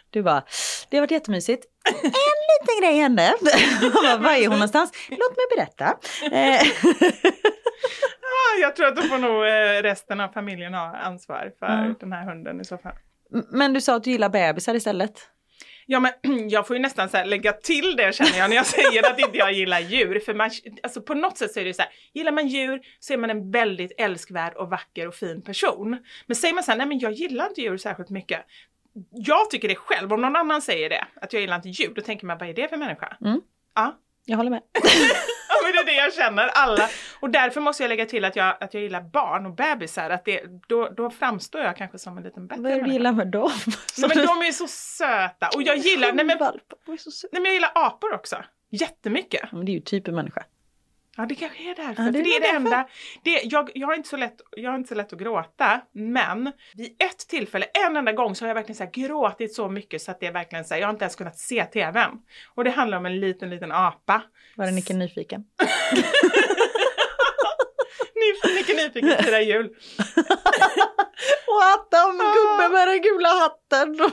Du 0.09 0.23
bara, 0.23 0.43
det 0.89 0.97
har 0.97 1.01
varit 1.01 1.11
jättemysigt. 1.11 1.65
En 2.03 2.03
liten 2.03 2.81
grej 2.81 2.97
hände. 3.01 3.33
Var 4.19 4.31
är 4.31 4.47
hon 4.47 4.53
någonstans? 4.55 4.91
Låt 5.09 5.37
mig 5.37 5.45
berätta. 5.57 5.97
Eh, 6.31 6.67
jag 8.61 8.75
tror 8.75 8.87
att 8.87 8.95
då 8.95 9.01
får 9.01 9.17
nog 9.17 9.45
eh, 9.47 9.81
resten 9.83 10.19
av 10.19 10.29
familjen 10.29 10.73
ha 10.73 10.97
ansvar 10.97 11.51
för 11.59 11.65
Mm. 11.65 11.95
den 11.99 12.11
här 12.11 12.25
hunden 12.25 12.61
i 12.61 12.65
så 12.65 12.77
fall. 12.77 12.93
Men 13.51 13.73
du 13.73 13.81
sa 13.81 13.95
att 13.95 14.03
du 14.03 14.11
gillar 14.11 14.29
bebisar 14.29 14.75
istället. 14.75 15.13
Ja 15.89 15.99
men 15.99 16.11
jag 16.49 16.67
får 16.67 16.75
ju 16.75 16.81
nästan 16.81 17.09
så 17.09 17.23
lägga 17.23 17.53
till 17.53 17.95
det 17.95 18.15
känner 18.15 18.37
jag 18.37 18.49
när 18.49 18.55
jag 18.55 18.65
säger 18.65 19.11
att 19.11 19.19
inte 19.19 19.37
jag 19.37 19.53
gillar 19.53 19.79
djur. 19.79 20.19
För 20.19 20.33
man, 20.33 20.49
alltså 20.83 21.01
på 21.01 21.13
något 21.13 21.37
sätt 21.37 21.53
så 21.53 21.59
är 21.59 21.65
det 21.65 21.73
så 21.73 21.81
här, 21.81 21.91
gillar 22.13 22.31
man 22.31 22.47
djur 22.47 22.81
så 22.99 23.13
är 23.13 23.17
man 23.17 23.29
en 23.29 23.51
väldigt 23.51 23.91
älskvärd 23.97 24.53
och 24.53 24.69
vacker 24.69 25.07
och 25.07 25.15
fin 25.15 25.41
person. 25.41 25.97
Men 26.25 26.35
säger 26.35 26.53
man 26.53 26.63
så 26.63 26.71
här, 26.71 26.77
nej 26.77 26.87
men 26.87 26.99
jag 26.99 27.11
gillar 27.11 27.47
inte 27.47 27.61
djur 27.61 27.77
särskilt 27.77 28.09
mycket. 28.09 28.45
Jag 29.11 29.49
tycker 29.49 29.67
det 29.67 29.75
själv, 29.75 30.13
om 30.13 30.21
någon 30.21 30.35
annan 30.35 30.61
säger 30.61 30.89
det, 30.89 31.05
att 31.21 31.33
jag 31.33 31.41
gillar 31.41 31.55
inte 31.55 31.69
djur, 31.69 31.93
då 31.95 32.01
tänker 32.01 32.25
man 32.25 32.37
vad 32.37 32.49
är 32.49 32.53
det 32.53 32.67
för 32.67 32.77
människa? 32.77 33.17
Mm. 33.21 33.41
Ja. 33.75 33.97
Jag 34.29 34.37
håller 34.37 34.49
med. 34.49 34.61
men 35.63 35.71
det 35.73 35.79
är 35.79 35.85
det 35.85 36.03
jag 36.03 36.13
känner, 36.13 36.47
alla. 36.47 36.89
Och 37.19 37.29
därför 37.29 37.61
måste 37.61 37.83
jag 37.83 37.89
lägga 37.89 38.05
till 38.05 38.25
att 38.25 38.35
jag, 38.35 38.57
att 38.59 38.73
jag 38.73 38.83
gillar 38.83 39.01
barn 39.01 39.45
och 39.45 39.55
bebisar. 39.55 40.09
Att 40.09 40.25
det, 40.25 40.41
då, 40.67 40.89
då 40.89 41.09
framstår 41.09 41.61
jag 41.61 41.77
kanske 41.77 41.99
som 41.99 42.17
en 42.17 42.23
liten 42.23 42.47
bättre 42.47 42.61
Vad 42.61 42.71
är 42.71 42.75
det 42.75 42.83
du 42.83 42.91
gillar 42.91 43.11
med 43.11 43.27
dem? 43.27 43.51
Nej, 43.97 44.11
men 44.15 44.25
de 44.25 44.47
är 44.47 44.51
så 44.51 44.67
söta. 44.67 45.49
Och 45.55 45.63
jag 45.63 45.77
gillar, 45.77 46.13
nej 46.13 46.25
men, 46.25 46.37
nej 46.87 46.97
men 47.31 47.43
jag 47.43 47.53
gillar 47.53 47.71
apor 47.75 48.13
också. 48.13 48.43
Jättemycket. 48.69 49.39
Ja, 49.43 49.57
Men 49.57 49.65
det 49.65 49.71
är 49.71 49.73
ju 49.73 49.81
typ 49.81 50.07
en 50.07 50.15
människa. 50.15 50.43
Ja 51.19 51.25
det 51.25 51.35
kanske 51.35 51.71
är 51.71 51.75
därför. 51.75 52.03
Ja, 52.03 52.11
det 52.11 52.19
är 52.19 52.23
det 52.23 52.29
är 52.29 52.39
det 52.39 52.47
enda. 52.47 52.87
Det, 53.23 53.41
jag, 53.43 53.71
jag, 53.73 53.87
har 53.87 53.95
inte 53.95 54.09
så 54.09 54.17
lätt, 54.17 54.41
jag 54.51 54.71
har 54.71 54.77
inte 54.77 54.89
så 54.89 54.95
lätt 54.95 55.13
att 55.13 55.19
gråta. 55.19 55.81
Men 55.91 56.51
vid 56.75 56.87
ett 56.87 57.27
tillfälle, 57.29 57.65
en 57.85 57.95
enda 57.95 58.11
gång 58.11 58.35
så 58.35 58.45
har 58.45 58.47
jag 58.47 58.55
verkligen 58.55 58.77
så 58.77 59.01
gråtit 59.01 59.53
så 59.53 59.69
mycket 59.69 60.01
så 60.01 60.11
att 60.11 60.19
det 60.19 60.25
är 60.25 60.31
verkligen 60.31 60.65
så 60.65 60.73
här, 60.73 60.81
jag 60.81 60.87
har 60.87 60.93
inte 60.93 61.05
ens 61.05 61.15
kunnat 61.15 61.39
se 61.39 61.65
TVn. 61.65 62.11
Och 62.55 62.63
det 62.63 62.69
handlar 62.69 62.97
om 62.97 63.05
en 63.05 63.19
liten, 63.19 63.49
liten 63.49 63.71
apa. 63.71 64.21
Var 64.55 64.65
det 64.65 64.71
Nicke 64.71 64.93
nyfiken? 64.93 65.43
Ni 68.15 68.55
mycket 68.55 68.75
nyfiken 68.75 69.23
firar 69.23 69.39
jul. 69.51 69.75
Och 71.47 71.61
hatten, 71.63 72.17
gubben 72.17 72.71
med 72.71 72.87
den 72.87 73.01
gula 73.01 73.29
hatten. 73.29 74.11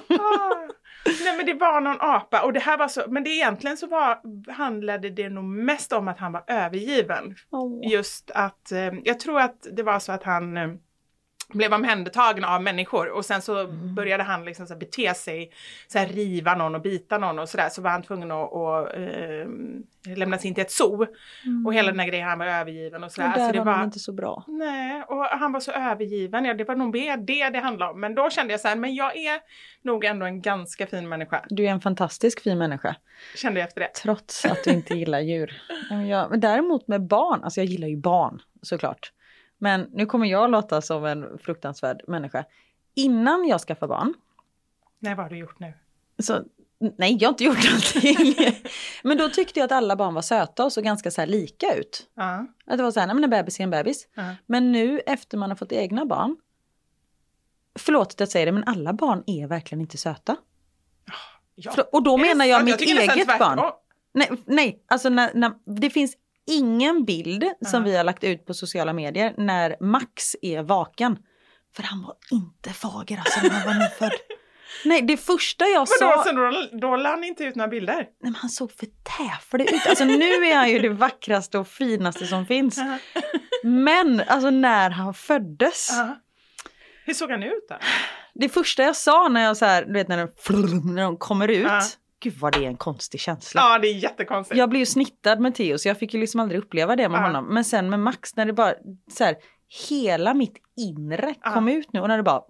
Nej 1.24 1.36
men 1.36 1.46
det 1.46 1.54
var 1.54 1.80
någon 1.80 2.00
apa 2.00 2.42
och 2.42 2.52
det 2.52 2.60
här 2.60 2.78
var 2.78 2.88
så, 2.88 3.02
men 3.08 3.24
det 3.24 3.30
egentligen 3.30 3.76
så 3.76 3.86
var, 3.86 4.20
handlade 4.52 5.10
det 5.10 5.28
nog 5.28 5.44
mest 5.44 5.92
om 5.92 6.08
att 6.08 6.18
han 6.18 6.32
var 6.32 6.44
övergiven. 6.46 7.34
Åh. 7.50 7.92
Just 7.92 8.30
att, 8.30 8.72
eh, 8.72 8.92
jag 9.04 9.20
tror 9.20 9.40
att 9.40 9.66
det 9.72 9.82
var 9.82 9.98
så 9.98 10.12
att 10.12 10.22
han 10.22 10.56
eh, 10.56 10.68
blev 11.54 11.72
omhändertagen 11.74 12.44
av 12.44 12.62
människor 12.62 13.08
och 13.08 13.24
sen 13.24 13.42
så 13.42 13.66
började 13.68 14.22
han 14.22 14.44
liksom 14.44 14.66
så 14.66 14.76
bete 14.76 15.14
sig, 15.14 15.50
så 15.88 15.98
här 15.98 16.06
riva 16.06 16.54
någon 16.54 16.74
och 16.74 16.80
bita 16.80 17.18
någon 17.18 17.38
och 17.38 17.48
sådär 17.48 17.68
så 17.68 17.82
var 17.82 17.90
han 17.90 18.02
tvungen 18.02 18.30
att, 18.30 18.52
att 18.52 18.94
eh, 18.96 20.16
lämnas 20.16 20.44
in 20.44 20.54
till 20.54 20.62
ett 20.62 20.70
zoo. 20.70 21.06
Och 21.66 21.74
hela 21.74 21.90
den 21.90 22.00
här 22.00 22.06
grejen, 22.06 22.28
han 22.28 22.38
var 22.38 22.46
övergiven 22.46 23.04
och 23.04 23.12
sådär. 23.12 23.28
Och 23.28 23.34
Så 23.34 23.40
där 23.40 23.52
det 23.52 23.58
var 23.58 23.66
var, 23.66 23.72
han 23.72 23.84
inte 23.84 23.98
så 23.98 24.12
bra. 24.12 24.44
Nej, 24.46 25.02
och 25.02 25.24
han 25.24 25.52
var 25.52 25.60
så 25.60 25.72
övergiven. 25.72 26.44
Ja, 26.44 26.54
det 26.54 26.64
var 26.64 26.74
nog 26.74 26.94
mer 26.94 27.16
det 27.16 27.50
det 27.50 27.58
handlade 27.58 27.92
om. 27.92 28.00
Men 28.00 28.14
då 28.14 28.30
kände 28.30 28.52
jag 28.52 28.60
så 28.60 28.68
här, 28.68 28.76
men 28.76 28.94
jag 28.94 29.16
är 29.16 29.40
nog 29.82 30.04
ändå 30.04 30.26
en 30.26 30.42
ganska 30.42 30.86
fin 30.86 31.08
människa. 31.08 31.44
Du 31.48 31.66
är 31.66 31.70
en 31.70 31.80
fantastisk 31.80 32.40
fin 32.42 32.58
människa. 32.58 32.96
Kände 33.36 33.60
jag 33.60 33.68
efter 33.68 33.80
det. 33.80 33.90
Trots 33.94 34.44
att 34.44 34.64
du 34.64 34.70
inte 34.70 34.94
gillar 34.94 35.20
djur. 35.20 35.62
Men, 35.90 36.08
jag, 36.08 36.30
men 36.30 36.40
däremot 36.40 36.88
med 36.88 37.06
barn, 37.06 37.44
alltså 37.44 37.60
jag 37.60 37.66
gillar 37.66 37.88
ju 37.88 37.96
barn 37.96 38.42
såklart. 38.62 39.12
Men 39.58 39.88
nu 39.92 40.06
kommer 40.06 40.26
jag 40.26 40.50
låta 40.50 40.82
som 40.82 41.04
en 41.04 41.38
fruktansvärd 41.38 42.02
människa. 42.08 42.44
Innan 42.94 43.48
jag 43.48 43.60
skaffade 43.60 43.88
barn, 43.88 44.14
Nej, 44.98 45.14
vad 45.14 45.24
har 45.24 45.30
du 45.30 45.36
gjort 45.36 45.60
nu? 45.60 45.72
så 46.22 46.44
nej 46.78 47.16
jag 47.20 47.28
har 47.28 47.32
inte 47.32 47.44
gjort 47.44 47.64
någonting. 47.64 48.36
men 49.02 49.18
då 49.18 49.28
tyckte 49.28 49.60
jag 49.60 49.64
att 49.64 49.72
alla 49.72 49.96
barn 49.96 50.14
var 50.14 50.22
söta 50.22 50.64
och 50.64 50.72
så 50.72 50.80
ganska 50.80 51.10
så 51.10 51.20
här 51.20 51.28
lika 51.28 51.74
ut. 51.74 52.10
Ja. 52.14 52.46
Att 52.66 52.76
det 52.76 52.82
var 52.82 52.90
så 52.90 53.00
här, 53.00 53.06
nej 53.06 53.14
men 53.14 53.24
en 53.24 53.30
bebis 53.30 53.60
är 53.60 53.64
en 53.64 53.70
bebis. 53.70 54.08
Ja. 54.14 54.34
Men 54.46 54.72
nu 54.72 55.00
efter 55.00 55.38
man 55.38 55.50
har 55.50 55.56
fått 55.56 55.72
egna 55.72 56.06
barn, 56.06 56.36
förlåt 57.78 58.08
att 58.12 58.20
jag 58.20 58.28
säger 58.28 58.46
det, 58.46 58.52
men 58.52 58.64
alla 58.64 58.92
barn 58.92 59.22
är 59.26 59.46
verkligen 59.46 59.80
inte 59.80 59.98
söta. 59.98 60.36
Ja. 61.54 61.72
Och 61.92 62.02
då 62.02 62.16
menar 62.16 62.44
jag 62.44 62.58
sant? 62.58 62.80
mitt 62.80 62.80
eget 62.80 63.38
barn. 63.38 63.72
Nej, 64.12 64.30
nej 64.44 64.84
alltså 64.86 65.08
när, 65.08 65.34
när, 65.34 65.52
det 65.64 65.90
finns 65.90 66.16
ingen 66.46 67.04
bild 67.04 67.44
som 67.66 67.84
vi 67.84 67.96
har 67.96 68.04
lagt 68.04 68.24
ut 68.24 68.46
på 68.46 68.54
sociala 68.54 68.92
medier 68.92 69.34
när 69.38 69.76
Max 69.80 70.36
är 70.42 70.62
vaken. 70.62 71.18
För 71.76 71.82
han 71.82 72.02
var 72.02 72.14
inte 72.30 72.70
fager 72.70 73.18
alltså 73.18 73.40
när 73.42 73.50
han 73.50 73.66
var 73.66 73.84
nyfödd. 73.84 74.12
Nej, 74.84 75.02
det 75.02 75.16
första 75.16 75.64
jag 75.64 75.88
sa... 75.88 76.24
så 76.26 76.32
då, 76.32 76.68
då 76.72 76.96
la 76.96 77.10
han 77.10 77.24
inte 77.24 77.44
ut 77.44 77.54
några 77.54 77.68
bilder? 77.68 77.96
Nej, 77.96 78.06
men 78.20 78.34
han 78.34 78.50
såg 78.50 78.72
för 78.72 78.86
täflig 78.86 79.74
ut. 79.74 79.86
Alltså 79.86 80.04
nu 80.04 80.46
är 80.46 80.56
han 80.56 80.70
ju 80.70 80.78
det 80.78 80.88
vackraste 80.88 81.58
och 81.58 81.68
finaste 81.68 82.26
som 82.26 82.46
finns. 82.46 82.76
Ja. 82.76 82.98
Men 83.62 84.22
alltså 84.26 84.50
när 84.50 84.90
han 84.90 85.14
föddes. 85.14 85.88
Ja. 85.90 86.20
Hur 87.04 87.14
såg 87.14 87.30
han 87.30 87.42
ut 87.42 87.66
då? 87.68 87.76
Det 88.34 88.48
första 88.48 88.82
jag 88.82 88.96
sa 88.96 89.28
när 89.28 89.44
jag 89.44 89.56
så 89.56 89.64
här, 89.64 89.84
du 89.84 89.92
vet 89.92 90.08
när, 90.08 90.16
den, 90.16 90.94
när 90.94 91.02
de 91.02 91.16
kommer 91.16 91.48
ut. 91.48 91.66
Ja. 91.66 91.82
Gud 92.24 92.34
vad 92.40 92.52
det 92.52 92.64
är 92.64 92.68
en 92.68 92.76
konstig 92.76 93.20
känsla. 93.20 93.60
Ja, 93.60 93.78
det 93.78 93.88
är 93.88 93.94
jättekonstigt. 93.94 94.58
Jag 94.58 94.68
blev 94.70 94.80
ju 94.80 94.86
snittad 94.86 95.40
med 95.40 95.54
Theo 95.54 95.78
så 95.78 95.88
jag 95.88 95.98
fick 95.98 96.14
ju 96.14 96.20
liksom 96.20 96.40
aldrig 96.40 96.60
uppleva 96.60 96.96
det 96.96 97.08
med 97.08 97.18
Ja. 97.18 97.22
honom. 97.26 97.44
Men 97.54 97.64
sen 97.64 97.90
med 97.90 98.00
Max 98.00 98.36
när 98.36 98.46
det 98.46 98.52
bara 98.52 98.74
så 99.12 99.24
här, 99.24 99.36
hela 99.88 100.34
mitt 100.34 100.56
inre 100.76 101.34
Ja. 101.42 101.50
kom 101.52 101.68
ut 101.68 101.92
nu 101.92 102.00
och 102.00 102.08
när 102.08 102.16
det 102.16 102.22
bara... 102.22 102.42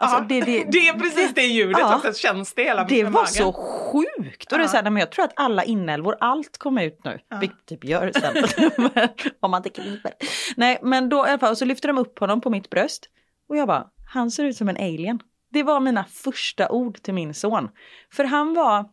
Alltså, 0.00 0.20
det, 0.28 0.40
det, 0.40 0.64
det 0.72 0.88
är 0.88 0.98
precis 0.98 1.34
det 1.34 1.42
ljudet, 1.46 1.78
Ja. 1.80 1.96
också 1.96 2.12
känns 2.12 2.54
det 2.54 2.62
hela 2.64 2.84
det 2.84 3.04
var 3.04 3.10
magen. 3.10 3.26
så 3.26 3.52
sjukt! 3.52 4.52
Och 4.52 4.58
det 4.58 4.64
är 4.64 4.68
så 4.68 4.76
här, 4.76 4.82
nej, 4.82 4.92
men 4.92 5.00
jag 5.00 5.12
tror 5.12 5.24
att 5.24 5.32
alla 5.36 5.64
inälvor, 5.64 6.16
allt 6.20 6.58
kom 6.58 6.78
ut 6.78 7.00
nu. 7.04 7.18
Ja. 7.28 7.38
Vilket 7.38 7.66
typ 7.66 7.84
gör 7.84 8.12
sen. 8.14 8.68
Om 9.40 9.50
man 9.50 9.58
inte 9.58 9.68
klipper. 9.82 10.12
Nej 10.56 10.78
men 10.82 11.08
då 11.08 11.16
i 11.26 11.28
alla 11.28 11.38
fall, 11.38 11.50
och 11.50 11.58
så 11.58 11.64
lyfter 11.64 11.88
de 11.88 11.98
upp 11.98 12.18
honom 12.18 12.40
på 12.40 12.50
mitt 12.50 12.70
bröst. 12.70 13.06
Och 13.48 13.56
jag 13.56 13.66
bara, 13.68 13.86
han 14.12 14.30
ser 14.30 14.44
ut 14.44 14.56
som 14.56 14.68
en 14.68 14.76
alien. 14.76 15.20
Det 15.52 15.62
var 15.62 15.80
mina 15.80 16.04
första 16.04 16.68
ord 16.68 17.02
till 17.02 17.14
min 17.14 17.34
son. 17.34 17.68
För 18.12 18.24
han 18.24 18.54
var, 18.54 18.84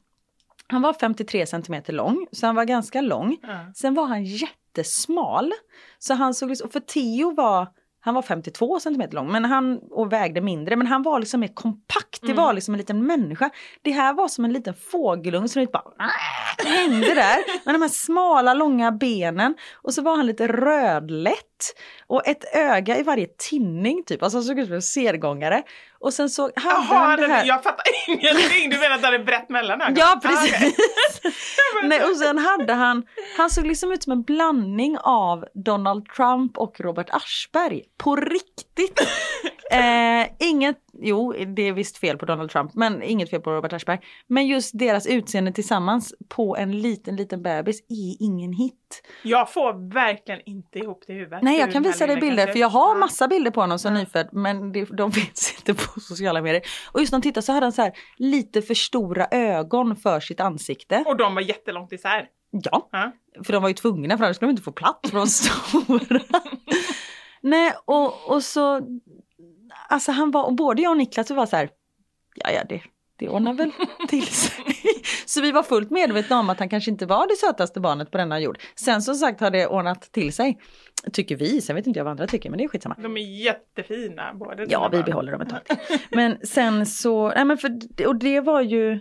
han 0.67 0.81
var 0.81 0.93
53 0.93 1.45
centimeter 1.45 1.93
lång, 1.93 2.27
så 2.31 2.45
han 2.45 2.55
var 2.55 2.65
ganska 2.65 3.01
lång. 3.01 3.37
Ja. 3.41 3.59
Sen 3.75 3.93
var 3.93 4.05
han 4.05 4.23
jättesmal. 4.23 5.51
Så 5.99 6.13
han 6.13 6.33
såg 6.33 6.49
liksom, 6.49 6.69
för 6.69 6.79
Theo 6.79 7.35
var, 7.35 7.67
han 7.99 8.13
var 8.13 8.21
52 8.21 8.79
centimeter 8.79 9.15
lång 9.15 9.31
men 9.31 9.45
han, 9.45 9.79
och 9.91 10.13
vägde 10.13 10.41
mindre. 10.41 10.75
Men 10.75 10.87
han 10.87 11.03
var 11.03 11.19
liksom 11.19 11.39
mer 11.39 11.53
kompakt, 11.53 12.21
det 12.21 12.33
var 12.33 12.53
liksom 12.53 12.73
en 12.73 12.77
liten 12.77 13.05
människa. 13.05 13.49
Det 13.81 13.91
här 13.91 14.13
var 14.13 14.27
som 14.27 14.45
en 14.45 14.53
liten 14.53 14.73
fågelunge 14.73 15.49
som 15.49 15.67
bara 15.73 16.09
hängde 16.65 17.13
där. 17.13 17.65
Med 17.65 17.75
de 17.75 17.81
här 17.81 17.89
smala 17.89 18.53
långa 18.53 18.91
benen. 18.91 19.55
Och 19.73 19.93
så 19.93 20.01
var 20.01 20.15
han 20.15 20.25
lite 20.25 20.47
rödlätt. 20.47 21.54
Och 22.07 22.27
ett 22.27 22.55
öga 22.55 22.97
i 22.97 23.03
varje 23.03 23.27
tinning 23.27 24.03
typ. 24.05 24.23
Alltså 24.23 24.37
han 24.37 24.43
såg 24.43 24.59
ut 24.59 24.65
som 24.67 24.75
en 24.75 24.81
sergångare. 24.81 25.63
Och 25.99 26.13
sen 26.13 26.29
så 26.29 26.41
hade 26.41 26.53
Jaha, 26.65 27.05
han 27.05 27.19
det 27.19 27.27
här... 27.27 27.45
jag 27.45 27.63
fattar 27.63 27.83
ingenting. 28.07 28.69
Du 28.69 28.77
menar 28.79 28.95
att 28.95 29.01
du 29.01 29.05
hade 29.05 29.19
brett 29.19 29.49
mellanögon? 29.49 29.95
Ja, 29.97 30.13
Ah, 30.15 30.19
precis. 30.27 30.53
okej. 30.59 30.75
Nej, 31.83 32.03
och 32.03 32.17
sen 32.17 32.37
hade 32.37 32.73
han, 32.73 33.03
han 33.37 33.49
såg 33.49 33.65
liksom 33.67 33.91
ut 33.91 34.03
som 34.03 34.11
en 34.11 34.21
blandning 34.23 34.97
av 35.03 35.45
Donald 35.65 36.05
Trump 36.05 36.57
och 36.57 36.79
Robert 36.79 37.07
Aschberg. 37.09 37.83
På 37.97 38.15
riktigt! 38.15 39.01
Eh, 39.71 40.27
inget, 40.39 40.77
jo 40.99 41.33
det 41.55 41.61
är 41.67 41.73
visst 41.73 41.97
fel 41.97 42.17
på 42.17 42.25
Donald 42.25 42.49
Trump, 42.49 42.73
men 42.73 43.03
inget 43.03 43.29
fel 43.29 43.41
på 43.41 43.51
Robert 43.51 43.73
Aschberg. 43.73 43.99
Men 44.27 44.47
just 44.47 44.79
deras 44.79 45.07
utseende 45.07 45.51
tillsammans 45.51 46.13
på 46.29 46.57
en 46.57 46.81
liten, 46.81 47.15
liten 47.15 47.41
bebis 47.43 47.79
är 47.81 48.23
ingen 48.25 48.53
hit. 48.53 49.01
Jag 49.23 49.53
får 49.53 49.93
verkligen 49.93 50.41
inte 50.45 50.79
ihop 50.79 51.03
det 51.07 51.13
i 51.13 51.15
huvudet. 51.15 51.39
Nej, 51.43 51.59
jag 51.59 51.71
kan 51.71 51.83
visa 51.83 52.07
dig 52.07 52.17
bilder 52.17 52.47
för 52.47 52.59
jag 52.59 52.69
har 52.69 52.95
massa 52.95 53.27
bilder 53.27 53.51
på 53.51 53.61
honom 53.61 53.79
som 53.79 53.93
Ja. 53.95 53.99
nyfödd 53.99 54.29
men 54.31 54.71
det, 54.71 54.85
de 54.85 55.11
finns 55.11 55.53
inte 55.57 55.73
på 55.73 55.99
sociala 55.99 56.41
medier. 56.41 56.61
Och 56.91 56.99
just 56.99 57.11
när 57.11 57.15
han 57.17 57.21
tittar 57.21 57.41
så 57.41 57.51
hade 57.51 57.65
han 57.65 57.73
så 57.73 57.81
här 57.81 57.91
lite 58.17 58.61
för 58.61 58.73
stora 58.73 59.27
ögon 59.31 59.95
för 59.95 60.19
sitt 60.19 60.39
ansikte. 60.39 61.03
Och 61.07 61.17
de 61.17 61.35
var 61.35 61.41
jättelångt 61.41 61.91
isär. 61.93 62.27
Ja, 62.51 62.89
Ja. 62.91 63.11
för 63.45 63.53
de 63.53 63.61
var 63.61 63.69
ju 63.69 63.73
tvungna 63.75 64.17
för 64.17 64.23
annars 64.25 64.35
skulle 64.35 64.47
de 64.49 64.51
inte 64.51 64.63
få 64.63 64.71
plats 64.71 65.09
för 65.11 65.17
de 65.17 65.27
stora. 65.27 66.19
Nej, 67.41 67.73
och, 67.85 68.29
och 68.31 68.43
så, 68.43 68.81
alltså 69.89 70.11
han 70.11 70.31
var, 70.31 70.43
och 70.45 70.55
både 70.55 70.81
jag 70.81 70.91
och 70.91 70.97
Niklas 70.97 71.29
var 71.31 71.45
så 71.45 71.55
här, 71.55 71.69
ja 72.35 72.51
ja 72.51 72.63
det, 72.69 72.81
det 73.19 73.29
ordnar 73.29 73.53
väl 73.53 73.71
till 74.09 74.27
sig. 74.27 74.65
Så 75.25 75.41
vi 75.41 75.51
var 75.51 75.63
fullt 75.63 75.91
medvetna 75.91 76.39
om 76.39 76.49
att 76.49 76.59
han 76.59 76.69
kanske 76.69 76.91
inte 76.91 77.05
var 77.05 77.27
det 77.27 77.35
sötaste 77.35 77.79
barnet 77.79 78.11
på 78.11 78.17
denna 78.17 78.39
jord. 78.39 78.57
Sen 78.75 79.01
som 79.01 79.15
sagt 79.15 79.39
har 79.41 79.51
det 79.51 79.67
ordnat 79.67 80.01
till 80.11 80.33
sig. 80.33 80.59
Tycker 81.13 81.35
vi, 81.35 81.61
sen 81.61 81.75
vet 81.75 81.87
inte 81.87 81.99
jag 81.99 82.03
vad 82.03 82.11
andra 82.11 82.27
tycker 82.27 82.49
men 82.49 82.57
det 82.57 82.63
är 82.63 82.67
skitsamma. 82.67 82.95
De 82.99 83.17
är 83.17 83.43
jättefina 83.43 84.33
båda 84.33 84.65
Ja, 84.69 84.89
vi 84.91 84.97
barn. 84.97 85.05
behåller 85.05 85.31
dem 85.31 85.41
ett 85.41 85.49
tag 85.49 85.65
till. 85.65 85.77
Men 86.11 86.37
sen 86.47 86.85
så, 86.85 87.29
nej 87.29 87.45
men 87.45 87.57
för, 87.57 87.79
och 88.07 88.15
det 88.15 88.39
var 88.39 88.61
ju, 88.61 88.99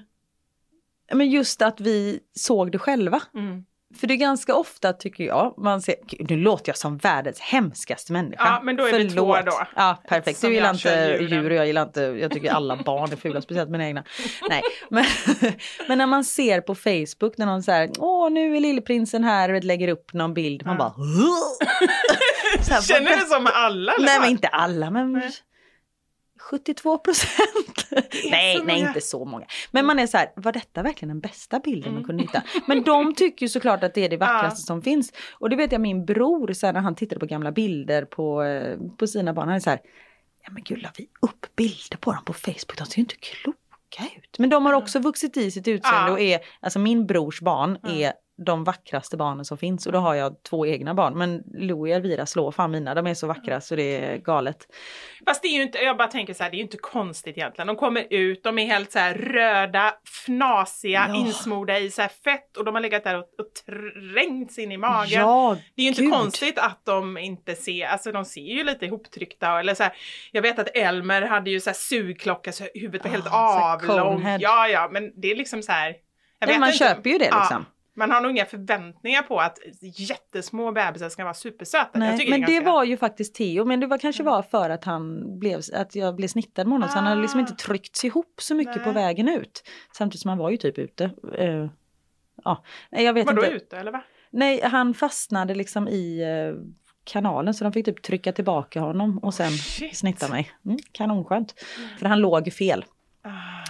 men 1.13 1.31
just 1.31 1.63
att 1.63 1.81
vi 1.81 2.21
såg 2.35 2.73
det 2.73 2.79
själva. 2.79 3.23
Mm. 3.35 3.65
För 4.01 4.07
det 4.07 4.15
är 4.15 4.17
ganska 4.17 4.55
ofta 4.55 4.93
tycker 4.93 5.25
jag, 5.25 5.55
man 5.59 5.83
ser, 5.83 5.95
nu 6.19 6.37
låter 6.37 6.69
jag 6.69 6.77
som 6.77 6.97
världens 6.99 7.41
hemskaste 7.41 8.13
människa. 8.13 8.45
Ja, 8.45 8.61
men 8.63 8.77
då 8.77 8.87
är 8.87 8.99
vi 8.99 9.11
två 9.11 9.37
då. 9.47 9.67
Ja, 9.77 10.03
perfekt. 10.09 10.39
Som 10.41 10.49
Du 10.49 10.55
gillar 10.55 10.71
inte 10.71 11.19
djur 11.21 11.51
och 11.51 11.57
jag 11.57 11.67
gillar 11.67 11.83
inte, 11.83 12.01
jag 12.01 12.31
tycker 12.31 12.51
alla 12.51 12.77
barn 12.77 13.13
är 13.13 13.17
fula, 13.17 13.41
speciellt 13.41 13.71
mina 13.71 13.87
egna. 13.87 14.05
Nej, 14.49 14.63
men, 14.89 15.05
men 15.89 15.99
när 15.99 16.07
man 16.07 16.25
ser 16.25 16.61
på 16.61 16.75
Facebook 16.75 17.39
när 17.39 17.47
någon 17.47 17.63
säger, 17.63 17.91
åh 17.99 18.31
nu 18.31 18.57
är 18.57 18.61
lillprinsen 18.61 19.25
här 19.25 19.55
och 19.55 19.65
lägger 19.65 19.89
upp 19.89 20.13
någon 20.13 20.35
bild, 20.35 20.67
man 20.67 20.77
bara, 20.77 20.93
Så 22.63 22.73
här, 22.75 22.83
Känner 22.83 23.17
du 23.17 23.27
så 23.27 23.41
med 23.41 23.53
alla? 23.55 23.93
eller 23.93 24.07
Nej 24.07 24.21
men 24.21 24.29
inte 24.29 24.49
alla 24.49 24.91
men 24.91 25.13
Nej. 25.13 25.31
72 26.51 26.99
procent. 26.99 27.87
nej, 28.31 28.57
så 28.57 28.65
nej 28.65 28.77
många. 28.77 28.89
inte 28.89 29.01
så 29.01 29.25
många. 29.25 29.47
Men 29.71 29.87
man 29.87 29.99
är 29.99 30.07
så 30.07 30.17
här, 30.19 30.29
var 30.37 30.53
detta 30.53 30.83
verkligen 30.83 31.09
den 31.09 31.21
bästa 31.21 31.61
bilden 31.61 31.85
Mm. 31.89 31.95
man 31.95 32.05
kunde 32.05 32.23
hitta? 32.23 32.43
Men 32.67 32.83
de 32.83 33.15
tycker 33.15 33.47
ju 33.47 33.49
såklart 33.51 33.85
att 33.85 33.95
det 33.95 34.05
är 34.05 34.09
det 34.09 34.17
vackraste 34.17 34.63
som 34.63 34.83
finns. 34.83 35.13
Och 35.33 35.51
det 35.51 35.57
vet 35.57 35.73
jag 35.73 35.81
min 35.81 36.05
bror, 36.05 36.53
så 36.53 36.67
här, 36.67 36.73
när 36.73 36.81
han 36.81 36.95
tittade 36.95 37.21
på 37.21 37.27
gamla 37.27 37.53
bilder 37.53 38.05
på, 38.05 38.43
eh, 38.43 38.79
på 38.99 39.07
sina 39.07 39.33
barn, 39.33 39.49
han 39.49 39.57
är 39.57 39.61
så 39.61 39.71
här, 39.71 39.81
ja 40.47 40.53
men 40.53 40.63
gud 40.63 40.83
la 40.83 40.89
vi 40.99 41.09
upp 41.23 41.57
bilder 41.57 41.97
på 42.01 42.13
dem 42.13 42.25
på 42.25 42.33
Facebook, 42.33 42.79
de 42.79 42.87
ser 42.87 42.97
ju 42.97 43.01
inte 43.01 43.15
kloka 43.17 44.15
ut. 44.17 44.39
Men 44.39 44.51
de 44.51 44.67
har 44.67 44.73
också 44.73 44.99
vuxit 44.99 45.37
i 45.37 45.51
sitt 45.51 45.69
utseende 45.69 46.07
Ja. 46.09 46.13
och 46.13 46.21
är, 46.21 46.41
alltså 46.61 46.79
min 46.79 47.07
brors 47.07 47.41
barn 47.41 47.79
är 47.83 48.13
de 48.37 48.65
vackraste 48.65 49.17
barnen 49.17 49.45
som 49.45 49.59
finns 49.59 49.87
och 49.87 49.93
då 49.93 49.99
har 49.99 50.15
jag 50.15 50.43
två 50.43 50.67
egna 50.67 50.95
barn. 50.95 51.19
Men 51.19 51.43
Louie 51.55 51.95
och 51.95 51.97
Elvira 51.97 52.27
slår 52.27 52.51
fan 52.51 52.71
mina, 52.71 52.95
de 52.95 53.07
är 53.07 53.15
så 53.15 53.27
vackra 53.27 53.61
så 53.61 53.77
det 53.77 53.97
är 54.05 54.17
galet. 54.17 54.57
Fast 55.27 55.43
det 55.43 55.49
är 55.49 55.53
ju 55.57 55.63
inte, 55.63 55.79
jag 55.79 55.97
bara 55.97 56.09
tänker 56.09 56.35
så 56.35 56.43
här, 56.43 56.51
det 56.51 56.55
är 56.55 56.59
ju 56.59 56.63
inte 56.65 56.77
konstigt 56.77 57.37
egentligen. 57.39 57.67
De 57.67 57.77
kommer 57.77 58.07
ut, 58.11 58.43
de 58.43 58.59
är 58.59 58.67
helt 58.67 58.93
så 58.93 58.99
här 58.99 59.15
röda, 59.15 59.95
fnasiga, 60.27 61.07
Ja. 61.09 61.17
insmorda 61.17 61.79
i 61.79 61.91
så 61.91 62.03
här 62.03 62.09
fett 62.25 62.57
och 62.57 62.65
de 62.65 62.75
har 62.75 62.83
legat 62.83 63.05
där 63.05 63.15
och, 63.19 63.25
och 63.25 63.47
trängts 63.67 64.59
in 64.59 64.73
i 64.73 64.77
magen. 64.77 65.21
Ja, 65.21 65.57
Det 65.77 65.81
är 65.81 65.85
ju 65.85 65.89
inte 65.89 66.03
gud. 66.03 66.13
konstigt 66.13 66.59
att 66.59 66.81
de 66.85 67.19
inte 67.19 67.55
ser, 67.55 67.87
alltså 67.87 68.13
de 68.13 68.25
ser 68.25 68.41
ju 68.57 68.65
lite 68.65 68.87
ihoptryckta 68.87 69.61
eller 69.61 69.75
så 69.75 69.83
här, 69.83 69.93
jag 70.33 70.43
vet 70.43 70.59
att 70.59 70.77
Elmer 70.77 71.23
hade 71.23 71.51
ju 71.51 71.61
så 71.61 71.71
här 71.71 71.75
sugklocka 71.75 72.53
så 72.53 72.65
huvudet 72.75 73.05
var 73.05 73.11
helt 73.11 73.27
Ah, 73.31 73.75
avlångt. 73.75 74.25
Ja, 74.41 74.69
ja, 74.69 74.89
men 74.93 75.21
det 75.21 75.31
är 75.31 75.37
liksom 75.37 75.63
så 75.63 75.73
här. 75.73 75.87
jag 75.89 75.97
Ja, 76.39 76.47
vet 76.47 76.61
man 76.61 76.69
inte. 76.69 76.79
köper 76.79 77.11
ju 77.11 77.19
det 77.19 77.29
Ja, 77.31 77.39
liksom. 77.41 77.67
Man 77.97 78.11
har 78.11 78.21
nog 78.21 78.31
inga 78.31 78.45
förväntningar 78.45 79.23
på 79.23 79.41
att 79.41 79.59
jättesmå 79.83 80.73
bebisar 80.73 81.09
ska 81.09 81.23
vara 81.25 81.35
supersöta. 81.35 81.99
Nej, 81.99 82.31
men 82.31 82.41
det 82.41 82.47
ganska- 82.53 82.71
var 82.71 82.85
ju 82.85 82.97
faktiskt 82.97 83.35
Theo, 83.35 83.65
men 83.65 83.81
det 83.81 83.87
var 83.87 83.99
kanske 83.99 84.23
var 84.23 84.43
för 84.43 84.71
att 84.71 84.85
han 84.85 85.25
blev, 85.39 85.61
att 85.75 85.95
jag 85.95 86.17
blev 86.17 86.29
snittad 86.29 86.67
med 86.67 86.73
honom, 86.75 86.89
så 86.89 86.95
han 86.95 87.07
hade 87.07 87.21
liksom 87.23 87.39
Ah. 87.39 87.41
inte 87.41 87.55
tryckts 87.55 88.05
ihop 88.05 88.35
så 88.41 88.55
mycket 88.55 88.85
på 88.85 88.93
Nej. 88.93 88.95
vägen 89.05 89.29
ut. 89.29 89.63
Samtidigt 89.97 90.21
som 90.23 90.29
han 90.29 90.39
var 90.39 90.51
ju 90.51 90.57
typ 90.57 90.79
ute. 90.79 91.05
Eh, 91.39 91.67
ja, 92.45 92.65
Nej, 92.91 93.05
jag 93.05 93.13
vet 93.13 93.27
Vadå 93.27 93.45
inte. 93.45 93.55
ute 93.57 93.77
eller 93.77 93.93
va? 93.93 94.03
Nej, 94.31 94.61
han 94.63 94.95
fastnade 94.95 95.55
liksom 95.55 95.89
i 95.89 96.23
eh, 96.23 96.61
kanalen 97.05 97.55
så 97.55 97.65
de 97.65 97.73
fick 97.73 97.85
typ 97.87 98.03
trycka 98.03 98.33
tillbaka 98.33 98.81
honom 98.81 99.19
och 99.19 99.35
sen 99.35 99.51
Shit. 99.51 99.97
snitta 99.97 100.29
mig. 100.29 100.51
Mm, 100.65 100.79
kanonskönt. 100.93 101.55
För 101.99 102.07
han 102.07 102.21
låg 102.21 102.53
fel, 102.53 102.85
Ah. 102.89 102.94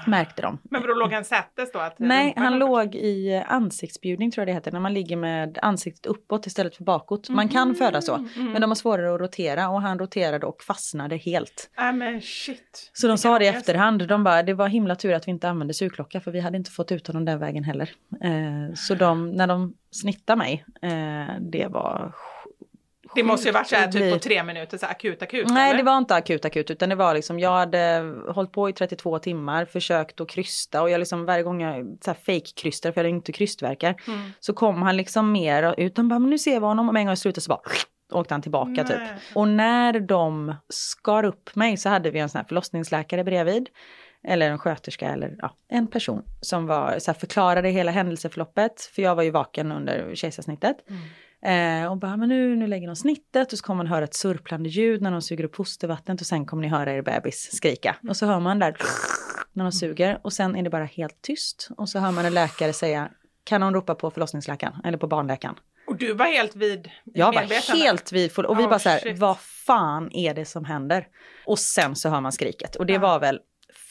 Märkte 0.06 0.42
de. 0.42 0.58
Men 0.62 0.80
vadå 0.80 0.94
låg 0.94 1.12
han 1.12 1.24
sätes 1.24 1.72
då? 1.72 1.78
Att 1.78 1.98
Nej, 1.98 2.34
han 2.36 2.58
låg 2.58 2.94
i 2.94 3.42
ansiktsbjudning 3.46 4.30
tror 4.30 4.42
jag 4.42 4.48
det 4.48 4.52
heter, 4.52 4.72
när 4.72 4.80
man 4.80 4.94
ligger 4.94 5.16
med 5.16 5.58
ansiktet 5.62 6.06
uppåt 6.06 6.46
istället 6.46 6.76
för 6.76 6.84
bakåt. 6.84 7.28
Man 7.28 7.48
kan 7.48 7.74
föda 7.74 8.02
så, 8.02 8.14
Mm, 8.14 8.52
men 8.52 8.60
de 8.60 8.70
har 8.70 8.74
svårare 8.74 9.14
att 9.14 9.20
rotera 9.20 9.68
och 9.68 9.82
han 9.82 9.98
roterade 9.98 10.46
och 10.46 10.62
fastnade 10.62 11.16
helt. 11.16 11.70
Nej 11.78 11.92
men 11.92 12.20
shit. 12.20 12.90
Så 12.92 13.08
de 13.08 13.18
sa 13.18 13.38
det 13.38 13.44
i 13.44 13.48
efterhand, 13.48 14.08
de 14.08 14.24
bara 14.24 14.42
det 14.42 14.54
var 14.54 14.68
himla 14.68 14.96
tur 14.96 15.12
att 15.12 15.26
vi 15.26 15.30
inte 15.30 15.48
använde 15.48 15.74
sugklocka 15.74 16.20
för 16.20 16.30
vi 16.30 16.40
hade 16.40 16.56
inte 16.56 16.70
fått 16.70 16.92
ut 16.92 17.06
honom 17.06 17.24
den 17.24 17.38
vägen 17.38 17.64
heller. 17.64 17.90
Eh, 18.22 18.74
så 18.74 18.94
de, 18.94 19.30
när 19.30 19.46
de 19.46 19.74
snittade 19.90 20.38
mig, 20.38 20.64
eh, 20.82 21.40
det 21.40 21.66
var 21.70 22.14
Det 23.14 23.22
måste 23.22 23.48
ju 23.48 23.52
varit 23.52 23.68
så 23.68 23.76
här 23.76 23.86
Det 23.86 23.92
typ 23.92 24.12
på 24.12 24.18
tre 24.18 24.42
minuter, 24.42 24.78
så 24.78 24.86
här 24.86 24.92
akut 24.92 25.22
akut. 25.22 25.48
Nej, 25.48 25.70
eller? 25.70 25.78
det 25.78 25.84
var 25.84 25.98
inte 25.98 26.14
akut 26.14 26.44
akut 26.44 26.70
utan 26.70 26.88
det 26.88 26.94
var 26.94 27.14
liksom, 27.14 27.38
jag 27.38 27.50
hade 27.50 28.14
hållit 28.28 28.52
på 28.52 28.68
i 28.68 28.72
32 28.72 29.18
timmar, 29.18 29.64
försökt 29.64 30.20
att 30.20 30.28
krysta 30.28 30.82
och 30.82 30.90
jag 30.90 30.98
liksom 30.98 31.24
varje 31.24 31.42
gång 31.42 31.60
jag 31.60 31.98
så 32.04 32.10
här 32.10 32.18
fake 32.26 32.52
krystade 32.56 32.92
för 32.92 33.00
jag 33.00 33.04
hade 33.04 33.16
inte 33.16 33.32
krystverkar. 33.32 33.94
Mm. 34.06 34.32
Så 34.40 34.52
kom 34.52 34.82
han 34.82 34.96
liksom 34.96 35.32
mer 35.32 35.74
ut, 35.78 35.94
de 35.94 36.08
bara 36.08 36.18
men 36.18 36.30
nu 36.30 36.38
ser 36.38 36.60
vi 36.60 36.66
honom 36.66 36.88
och 36.88 36.94
med 36.94 37.00
en 37.00 37.06
gång 37.06 37.10
jag 37.10 37.18
slutade 37.18 37.40
så 37.40 37.48
bara 37.48 37.60
åkte 38.12 38.34
han 38.34 38.42
tillbaka 38.42 38.70
Nej. 38.70 38.86
typ. 38.86 39.00
Och 39.34 39.48
när 39.48 40.00
de 40.00 40.54
skar 40.68 41.24
upp 41.24 41.56
mig 41.56 41.76
så 41.76 41.88
hade 41.88 42.10
vi 42.10 42.18
en 42.18 42.28
sån 42.28 42.38
här 42.38 42.46
förlossningsläkare 42.48 43.24
bredvid. 43.24 43.68
Eller 44.26 44.50
en 44.50 44.58
sköterska 44.58 45.08
eller 45.08 45.36
ja, 45.38 45.56
en 45.68 45.86
person 45.86 46.22
som 46.40 46.66
var, 46.66 46.98
så 46.98 47.10
här, 47.10 47.18
förklarade 47.18 47.68
hela 47.68 47.90
händelseförloppet. 47.90 48.80
För 48.80 49.02
jag 49.02 49.14
var 49.14 49.22
ju 49.22 49.30
vaken 49.30 49.72
under 49.72 50.14
kejsarsnittet. 50.14 50.76
Eh, 51.44 51.90
och 51.90 51.96
bara, 51.96 52.16
men 52.16 52.28
nu, 52.28 52.56
nu 52.56 52.66
lägger 52.66 52.86
de 52.86 52.96
snittet 52.96 53.52
och 53.52 53.58
så 53.58 53.64
kommer 53.64 53.76
man 53.76 53.86
höra 53.86 54.04
ett 54.04 54.14
surplande 54.14 54.68
ljud 54.68 55.02
när 55.02 55.10
de 55.10 55.22
suger 55.22 55.44
upp 55.44 55.56
fostervattnet 55.56 56.20
och 56.20 56.26
sen 56.26 56.46
kommer 56.46 56.62
ni 56.62 56.68
höra 56.68 56.92
er 56.92 57.02
bebis 57.02 57.56
skrika. 57.56 57.96
Och 58.08 58.16
så 58.16 58.26
hör 58.26 58.40
man 58.40 58.58
där 58.58 58.76
när 59.52 59.64
de 59.64 59.72
suger 59.72 60.20
och 60.22 60.32
sen 60.32 60.56
är 60.56 60.62
det 60.62 60.70
bara 60.70 60.84
helt 60.84 61.22
tyst. 61.22 61.68
Och 61.76 61.88
så 61.88 61.98
hör 61.98 62.12
man 62.12 62.24
en 62.26 62.34
läkare 62.34 62.72
säga, 62.72 63.08
kan 63.44 63.62
hon 63.62 63.74
ropa 63.74 63.94
på 63.94 64.10
förlossningsläkaren 64.10 64.74
eller 64.84 64.98
på 64.98 65.06
barnläkaren? 65.06 65.54
Och 65.86 65.96
du 65.96 66.14
var 66.14 66.26
helt 66.26 66.56
vid 66.56 66.90
Jag 67.04 67.34
var 67.34 67.74
helt 67.76 68.12
vid 68.12 68.38
och 68.38 68.58
vi 68.58 68.64
Oh, 68.64 68.68
bara 68.68 68.78
så 68.78 68.88
här, 68.88 68.98
shit. 68.98 69.18
vad 69.18 69.38
fan 69.40 70.10
är 70.12 70.34
det 70.34 70.44
som 70.44 70.64
händer? 70.64 71.06
Och 71.46 71.58
sen 71.58 71.96
så 71.96 72.08
hör 72.08 72.20
man 72.20 72.32
skriket 72.32 72.76
och 72.76 72.86
det 72.86 72.98
var 72.98 73.20
väl 73.20 73.40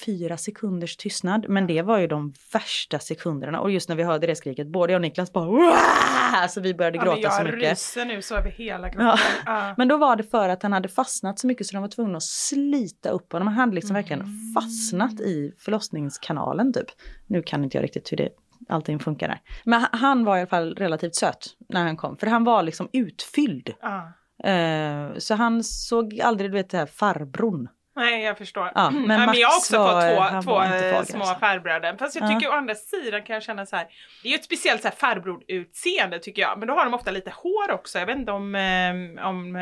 fyra 0.06 0.38
sekunders 0.38 0.97
tystnad, 0.97 1.45
men 1.49 1.68
det 1.68 1.82
var 1.82 1.97
ju 1.99 2.08
de 2.08 2.34
värsta 2.54 2.99
sekunderna 2.99 3.60
och 3.62 3.72
just 3.72 3.89
när 3.89 3.95
vi 3.95 4.04
hörde 4.04 4.28
det 4.28 4.36
skriket, 4.36 4.68
både 4.68 4.93
jag 4.93 4.97
och 4.97 5.01
Niklas 5.01 5.34
bara 5.34 5.45
"Wah!" 5.45 6.41
alltså 6.41 6.62
vi 6.62 6.74
började 6.74 6.97
Ja, 6.97 7.04
gråta 7.04 7.20
jag 7.20 7.34
så 7.34 7.43
mycket. 7.43 7.60
ryser 7.72 8.06
nu 8.06 8.22
så 8.22 8.36
över 8.36 8.49
hela 8.51 8.89
kroppen. 8.89 9.06
Ja. 9.08 9.18
Ja. 9.45 9.74
Men 9.78 9.88
då 9.88 9.97
var 9.97 10.16
det 10.16 10.24
för 10.24 10.49
att 10.49 10.64
han 10.64 10.74
hade 10.74 10.89
fastnat 10.89 11.39
så 11.39 11.47
mycket 11.47 11.68
så 11.68 11.74
de 11.74 11.82
var 11.82 11.89
tvungna 11.89 12.18
att 12.18 12.24
slita 12.24 13.10
upp 13.10 13.32
honom. 13.34 13.47
Han 13.47 13.58
hade 13.58 13.76
liksom 13.76 13.95
Mm. 13.95 14.01
verkligen 14.01 14.28
fastnat 14.56 15.20
i 15.20 15.54
förlossningskanalen 15.60 16.74
typ. 16.74 16.88
Nu 17.28 17.41
kan 17.43 17.64
inte 17.64 17.78
jag 17.78 17.84
riktigt 17.84 18.12
hur 18.12 18.18
det 18.18 18.30
allting 18.70 18.99
funkar 18.99 19.28
där. 19.28 19.41
Men 19.66 19.86
han- 19.91 20.26
var 20.26 20.38
i 20.38 20.39
alla 20.39 20.47
fall 20.47 20.76
relativt 20.76 21.16
söt 21.16 21.45
när 21.70 21.84
han 21.84 21.97
kom, 21.97 22.18
för 22.18 22.28
han 22.28 22.43
var 22.43 22.64
liksom 22.64 22.89
utfylld. 22.93 23.70
Ja. 23.82 24.14
Eh, 24.49 25.18
så 25.18 25.36
han 25.36 25.64
såg 25.64 26.20
aldrig, 26.22 26.51
du 26.51 26.54
vet 26.58 26.70
det 26.70 26.78
här 26.78 26.86
farbrorn. 26.86 27.68
Nej, 27.96 28.24
jag 28.24 28.38
förstår. 28.38 28.72
Ja, 28.76 28.89
men 28.89 29.08
men, 29.08 29.26
Max 29.26 29.39
jag 29.39 29.48
har 29.48 29.58
också 29.58 29.78
fått 29.78 30.44
två, 30.44 30.52
två 30.52 31.06
små 31.06 31.24
alltså. 31.24 31.39
farbröder. 31.39 31.96
Fast 32.00 32.16
jag 32.16 32.24
Ja. 32.24 32.28
tycker 32.39 32.50
å 32.50 32.54
andra 32.54 32.76
sidan 32.76 33.24
kan 33.24 33.34
jag 33.34 33.44
känna 33.44 33.66
så 33.66 33.76
här. 33.76 33.86
Det 34.24 34.28
är 34.28 34.32
ju 34.32 34.36
ett 34.36 34.44
speciellt 34.44 34.82
så 34.82 34.88
här 34.88 34.96
farbror-utseende 34.96 36.20
tycker 36.20 36.41
jag. 36.41 36.60
Men 36.60 36.68
då 36.68 36.74
har 36.74 36.84
de 36.86 36.94
ofta 36.94 37.12
lite 37.12 37.30
hår 37.36 37.72
också. 37.72 38.00
Jag 38.00 38.06
vet 38.06 38.18
inte 38.18 38.32
om, 38.32 38.56
eh, 38.56 39.28
om 39.28 39.56
eh, 39.56 39.62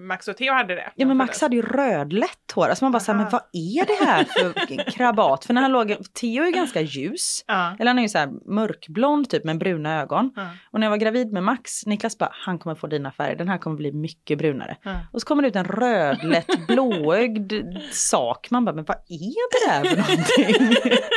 Max 0.00 0.28
och 0.28 0.36
Theo 0.36 0.52
hade 0.52 0.74
det. 0.74 0.92
Ja 0.94 1.06
men 1.06 1.16
Max 1.16 1.40
hade 1.40 1.56
ju 1.56 1.62
rödlätt 1.62 2.52
hår, 2.54 2.68
alltså 2.68 2.84
man 2.84 2.92
bara 2.92 3.00
såhär, 3.00 3.18
Aha. 3.18 3.22
men 3.24 3.32
vad 3.32 3.42
är 3.52 3.86
det 3.86 4.06
här 4.06 4.24
för 4.24 4.90
krabat? 4.90 5.44
För 5.44 5.54
när 5.54 5.62
han 5.62 5.72
låg, 5.72 5.96
Theo 6.20 6.42
är 6.42 6.46
ju 6.46 6.52
ganska 6.52 6.80
ljus. 6.80 7.44
Ja. 7.46 7.76
Eller 7.78 7.90
han 7.90 7.98
är 7.98 8.02
ju 8.02 8.08
såhär 8.08 8.28
mörkblond 8.54 9.30
typ 9.30 9.44
med 9.44 9.58
bruna 9.58 10.00
ögon. 10.00 10.32
Ja. 10.36 10.46
Och 10.70 10.80
när 10.80 10.86
jag 10.86 10.90
var 10.90 10.96
gravid 10.96 11.32
med 11.32 11.42
Max, 11.42 11.86
Niklas 11.86 12.18
bara, 12.18 12.30
han 12.32 12.58
kommer 12.58 12.76
få 12.76 12.86
dina 12.86 13.12
färger, 13.12 13.36
den 13.36 13.48
här 13.48 13.58
kommer 13.58 13.76
bli 13.76 13.92
mycket 13.92 14.38
brunare. 14.38 14.76
Ja. 14.82 14.92
Och 15.12 15.20
så 15.20 15.26
kommer 15.26 15.42
det 15.42 15.48
ut 15.48 15.56
en 15.56 15.64
rödlätt 15.64 16.46
blåögd 16.68 17.47
sak, 17.90 18.50
man 18.50 18.64
bara, 18.64 18.74
men 18.74 18.84
vad 18.84 18.96
är 18.96 19.50
det 19.50 19.66
där 19.70 19.84
för 19.84 19.96
någonting? 19.96 20.76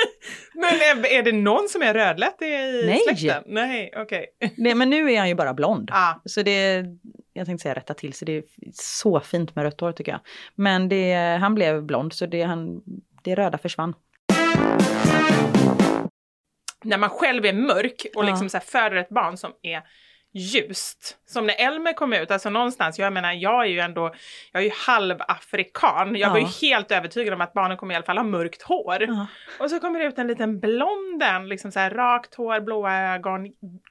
Men 0.54 0.74
är, 1.06 1.24
det 1.24 1.32
någon 1.32 1.70
som 1.70 1.82
är 1.82 1.94
rödlätt 1.94 2.42
i 2.42 2.46
Nej. 2.86 3.00
släkten? 3.00 3.44
Nej, 3.46 3.94
okej. 3.98 4.26
det, 4.58 4.76
men 4.76 4.90
nu 4.90 5.12
är 5.14 5.20
han 5.20 5.30
ju 5.30 5.36
bara 5.36 5.54
blond. 5.54 5.90
Ja. 5.94 6.22
Så 6.26 6.42
det, 6.42 6.86
jag 7.34 7.46
tänkte 7.46 7.64
säga 7.64 7.76
rätta 7.76 7.94
till, 7.94 8.14
så 8.14 8.26
det 8.26 8.38
är 8.38 8.44
så 8.74 9.20
fint 9.20 9.56
med 9.56 9.64
rött 9.64 9.82
hår 9.82 9.92
tycker 9.92 10.12
jag. 10.12 10.22
Men 10.56 10.90
det, 10.90 11.38
han 11.42 11.56
blev 11.56 11.84
blond 11.84 12.14
så 12.14 12.26
det, 12.26 12.42
han, 12.44 12.82
det 13.24 13.36
röda 13.36 13.58
försvann. 13.58 13.94
när 16.84 16.98
man 16.98 17.10
själv 17.10 17.46
är 17.46 17.54
mörk 17.54 18.06
och 18.16 18.24
Ja. 18.24 18.30
liksom 18.30 18.50
så 18.50 18.58
här 18.58 18.66
föder 18.66 18.96
ett 18.96 19.10
barn 19.10 19.38
som 19.38 19.52
är 19.62 19.82
ljust. 20.34 21.18
Som 21.26 21.48
när 21.48 21.56
Elmer 21.58 21.94
kom 21.94 22.14
ut, 22.14 22.32
alltså 22.32 22.50
någonstans, 22.50 23.00
jag 23.00 23.14
menar 23.14 23.34
jag 23.34 23.62
är 23.62 23.70
ju 23.70 23.80
ändå, 23.80 24.14
jag 24.52 24.62
är 24.62 24.66
ju 24.66 24.72
halvafrikan. 24.88 26.16
Jag 26.16 26.30
var 26.30 26.38
ju 26.38 26.44
Ja. 26.44 26.50
helt 26.62 26.92
övertygad 26.92 27.34
om 27.34 27.42
att 27.42 27.54
barnen 27.54 27.78
kommer 27.78 27.94
i 27.94 27.96
alla 27.96 28.06
fall 28.06 28.18
ha 28.18 28.24
mörkt 28.24 28.62
hår. 28.62 28.98
Ja. 29.08 29.28
Och 29.60 29.70
så 29.70 29.80
kommer 29.80 30.00
det 30.00 30.06
ut 30.06 30.18
en 30.18 30.28
liten 30.28 30.60
blond 30.60 31.24
en, 31.24 31.48
liksom 31.50 31.72
så 31.72 31.80
här 31.80 31.90
rakt 31.90 32.36
hår, 32.36 32.60
blåa 32.60 32.98
ögon, 32.98 33.48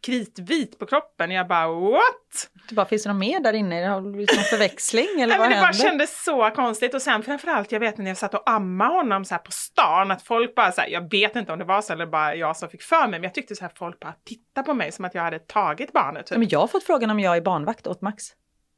kritvit 0.06 0.78
på 0.78 0.86
kroppen. 0.86 1.30
Jag 1.30 1.48
bara 1.48 1.68
what? 1.68 2.50
Det 2.68 2.74
bara, 2.74 2.86
finns 2.86 3.02
det 3.02 3.08
något 3.08 3.18
mer 3.20 3.40
där 3.40 3.52
inne? 3.52 3.86
Har 3.86 4.00
det 4.00 4.08
någon 4.08 4.26
förväxling 4.26 5.06
eller 5.20 5.26
Nej, 5.26 5.38
vad 5.38 5.48
men 5.48 5.50
det 5.50 5.62
bara 5.62 5.66
händer? 5.72 5.84
kändes 5.88 6.24
så 6.24 6.50
konstigt 6.50 6.94
och 6.94 7.02
sen 7.02 7.22
framförallt 7.22 7.72
jag 7.72 7.80
vet 7.80 7.98
när 7.98 8.06
jag 8.06 8.16
satt 8.16 8.34
och 8.34 8.50
ammade 8.50 8.94
honom 8.94 9.24
så 9.24 9.34
här 9.34 9.42
på 9.42 9.52
stan 9.52 10.10
att 10.10 10.22
folk 10.22 10.54
bara 10.54 10.72
så 10.72 10.80
här, 10.80 10.88
jag 10.88 11.10
vet 11.10 11.36
inte 11.36 11.52
om 11.52 11.58
det 11.58 11.64
var 11.64 11.82
så 11.82 11.92
eller 11.92 12.06
bara 12.06 12.34
jag 12.34 12.56
som 12.56 12.68
fick 12.68 12.82
för 12.82 13.00
mig 13.00 13.10
men 13.10 13.22
jag 13.22 13.34
tyckte 13.34 13.56
så 13.56 13.64
här 13.64 13.72
folk 13.76 14.00
bara 14.00 14.14
tittade 14.26 14.64
på 14.66 14.74
mig 14.74 14.92
som 14.92 15.04
att 15.04 15.14
jag 15.14 15.22
hade 15.22 15.38
tagit 15.38 15.92
barnet. 15.92 16.29
Typ. 16.30 16.34
Ja, 16.34 16.38
men 16.38 16.48
jag 16.48 16.60
har 16.60 16.66
fått 16.66 16.84
frågan 16.84 17.10
om 17.10 17.20
jag 17.20 17.36
är 17.36 17.40
barnvakt 17.40 17.86
åt 17.86 18.00
Max. 18.00 18.24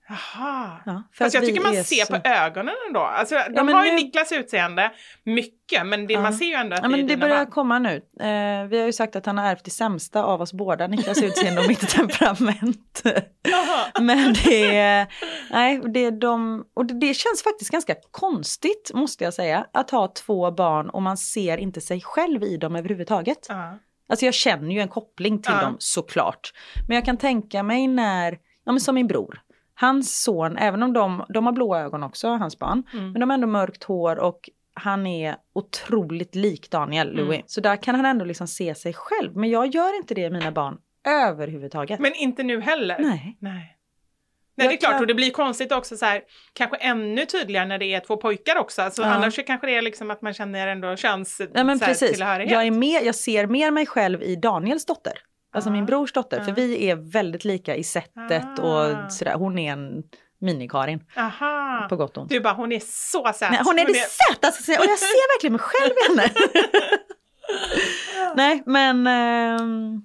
Jaha. 0.09 0.81
Ja, 0.87 1.03
Fast 1.19 1.35
jag 1.35 1.45
tycker 1.45 1.61
man 1.63 1.85
ser 1.85 2.05
så- 2.05 2.13
på 2.21 2.29
ögonen 2.29 2.75
ändå. 2.89 3.01
Alltså, 3.01 3.35
de 3.35 3.67
men 3.67 3.75
har 3.75 3.85
ju 3.85 3.91
nu- 3.91 3.97
Niklas 3.97 4.33
utseende 4.33 4.93
mycket 5.25 5.87
men 5.87 6.07
det, 6.07 6.15
Ja. 6.15 6.21
man 6.21 6.35
ser 6.35 6.45
ju 6.47 6.53
ändå 6.55 6.75
att 6.77 6.83
Ja, 6.83 6.89
det 6.89 6.95
är 6.95 6.97
men 6.97 7.07
det 7.07 7.17
börjar 7.17 7.37
barn. 7.37 7.51
komma 7.51 7.79
nu. 7.79 7.95
Eh, 8.21 8.67
vi 8.69 8.79
har 8.79 8.87
ju 8.87 8.93
sagt 8.93 9.17
att 9.17 9.27
han 9.27 9.39
har 9.39 9.47
ärvt 9.47 9.65
det 9.65 9.71
sämsta 9.71 10.25
av 10.25 10.41
oss 10.41 10.53
båda, 10.53 10.87
Niklas 10.87 11.23
utseende 11.23 11.61
och 11.61 11.69
mitt 11.69 11.89
temperament. 11.97 13.03
Men 14.01 14.35
det, 14.45 14.77
är- 14.79 15.07
nej, 15.51 15.81
det, 15.95 16.01
är 16.01 16.11
de, 16.11 16.65
och 16.75 16.87
det, 16.87 16.95
det 16.95 17.15
känns 17.15 17.43
faktiskt 17.43 17.71
ganska 17.71 17.95
konstigt, 18.11 18.91
måste 18.95 19.25
jag 19.25 19.35
säga, 19.35 19.67
att 19.73 19.91
ha 19.91 20.09
två 20.09 20.51
barn 20.51 20.91
och 20.91 21.03
man 21.03 21.17
ser 21.17 21.59
inte 21.59 21.81
sig 21.81 22.01
själv 22.01 22.43
i 22.45 22.57
dem 22.57 22.77
överhuvudtaget. 22.77 23.47
Ja. 23.49 23.79
Alltså 24.13 24.25
jag 24.27 24.35
känner 24.35 24.75
ju 24.75 24.81
en 24.81 24.89
koppling 24.89 25.43
till 25.43 25.53
Ja. 25.55 25.61
dem 25.63 25.77
såklart. 25.79 26.53
Men 26.89 26.95
jag 26.95 27.05
kan 27.05 27.17
tänka 27.17 27.63
mig 27.63 27.89
när, 27.89 28.39
ja 28.65 28.73
men 28.73 28.81
som 28.81 28.95
min 28.95 29.07
bror. 29.07 29.41
Hans 29.75 30.23
son, 30.23 30.57
även 30.57 30.83
om 30.83 30.93
de, 30.93 31.25
de 31.29 31.47
har 31.47 31.53
blåa 31.53 31.81
ögon 31.81 32.03
också, 32.03 32.29
hans 32.29 32.59
barn. 32.59 32.83
Mm. 32.93 33.13
Men 33.13 33.21
de 33.21 33.31
har 33.31 33.35
ändå 33.35 33.47
mörkt 33.47 33.85
hår 33.85 34.17
och 34.19 34.51
han 34.75 35.07
är 35.07 35.37
otroligt 35.53 36.35
lik 36.35 36.71
Daniel, 36.71 37.13
Louis. 37.17 37.35
Mm. 37.35 37.43
Så 37.47 37.61
där 37.61 37.77
kan 37.77 37.95
han 37.95 38.07
ändå 38.07 38.25
liksom 38.25 38.47
se 38.49 38.75
sig 38.75 38.93
själv. 38.95 39.37
Men 39.37 39.51
jag 39.51 39.67
gör 39.75 39.97
inte 39.97 40.15
det 40.15 40.21
i 40.21 40.31
mina 40.31 40.53
barn 40.53 40.79
överhuvudtaget. 41.09 42.01
Men 42.01 42.15
inte 42.15 42.43
nu 42.43 42.61
heller. 42.61 42.99
Nej. 43.01 43.37
Nej. 43.41 43.72
Nej, 44.57 44.69
det 44.69 44.75
är 44.75 44.77
klart 44.77 45.01
och 45.01 45.07
det 45.07 45.15
blir 45.15 45.31
konstigt 45.31 45.73
också 45.73 45.97
så 45.97 46.05
här, 46.07 46.23
kanske 46.53 46.77
ännu 46.77 47.27
tydligare 47.27 47.67
när 47.67 47.79
det 47.79 47.95
är 47.95 48.01
två 48.01 48.17
pojkar 48.17 48.57
också. 48.57 48.83
Alltså, 48.83 49.03
Ja. 49.03 49.09
Annars 49.09 49.39
kanske 49.47 49.67
det 49.67 49.77
är 49.77 49.83
liksom 49.83 50.11
att 50.11 50.23
man 50.23 50.35
känner 50.35 50.67
ändå 50.67 50.97
köns 50.97 51.41
Nej 51.55 51.65
men 51.65 51.79
så 51.79 51.85
här, 51.85 51.93
precis. 51.93 52.13
tillhörighet. 52.13 52.53
Jag, 52.53 52.67
är 52.67 52.71
jag 53.05 53.15
ser 53.15 53.47
mer 53.47 53.71
mig 53.71 53.87
själv 53.87 54.23
i 54.23 54.37
Daniels 54.37 54.87
dotter. 54.87 55.13
Alltså 55.55 55.71
min 55.71 55.87
brors 55.87 56.13
dotter, 56.13 56.41
för 56.45 56.53
vi 56.53 56.91
är 56.91 56.97
väldigt 57.13 57.45
lika 57.45 57.77
i 57.77 57.85
sättet 57.85 58.59
Ah. 58.59 58.63
och 58.63 59.13
sådär. 59.13 59.35
Hon 59.35 59.59
är 59.59 59.73
en 59.73 60.03
mini-Karin 60.41 61.01
Aha. 61.17 61.87
på 61.89 61.97
gott 61.97 62.17
och 62.17 62.23
ont. 62.23 62.31
Du 62.31 62.41
bara, 62.41 62.55
hon 62.55 62.73
är 62.73 62.81
så 62.81 63.33
söt. 63.35 63.61
Hon 63.65 63.79
är 63.79 63.87
det 63.87 63.95
sötaste 63.95 64.73
och 64.79 64.85
jag 64.85 64.99
ser 64.99 65.35
verkligen 65.37 65.53
mig 65.53 65.61
själv 65.63 65.93
i 65.93 66.09
henne. 66.09 66.31
Nej 68.37 68.63
men 68.67 69.07
ehm, 69.07 70.01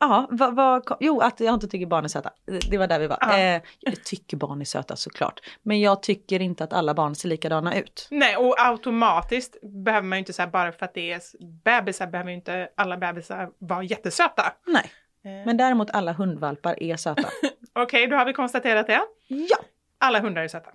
ja, 0.00 0.26
vad, 0.30 0.54
vad, 0.56 0.96
jo 1.00 1.20
att 1.20 1.40
jag 1.40 1.54
inte 1.54 1.68
tycker 1.68 1.86
barn 1.86 2.04
är 2.04 2.08
söta. 2.08 2.30
Det- 2.70 2.78
var 2.78 2.86
där 2.86 2.98
vi 2.98 3.06
var. 3.06 3.18
Ja. 3.20 3.38
Eh, 3.38 3.62
jag 3.80 4.04
tycker 4.04 4.36
barn 4.36 4.60
är 4.60 4.64
söta 4.64 4.96
såklart. 4.96 5.40
Men 5.62 5.80
jag 5.80 6.02
tycker 6.02 6.40
inte 6.42 6.64
att 6.64 6.72
alla 6.72 6.94
barn 6.94 7.14
ser 7.14 7.28
likadana 7.28 7.78
ut. 7.78 8.08
Nej, 8.10 8.36
och 8.36 8.54
automatiskt 8.58 9.56
behöver 9.62 10.08
man 10.08 10.16
ju 10.16 10.20
inte 10.20 10.32
säga 10.32 10.48
bara 10.48 10.72
för 10.72 10.84
att 10.84 10.94
det 10.94 11.12
är 11.12 11.20
bebisar 11.64 12.06
behöver 12.06 12.30
ju 12.30 12.36
inte 12.36 12.68
alla 12.74 12.96
bebisar 12.96 13.50
vara 13.58 13.82
jättesöta. 13.82 14.52
Nej. 14.66 14.90
Eh. 15.24 15.46
Men 15.46 15.56
däremot 15.56 15.90
alla 15.90 16.12
hundvalpar 16.12 16.82
är 16.82 16.96
söta. 16.96 17.28
Okej, 17.72 18.06
då 18.06 18.16
har 18.16 18.24
vi 18.24 18.32
konstaterat 18.32 18.86
det. 18.86 19.00
ja, 19.28 19.56
Alla 19.98 20.20
hundar 20.20 20.42
är 20.42 20.48
söta. 20.48 20.70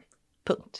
punkt. 0.48 0.80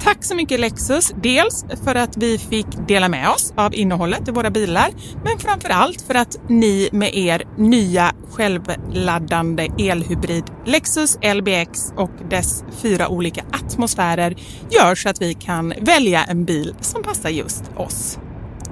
Tack 0.00 0.24
så 0.24 0.34
mycket 0.34 0.60
Lexus, 0.60 1.12
dels 1.22 1.64
för 1.84 1.94
att 1.94 2.16
vi 2.16 2.38
fick 2.38 2.66
dela 2.88 3.08
med 3.08 3.28
oss 3.30 3.52
av 3.56 3.74
innehållet 3.74 4.28
i 4.28 4.30
våra 4.30 4.50
bilar, 4.50 4.90
men 5.24 5.38
framför 5.38 5.68
allt 5.68 6.02
för 6.02 6.14
att 6.14 6.36
ni 6.48 6.88
med 6.92 7.14
er 7.14 7.42
nya 7.56 8.12
självladdande 8.30 9.68
elhybrid 9.78 10.44
Lexus 10.66 11.18
LBX 11.34 11.92
och 11.96 12.10
dess 12.30 12.64
fyra 12.82 13.08
olika 13.08 13.44
atmosfärer 13.52 14.34
gör 14.70 14.94
så 14.94 15.08
att 15.08 15.22
vi 15.22 15.34
kan 15.34 15.74
välja 15.80 16.24
en 16.24 16.44
bil 16.44 16.74
som 16.80 17.02
passar 17.02 17.30
just 17.30 17.62
oss. 17.76 18.18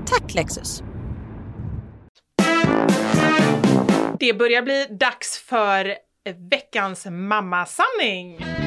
Tack 0.07 0.35
Lexus! 0.35 0.83
Det 4.21 4.39
börjar 4.39 4.63
bli 4.63 4.87
dags 5.01 5.39
för 5.39 5.95
veckans 6.51 7.07
mammasanning. 7.11 8.66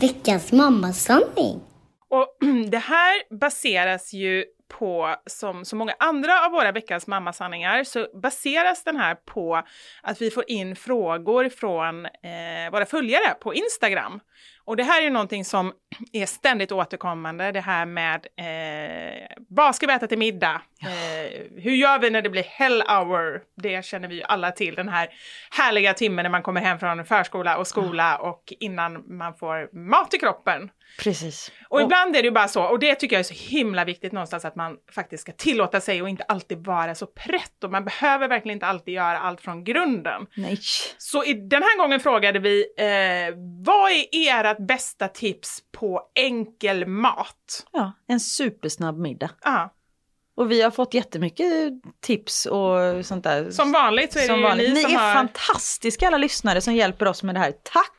Veckans 0.00 0.52
mammasanning. 0.52 1.60
Och 2.08 2.36
det 2.70 2.78
här 2.78 3.34
baseras 3.40 4.12
ju 4.12 4.44
på, 4.68 5.16
som 5.26 5.64
så 5.64 5.76
många 5.76 5.94
andra 5.98 6.46
av 6.46 6.52
våra 6.52 6.72
veckans 6.72 7.06
mammasanningar, 7.06 7.84
så 7.84 8.06
baseras 8.22 8.84
den 8.84 8.96
här 8.96 9.14
på 9.14 9.62
att 10.02 10.22
vi 10.22 10.30
får 10.30 10.50
in 10.50 10.76
frågor 10.76 11.48
från 11.48 12.06
eh, 12.06 12.72
våra 12.72 12.86
följare 12.86 13.34
på 13.40 13.54
Instagram. 13.54 14.20
Och 14.64 14.76
det 14.76 14.82
här 14.82 15.00
är 15.00 15.04
ju 15.04 15.10
någonting 15.10 15.44
som 15.44 15.72
är 16.12 16.26
ständigt 16.26 16.72
återkommande, 16.72 17.52
det 17.52 17.60
här 17.60 17.86
med 17.86 18.26
eh, 18.36 19.26
vad 19.48 19.74
ska 19.74 19.86
vi 19.86 19.92
äta 19.92 20.06
till 20.06 20.18
middag? 20.18 20.62
Eh, 20.82 21.62
hur 21.62 21.72
gör 21.72 21.98
vi 21.98 22.10
när 22.10 22.22
det 22.22 22.30
blir 22.30 22.42
hell 22.42 22.82
hour? 22.82 23.42
Det 23.56 23.84
känner 23.84 24.08
vi 24.08 24.14
ju 24.14 24.22
alla 24.22 24.50
till, 24.50 24.74
den 24.74 24.88
här 24.88 25.08
härliga 25.50 25.94
timmen 25.94 26.22
när 26.22 26.30
man 26.30 26.42
kommer 26.42 26.60
hem 26.60 26.78
från 26.78 27.04
förskola 27.04 27.56
och 27.56 27.66
skola 27.66 28.18
och 28.18 28.52
innan 28.60 29.16
man 29.18 29.34
får 29.34 29.76
mat 29.90 30.14
i 30.14 30.18
kroppen. 30.18 30.70
Precis. 30.98 31.52
Och 31.68 31.80
ibland 31.80 32.16
är 32.16 32.22
det 32.22 32.26
ju 32.26 32.32
bara 32.32 32.48
så, 32.48 32.62
och 32.62 32.78
det 32.78 32.94
tycker 32.94 33.16
jag 33.16 33.20
är 33.20 33.34
så 33.34 33.50
himla 33.50 33.84
viktigt 33.84 34.12
någonstans 34.12 34.44
att 34.44 34.56
man 34.56 34.76
faktiskt 34.94 35.20
ska 35.22 35.32
tillåta 35.32 35.80
sig 35.80 36.02
och 36.02 36.08
inte 36.08 36.22
alltid 36.24 36.64
vara 36.66 36.94
så 36.94 37.06
prätt 37.06 37.64
och 37.64 37.70
man 37.70 37.84
behöver 37.84 38.28
verkligen 38.28 38.56
inte 38.56 38.66
alltid 38.66 38.94
göra 38.94 39.18
allt 39.18 39.40
från 39.40 39.64
grunden. 39.64 40.26
Nej. 40.36 40.58
Så 40.98 41.24
i, 41.24 41.32
den 41.34 41.62
här 41.62 41.78
gången 41.78 42.00
frågade 42.00 42.38
vi, 42.38 42.64
eh, 42.78 43.34
vad 43.64 43.90
är 43.90 44.44
ert 44.44 44.58
bästa 44.66 45.08
tips 45.08 45.62
på 45.72 46.02
enkel 46.14 46.86
mat? 46.86 47.66
Ja, 47.72 47.92
en 48.08 48.20
supersnabb 48.20 48.98
middag. 48.98 49.30
Ja, 49.44 49.74
Och 50.36 50.50
vi 50.50 50.62
har 50.62 50.70
fått 50.70 50.94
jättemycket 50.94 51.46
tips 52.00 52.46
och 52.46 53.06
sånt 53.06 53.24
där. 53.24 53.50
som 53.50 53.72
vanligt 53.72 54.12
så 54.12 54.18
är 54.18 54.22
det 54.22 54.28
Som 54.28 54.42
vanligt. 54.42 54.68
ni, 54.68 54.74
Ni 54.74 54.82
som 54.82 54.92
är 54.94 54.98
har... 54.98 55.14
fantastiska 55.14 56.06
alla 56.06 56.18
lyssnare 56.18 56.60
som 56.60 56.74
hjälper 56.74 57.08
oss 57.08 57.22
med 57.22 57.34
det 57.34 57.38
här. 57.38 57.52
Tack! 57.62 57.92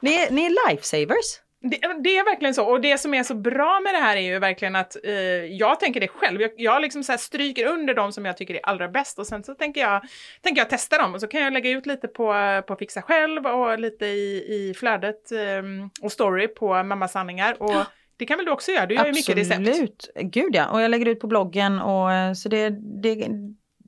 Ni 0.00 0.14
är, 0.14 0.30
ni 0.30 0.46
är 0.46 0.70
lifesavers. 0.70 1.40
Det, 1.60 1.76
det 2.04 2.16
är 2.16 2.24
verkligen 2.24 2.54
så. 2.54 2.66
Och 2.66 2.80
det 2.80 2.98
som 2.98 3.14
är 3.14 3.22
så 3.22 3.34
bra 3.34 3.80
med 3.80 3.94
det 3.94 3.98
här 3.98 4.16
är 4.16 4.20
ju 4.20 4.38
verkligen 4.38 4.76
att 4.76 4.96
eh, 5.04 5.12
jag 5.44 5.80
tänker 5.80 6.00
det 6.00 6.08
själv. 6.08 6.40
Jag, 6.40 6.50
jag 6.56 6.82
liksom 6.82 7.04
så 7.04 7.18
stryker 7.18 7.66
under 7.66 7.94
de 7.94 8.12
som 8.12 8.24
jag 8.24 8.36
tycker 8.36 8.54
är 8.54 8.60
allra 8.62 8.88
bäst 8.88 9.18
och 9.18 9.26
sen 9.26 9.44
så 9.44 9.54
tänker 9.54 9.80
jag, 9.80 10.02
tänker 10.42 10.60
jag 10.60 10.70
testa 10.70 10.98
dem 10.98 11.14
och 11.14 11.20
så 11.20 11.26
kan 11.26 11.40
jag 11.40 11.52
lägga 11.52 11.70
ut 11.70 11.86
lite 11.86 12.08
på, 12.08 12.62
på 12.66 12.76
Fixa 12.76 13.02
själv 13.02 13.46
och 13.46 13.78
lite 13.78 14.06
i, 14.06 14.44
i 14.48 14.74
flödet 14.76 15.32
eh, 15.32 15.62
och 16.02 16.12
story 16.12 16.48
på 16.48 16.82
Mamma 16.82 17.08
Sanningar. 17.08 17.62
Och 17.62 17.86
det 18.16 18.26
kan 18.26 18.36
väl 18.36 18.46
du 18.46 18.52
också 18.52 18.72
göra? 18.72 18.86
Du 18.86 18.94
gör 18.94 19.06
ju 19.06 19.12
mycket 19.12 19.36
recept. 19.36 19.68
Absolut. 19.68 20.10
Gud 20.20 20.54
ja. 20.54 20.70
Och 20.70 20.80
jag 20.80 20.90
lägger 20.90 21.06
ut 21.06 21.20
på 21.20 21.26
bloggen 21.26 21.78
och 21.78 22.12
eh, 22.12 22.32
så 22.32 22.48
det, 22.48 22.70
det 23.02 23.28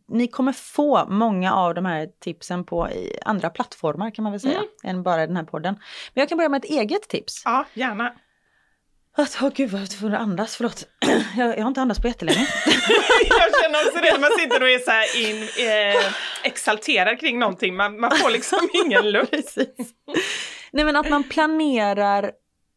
ni 0.09 0.29
kommer 0.29 0.53
få 0.53 1.07
många 1.09 1.55
av 1.55 1.75
de 1.75 1.85
här 1.85 2.09
tipsen 2.21 2.65
på 2.65 2.89
andra 3.25 3.51
plattformar 3.51 4.11
kan 4.15 4.23
man 4.23 4.33
väl 4.33 4.41
säga, 4.41 4.55
Mm. 4.59 4.69
än 4.85 5.03
bara 5.03 5.27
den 5.27 5.37
här 5.37 5.45
podden. 5.45 5.75
Men 6.15 6.21
jag 6.23 6.29
kan 6.29 6.39
börja 6.39 6.49
med 6.49 6.65
ett 6.65 6.71
eget 6.71 7.03
tips. 7.09 7.43
Ja, 7.45 7.65
gärna. 7.75 8.15
Att, 9.17 9.39
åh 9.43 9.49
gud 9.55 9.71
vad 9.71 9.81
jag 9.81 9.93
får 9.93 10.15
andas, 10.15 10.57
förlåt. 10.57 10.89
Jag, 11.37 11.49
jag 11.59 11.63
har 11.63 11.69
inte 11.69 11.81
andats 11.81 12.01
på 12.01 12.09
jättelänge. 12.09 12.39
jag 13.29 13.63
känner 13.63 13.87
också 13.89 14.01
det 14.03 14.21
man 14.21 14.31
sitter 14.39 14.63
och 14.63 14.69
är 14.69 14.79
så 14.79 14.91
här 14.91 15.31
in, 15.31 15.43
eh, 15.43 16.13
exalterad 16.45 17.21
kring 17.21 17.39
någonting. 17.39 17.77
Man, 17.77 18.01
man 18.01 18.11
får 18.11 18.31
liksom 18.31 18.59
ingen 18.85 19.11
luft. 19.11 19.57
Nej 20.73 20.85
men 20.85 20.97
att 20.97 21.11
man 21.11 21.25
planerar 21.25 22.31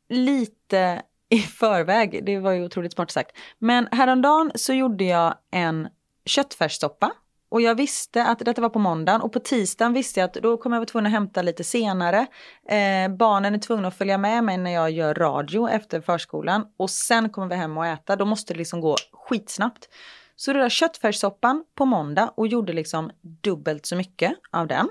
lite 0.10 1.02
i 1.30 1.40
förväg, 1.40 2.26
det 2.26 2.40
var 2.40 2.52
ju 2.52 2.66
otroligt 2.66 2.94
smart 2.94 3.12
sagt. 3.12 3.38
Men 3.60 3.88
häromdagen 3.92 4.52
så 4.56 4.74
gjorde 4.74 5.04
jag 5.04 5.36
en 5.52 5.88
köttfärssoppa 6.26 7.12
och 7.50 7.62
jag 7.62 7.76
visste 7.76 8.26
att 8.26 8.40
detta 8.40 8.62
var 8.62 8.70
på 8.70 8.80
måndagen 8.80 9.22
och 9.22 9.34
på 9.34 9.40
tisdagen 9.40 9.94
visste 9.94 10.20
jag 10.20 10.28
att 10.28 10.34
då 10.34 10.58
kommer 10.58 10.76
jag 10.76 10.80
vara 10.80 10.86
tvungen 10.88 11.06
att 11.06 11.12
hämta 11.12 11.42
lite 11.42 11.64
senare. 11.64 12.28
Eh, 12.70 13.16
barnen 13.18 13.54
är 13.56 13.60
tvungna 13.60 13.88
att 13.88 13.98
följa 13.98 14.18
med 14.18 14.44
mig 14.44 14.58
när 14.58 14.72
jag 14.72 14.92
gör 14.92 15.14
radio 15.14 15.70
efter 15.70 16.02
förskolan 16.02 16.66
och 16.78 16.90
sen 16.90 17.30
kommer 17.30 17.48
vi 17.48 17.56
hem 17.56 17.78
och 17.78 17.86
äta. 17.86 18.16
Då 18.16 18.26
måste 18.26 18.54
det 18.54 18.58
liksom 18.58 18.82
gå 18.82 18.96
skitsnabbt. 19.14 19.90
Så 20.36 20.54
det 20.54 20.60
där 20.60 20.70
köttfärssoppan 20.70 21.64
på 21.76 21.86
måndag 21.86 22.34
och 22.38 22.48
gjorde 22.48 22.74
liksom 22.74 23.12
dubbelt 23.22 23.86
så 23.86 23.96
mycket 23.96 24.34
av 24.52 24.68
den. 24.68 24.90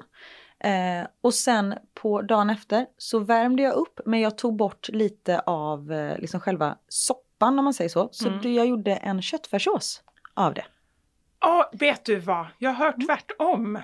Eh, 0.65 1.07
och 1.21 1.35
sen 1.35 1.75
på 1.95 2.23
dagen 2.23 2.51
efter 2.51 2.87
så 2.99 3.19
värmde 3.19 3.63
jag 3.63 3.75
upp 3.75 4.01
men 4.07 4.21
jag 4.21 4.39
tog 4.39 4.57
bort 4.57 4.89
lite 4.89 5.41
av 5.41 5.93
eh, 5.93 6.19
liksom 6.19 6.41
själva 6.41 6.77
soppan 6.89 7.59
om 7.59 7.65
man 7.65 7.75
säger 7.75 7.89
så. 7.91 8.09
Så 8.13 8.29
Mm. 8.29 8.55
jag 8.55 8.67
gjorde 8.67 8.95
en 8.95 9.23
köttfärssås 9.23 10.03
av 10.35 10.55
det. 10.55 10.65
Ja, 11.41 11.71
vet 11.73 12.05
du 12.05 12.17
vad? 12.19 12.47
Jag 12.59 12.71
har 12.71 12.85
hört 12.87 13.07
tvärtom. 13.07 13.79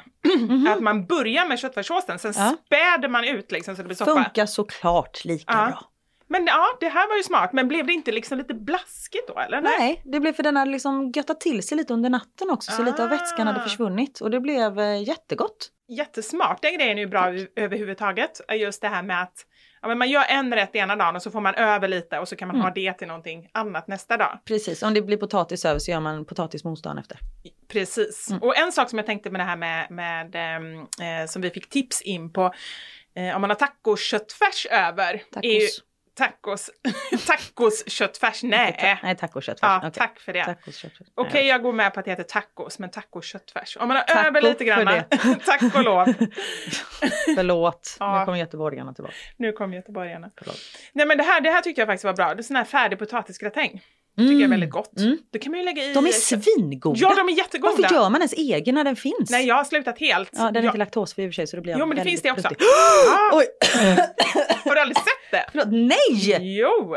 Att 0.68 0.80
man 0.80 1.06
börjar 1.06 1.46
med 1.48 1.58
köttfärssåsen, 1.58 2.18
sen 2.18 2.32
Ja. 2.36 2.56
späder 2.66 3.08
man 3.08 3.24
ut 3.24 3.52
liksom 3.52 3.76
så 3.76 3.82
det 3.82 3.86
blir 3.86 3.96
soppa. 3.96 4.14
Funkar 4.24 4.46
såklart 4.46 5.24
lika 5.24 5.52
Ja. 5.52 5.66
bra. 5.66 5.80
Men 6.28 6.46
ja, 6.46 6.66
det 6.80 6.88
här 6.88 7.08
var 7.08 7.16
ju 7.16 7.22
smart. 7.22 7.52
Men 7.52 7.68
blev 7.68 7.86
det 7.86 7.92
inte 7.92 8.12
liksom 8.12 8.38
lite 8.38 8.54
blaskigt 8.54 9.28
då 9.28 9.38
eller? 9.40 9.60
Nej, 9.60 10.02
det 10.04 10.20
blev 10.20 10.32
för 10.32 10.42
den 10.42 10.56
hade 10.56 10.70
liksom 10.70 11.12
göttat 11.14 11.40
till 11.40 11.62
sig 11.62 11.76
lite 11.76 11.92
under 11.94 12.10
natten 12.10 12.50
också 12.50 12.72
så 12.72 12.82
lite 12.82 13.02
av 13.04 13.08
vätskan 13.10 13.46
hade 13.46 13.60
Ah. 13.60 13.62
försvunnit 13.62 14.20
och 14.20 14.30
det 14.30 14.40
blev 14.40 14.78
eh, 14.80 15.02
jättegott. 15.02 15.70
jättesmarta 15.88 16.70
grejen 16.70 16.98
är 16.98 17.02
ju 17.02 17.06
bra 17.06 17.26
överhuvudtaget. 17.56 18.40
Just 18.54 18.80
det 18.82 18.88
här 18.88 19.02
med 19.02 19.22
att 19.22 19.46
ja, 19.86 19.88
men 19.88 19.98
man 19.98 20.10
gör 20.10 20.24
en 20.28 20.54
rätt 20.54 20.74
ena 20.76 20.96
dagen 20.96 21.16
och 21.16 21.22
så 21.22 21.30
får 21.30 21.40
man 21.40 21.54
över 21.54 21.88
lite 21.88 22.18
och 22.18 22.28
så 22.28 22.36
kan 22.36 22.48
man 22.48 22.56
Mm. 22.56 22.64
ha 22.64 22.70
det 22.74 22.92
till 22.92 23.06
någonting 23.08 23.48
annat 23.52 23.88
nästa 23.88 24.16
dag. 24.16 24.38
Precis, 24.44 24.82
om 24.82 24.94
det 24.94 25.02
blir 25.02 25.16
potatis 25.16 25.64
över 25.64 25.78
så 25.78 25.90
gör 25.90 26.00
man 26.00 26.24
potatismos 26.24 26.82
dagen 26.82 26.98
efter. 26.98 27.18
Precis. 27.68 28.30
Mm. 28.30 28.42
Och 28.42 28.56
en 28.56 28.72
sak 28.72 28.90
som 28.90 28.98
jag 28.98 29.06
tänkte 29.06 29.30
med 29.30 29.40
det 29.40 29.44
här 29.44 29.56
med, 29.56 29.90
med 29.90 30.34
ehm, 30.34 30.80
eh, 30.80 31.26
som 31.28 31.42
vi 31.42 31.50
fick 31.50 31.68
tips 31.70 32.02
in 32.02 32.32
på, 32.32 32.54
eh, 33.16 33.34
om 33.34 33.40
man 33.40 33.50
har 33.50 33.54
tacoköttfärs 33.54 34.66
över. 34.70 35.22
Tacos. 35.32 35.44
Är 35.44 35.60
ju, 35.60 35.68
tacos. 36.16 36.70
tacosköttfärs, 37.26 38.42
nej. 38.42 38.98
Nej, 39.02 39.16
tacoköttfärs. 39.16 39.68
Ja, 39.68 39.78
Okej. 39.78 39.90
tack 39.92 40.20
för 40.20 40.32
det. 40.32 40.56
Okej, 41.14 41.46
jag 41.46 41.62
går 41.62 41.72
med 41.72 41.94
på 41.94 42.00
att 42.00 42.04
det 42.04 42.10
heter 42.10 42.22
tacos, 42.22 42.78
men 42.78 42.90
tacoköttfärs. 42.90 43.76
Om 43.80 43.88
man 43.88 43.96
har 43.96 44.04
Taco 44.04 44.26
över 44.28 44.42
lite 44.42 44.64
grann, 44.64 44.86
tack 45.44 45.74
och 45.74 45.82
lov. 45.84 46.04
Förlåt, 47.36 47.96
Ja. 48.00 48.18
nu 48.18 48.24
kommer 48.24 48.38
göteborgarna 48.38 48.94
tillbaka. 48.94 49.14
Nu 49.36 49.52
kom 49.52 49.72
göteborgarna. 49.72 50.30
Förlåt. 50.38 50.56
Nej 50.92 51.06
men 51.06 51.18
det 51.18 51.24
här, 51.24 51.40
det 51.40 51.50
här 51.50 51.60
tyckte 51.60 51.80
jag 51.80 51.88
faktiskt 51.88 52.04
var 52.04 52.12
bra. 52.14 52.34
Det 52.34 52.40
är 52.40 52.42
sån 52.42 52.56
här 52.56 52.64
färdig 52.64 52.98
potatisgratäng. 52.98 53.82
Tycker 54.22 54.32
jag 54.32 54.42
är 54.42 54.48
väldigt 54.48 54.70
gott. 54.70 54.98
Mm. 54.98 55.18
Det 55.32 55.38
kan 55.38 55.52
man 55.52 55.60
ju 55.60 55.64
lägga 55.64 55.84
i... 55.84 55.94
De 55.94 56.06
är 56.06 56.12
svingoda! 56.12 56.98
Ja, 57.00 57.14
de 57.16 57.28
är 57.28 57.38
jättegoda. 57.38 57.74
Varför 57.78 57.94
gör 57.94 58.10
man 58.10 58.20
ens 58.20 58.32
egen 58.32 58.74
när 58.74 58.84
den 58.84 58.96
finns? 58.96 59.30
Nej, 59.30 59.46
jag 59.46 59.54
har 59.54 59.64
slutat 59.64 59.98
helt. 59.98 60.30
Ja, 60.32 60.44
den 60.44 60.56
är 60.56 60.62
jag... 60.62 60.64
inte 60.64 60.78
laktosfri 60.78 61.24
i 61.24 61.26
och 61.26 61.30
för 61.30 61.34
sig 61.34 61.46
så 61.46 61.56
då 61.56 61.62
blir 61.62 61.72
jag 61.72 61.80
Jo, 61.80 61.86
men 61.86 61.96
det 61.96 62.02
finns 62.02 62.22
det 62.22 62.30
också. 62.30 62.48
Ah, 62.48 62.50
har 64.64 64.74
du 64.74 64.80
aldrig 64.80 64.96
sett 64.96 65.30
det? 65.30 65.46
Förlåt, 65.52 65.68
nej! 65.70 66.58
Jo! 66.58 66.96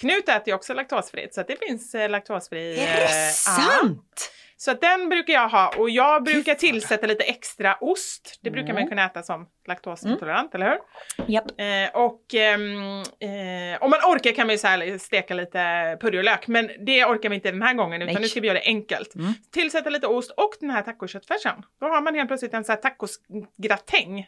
Knut 0.00 0.28
äter 0.28 0.48
ju 0.48 0.54
också 0.54 0.74
laktosfritt 0.74 1.34
så 1.34 1.42
det 1.42 1.56
finns 1.68 1.94
eh, 1.94 2.10
laktosfri... 2.10 2.78
Är 2.78 2.96
det 2.96 3.04
eh, 3.04 3.26
ja. 3.26 3.30
sant? 3.32 4.30
Så 4.58 4.70
att 4.70 4.80
den 4.80 5.08
brukar 5.08 5.32
jag 5.32 5.48
ha 5.48 5.72
och 5.78 5.90
jag 5.90 6.24
brukar 6.24 6.54
tillsätta 6.54 7.06
lite 7.06 7.24
extra 7.24 7.76
ost. 7.80 8.38
Det 8.42 8.50
brukar 8.50 8.66
man 8.68 8.76
Mm. 8.76 8.84
ju 8.84 8.88
kunna 8.88 9.04
äta 9.06 9.22
som 9.22 9.46
laktosintolerant, 9.68 10.54
eller 10.54 10.66
hur? 10.70 10.78
Japp. 11.26 11.44
Eh, 11.60 12.00
och 12.02 12.34
ehm, 12.34 13.00
eh, 13.00 13.82
om 13.82 13.90
man 13.90 14.00
orkar 14.00 14.32
kan 14.32 14.46
man 14.46 14.54
ju 14.54 14.58
så 14.58 14.66
här 14.66 14.98
steka 14.98 15.34
lite 15.34 15.58
purjolök, 16.00 16.46
men 16.46 16.70
det 16.86 17.04
orkar 17.04 17.28
vi 17.28 17.34
inte 17.34 17.50
den 17.50 17.62
här 17.62 17.74
gången 17.74 18.02
utan 18.02 18.14
Nej. 18.14 18.22
nu 18.22 18.28
ska 18.28 18.40
vi 18.40 18.46
göra 18.46 18.58
det 18.58 18.64
enkelt. 18.66 19.14
Mm. 19.14 19.32
Tillsätta 19.52 19.90
lite 19.90 20.06
ost 20.06 20.30
och 20.30 20.50
den 20.60 20.70
här 20.70 20.82
tacoköttfärsen. 20.82 21.62
Då 21.80 21.86
har 21.86 22.02
man 22.02 22.14
helt 22.14 22.28
plötsligt 22.28 22.54
en 22.54 22.64
så 22.64 22.72
här 22.72 22.78
tacosgratäng. 22.80 24.26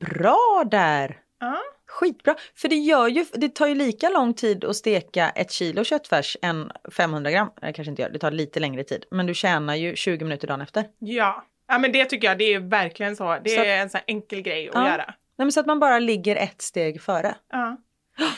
Bra 0.00 0.64
där! 0.70 1.18
Ja. 1.40 1.58
Skitbra! 1.92 2.34
För 2.54 2.68
det, 2.68 2.74
gör 2.76 3.08
ju, 3.08 3.24
det 3.32 3.48
tar 3.54 3.66
ju 3.66 3.74
lika 3.74 4.08
lång 4.08 4.34
tid 4.34 4.64
att 4.64 4.76
steka 4.76 5.30
ett 5.30 5.50
kilo 5.50 5.84
köttfärs 5.84 6.36
än 6.42 6.72
500 6.96 7.30
gram. 7.30 7.50
Det 7.60 7.72
kanske 7.72 7.90
inte 7.90 8.02
gör, 8.02 8.10
det 8.10 8.18
tar 8.18 8.30
lite 8.30 8.60
längre 8.60 8.84
tid. 8.84 9.04
Men 9.10 9.26
du 9.26 9.34
tjänar 9.34 9.74
ju 9.74 9.96
20 9.96 10.24
minuter 10.24 10.48
dagen 10.48 10.60
efter. 10.60 10.84
Ja. 10.98 11.44
ja, 11.68 11.78
men 11.78 11.92
det 11.92 12.04
tycker 12.04 12.28
jag, 12.28 12.38
det 12.38 12.44
är 12.54 12.60
verkligen 12.60 13.16
så. 13.16 13.38
Det 13.44 13.50
Så 13.50 13.60
är 13.60 13.76
en 13.76 13.90
sån 13.90 14.00
enkel 14.06 14.40
grej 14.42 14.68
att 14.68 14.74
Ja. 14.74 14.88
göra. 14.90 15.04
Nej, 15.06 15.44
men 15.44 15.52
så 15.52 15.60
att 15.60 15.66
man 15.66 15.80
bara 15.80 15.98
ligger 15.98 16.36
ett 16.36 16.62
steg 16.62 17.02
före. 17.02 17.34
Ja. 17.52 17.76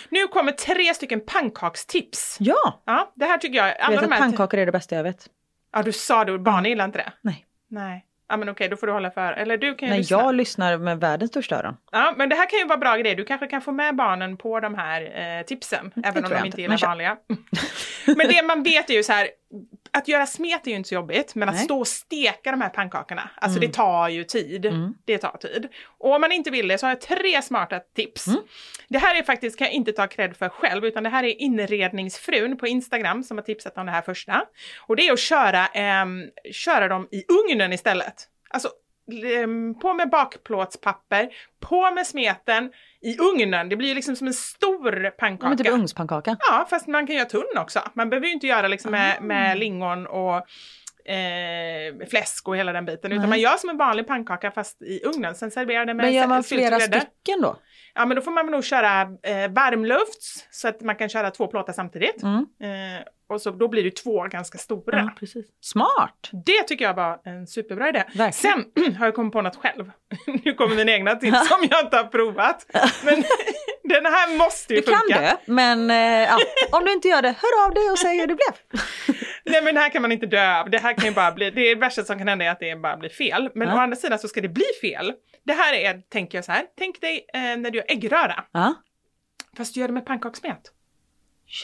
Nu 0.08 0.26
kommer 0.26 0.52
tre 0.52 0.94
stycken 0.94 1.20
pannkakstips. 1.26 2.36
Ja! 2.40 2.82
Ja, 2.84 3.12
det 3.14 3.24
här 3.24 3.38
tycker 3.38 3.58
jag, 3.58 3.68
Jag 3.68 3.76
alla 3.80 4.00
vet 4.00 4.12
att 4.12 4.18
pannkakor 4.18 4.60
är 4.60 4.66
det 4.66 4.72
bästa 4.72 4.96
jag 4.96 5.02
vet. 5.02 5.26
Ja, 5.72 5.82
du 5.82 5.92
sa 5.92 6.24
det, 6.24 6.38
barnen 6.38 6.64
gillar 6.64 6.84
inte 6.84 6.98
det. 6.98 7.12
Nej. 7.20 7.46
Nej. 7.68 8.04
Ja, 8.34 8.38
men 8.38 8.48
okej, 8.48 8.68
då 8.68 8.76
får 8.76 8.86
du 8.86 8.92
hålla 8.92 9.10
för. 9.10 9.32
Eller 9.32 9.56
du 9.56 9.74
kan 9.74 9.86
ju 9.88 9.90
Nej, 9.90 9.98
lyssna. 9.98 10.16
jag 10.18 10.34
lyssnar 10.34 10.78
med 10.78 11.00
världens 11.00 11.30
största 11.30 11.56
öron. 11.56 11.76
Ja, 11.92 12.14
men 12.16 12.28
det 12.28 12.36
här 12.36 12.50
kan 12.50 12.58
ju 12.58 12.64
vara 12.66 12.78
bra 12.78 12.96
grejer. 12.96 13.16
Du 13.16 13.24
kanske 13.24 13.46
kan 13.46 13.62
få 13.62 13.72
med 13.72 13.96
barnen 13.96 14.36
på 14.36 14.60
de 14.60 14.74
här 14.74 15.02
eh, 15.02 15.44
tipsen, 15.44 15.92
även 16.04 16.24
om 16.24 16.30
de 16.30 16.46
inte 16.46 16.60
gillar 16.60 16.78
men 16.80 16.88
vanliga. 16.88 17.16
men 18.06 18.28
det 18.28 18.42
man 18.42 18.62
vet 18.62 18.90
är 18.90 18.94
ju 18.94 19.02
så 19.02 19.12
här, 19.12 19.28
att 19.90 20.08
göra 20.08 20.26
smet 20.26 20.66
är 20.66 20.70
ju 20.70 20.76
inte 20.76 20.88
så 20.88 20.94
jobbigt, 20.94 21.34
men 21.34 21.48
att 21.48 21.54
Nej. 21.54 21.64
stå 21.64 21.78
och 21.78 21.88
steka 21.88 22.50
de 22.50 22.60
här 22.60 22.68
pannkakorna, 22.68 23.30
alltså 23.36 23.58
Mm. 23.58 23.68
det 23.70 23.74
tar 23.74 24.08
ju 24.08 24.24
tid. 24.24 24.66
Mm. 24.66 24.94
Det 25.04 25.18
tar 25.18 25.36
tid. 25.36 25.68
Och 25.98 26.14
om 26.14 26.20
man 26.20 26.32
inte 26.32 26.50
vill 26.50 26.68
det 26.68 26.78
så 26.78 26.86
har 26.86 26.90
jag 26.90 27.00
tre 27.00 27.42
smarta 27.42 27.80
tips. 27.80 28.26
Mm. 28.26 28.40
Det 28.88 28.98
här 28.98 29.18
är 29.18 29.22
faktiskt, 29.22 29.58
kan 29.58 29.64
jag 29.64 29.74
inte 29.74 29.92
ta 29.92 30.06
cred 30.06 30.36
för 30.36 30.48
själv, 30.48 30.84
utan 30.84 31.02
det 31.02 31.08
här 31.10 31.24
är 31.24 31.40
inredningsfrun 31.42 32.56
på 32.56 32.66
Instagram 32.66 33.22
som 33.22 33.38
har 33.38 33.44
tipsat 33.44 33.78
om 33.78 33.86
det 33.86 33.92
här 33.92 34.02
första. 34.02 34.44
Och 34.86 34.96
det 34.96 35.08
är 35.08 35.12
att 35.12 35.18
köra, 35.20 35.66
ehm, 35.66 36.22
köra 36.52 36.88
dem 36.88 37.08
i 37.10 37.24
ugnen 37.28 37.72
istället. 37.72 38.28
Alltså 38.50 38.68
ehm, 39.24 39.74
på 39.78 39.94
med 39.94 40.10
bakplåtspapper, 40.10 41.28
på 41.60 41.90
med 41.90 42.06
smeten 42.06 42.72
i 43.04 43.16
ugnen. 43.18 43.68
Det 43.68 43.76
blir 43.76 43.88
ju 43.88 43.94
liksom 43.94 44.16
som 44.16 44.26
en 44.26 44.34
stor 44.34 45.04
Ja, 45.04 45.10
pannkaka. 45.10 45.48
men 45.48 45.58
typ 45.58 45.68
ugnspannkaka. 45.72 46.36
Ja, 46.50 46.66
fast 46.70 46.86
man 46.86 47.06
kan 47.06 47.16
göra 47.16 47.24
tunn 47.28 47.58
också. 47.58 47.80
Man 47.94 48.10
behöver 48.10 48.26
ju 48.26 48.32
inte 48.32 48.46
göra 48.46 48.68
liksom 48.68 48.90
med, 48.90 49.16
Ah. 49.18 49.22
med 49.22 49.58
lingon 49.58 50.06
och 50.06 50.36
eh, 51.10 52.06
fläsk 52.10 52.48
och 52.48 52.56
hela 52.56 52.72
den 52.72 52.84
biten. 52.84 53.12
Utan 53.12 53.20
Nej. 53.22 53.28
man 53.28 53.40
gör 53.40 53.56
som 53.56 53.70
en 53.70 53.76
vanlig 53.76 54.06
pannkaka 54.06 54.50
fast 54.50 54.82
i 54.82 55.00
ugnen. 55.04 55.34
Sen 55.34 55.50
serverar 55.50 55.86
det 55.86 55.94
med 55.94 56.04
Men 56.04 56.14
gör 56.14 56.26
man 56.26 56.42
flera 56.44 56.80
stycken 56.80 57.40
då? 57.42 57.56
Ja, 57.94 58.06
men 58.06 58.14
då 58.16 58.22
får 58.22 58.30
man 58.30 58.46
nog 58.46 58.64
köra 58.64 59.00
eh, 59.02 59.50
varmlufts 59.50 60.46
så 60.50 60.68
att 60.68 60.80
man 60.80 60.96
kan 60.96 61.08
köra 61.08 61.30
två 61.30 61.46
plåtar 61.46 61.72
samtidigt. 61.72 62.22
Mm. 62.22 62.38
Eh, 62.38 63.02
och 63.28 63.40
så 63.42 63.50
då 63.50 63.68
blir 63.68 63.84
det 63.84 63.90
två 63.96 64.22
ganska 64.22 64.58
stora. 64.58 64.98
Ja, 64.98 65.10
precis. 65.18 65.46
Smart! 65.60 66.30
Det 66.46 66.62
tycker 66.62 66.84
jag 66.84 66.94
var 66.94 67.20
en 67.24 67.46
superbra 67.46 67.88
idé. 67.88 68.04
Verkligen. 68.14 68.32
Sen 68.32 68.94
har 68.98 69.06
jag 69.06 69.14
kommit 69.14 69.32
på 69.32 69.42
något 69.42 69.56
själv. 69.56 69.90
nu 70.44 70.52
kommer 70.54 70.76
mina 70.76 70.92
egna 70.92 71.14
tips 71.16 71.48
som 71.48 71.68
jag 71.70 71.84
inte 71.84 71.96
har 71.96 72.04
provat. 72.04 72.66
Men 73.04 73.14
den 73.84 74.06
här 74.06 74.38
måste 74.38 74.74
ju 74.74 74.80
Du 74.80 74.86
kan 74.86 75.00
funka. 75.00 75.20
dö, 75.20 75.36
men 75.46 75.90
eh, 75.90 75.96
ja, 76.28 76.38
om 76.72 76.84
du 76.84 76.92
inte 76.92 77.08
gör 77.08 77.22
det, 77.22 77.28
hör 77.42 77.66
av 77.66 77.74
dig 77.74 77.90
och 77.90 77.98
säg 77.98 78.18
hur 78.20 78.26
det 78.26 78.34
blev. 78.34 78.84
Nej 79.44 79.62
men 79.62 79.74
det 79.74 79.80
här 79.80 79.88
kan 79.88 80.02
man 80.02 80.12
inte 80.12 80.26
dö 80.26 80.60
av. 80.60 80.70
Det 80.70 80.78
här 80.78 80.92
kan 80.94 81.04
ju 81.04 81.10
bara 81.10 81.32
bli, 81.32 81.50
det 81.50 81.74
värsta 81.74 82.02
som 82.04 82.18
kan 82.18 82.28
hända 82.28 82.44
är 82.44 82.50
att 82.50 82.60
det 82.60 82.76
bara 82.76 82.96
blir 82.96 83.10
fel. 83.10 83.50
Men 83.54 83.68
Ja. 83.68 83.74
å 83.74 83.78
andra 83.78 83.96
sidan 83.96 84.18
så 84.18 84.28
ska 84.28 84.40
det 84.40 84.48
bli 84.48 84.64
fel. 84.80 85.12
Det 85.44 85.52
här 85.52 85.72
är, 85.74 86.00
tänker 86.08 86.38
jag 86.38 86.44
så 86.44 86.52
här, 86.52 86.66
tänk 86.78 87.00
dig 87.00 87.26
eh, 87.34 87.40
när 87.40 87.70
du 87.70 87.78
gör 87.78 87.86
äggröra. 87.88 88.44
Ja. 88.52 88.74
Fast 89.56 89.74
du 89.74 89.80
gör 89.80 89.88
det 89.88 89.94
med 89.94 90.06
pannkakssmet. 90.06 90.72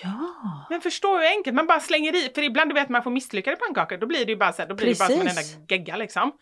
ja. 0.03 0.66
Men 0.70 0.81
förstå 0.81 1.16
hur 1.16 1.26
enkelt, 1.26 1.55
man 1.57 1.66
bara 1.66 1.81
slänger 1.81 2.16
i, 2.16 2.31
för 2.35 2.43
ibland 2.43 2.70
du 2.70 2.74
vet 2.74 2.89
man 2.89 3.03
får 3.03 3.11
misslyckade 3.11 3.57
pannkakor, 3.57 3.97
då 3.97 4.07
blir 4.07 4.24
det 4.26 4.33
ju 4.33 4.37
bara 4.39 4.53
så 4.53 4.62
här, 4.62 4.68
då 4.68 4.74
blir 4.74 4.87
det 4.87 4.99
bara 4.99 5.09
som 5.09 5.20
en 5.20 5.26
Precis. 5.26 5.55
enda 5.57 5.66
gegga 5.74 5.97
liksom. 5.97 6.33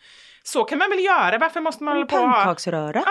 Så 0.43 0.63
kan 0.63 0.77
man 0.77 0.89
väl 0.89 0.99
göra, 0.99 1.37
varför 1.37 1.61
måste 1.61 1.83
man 1.83 1.93
hålla 1.93 2.05
på 2.05 2.15
och. 2.15 2.21
Pannkaksröra. 2.21 3.03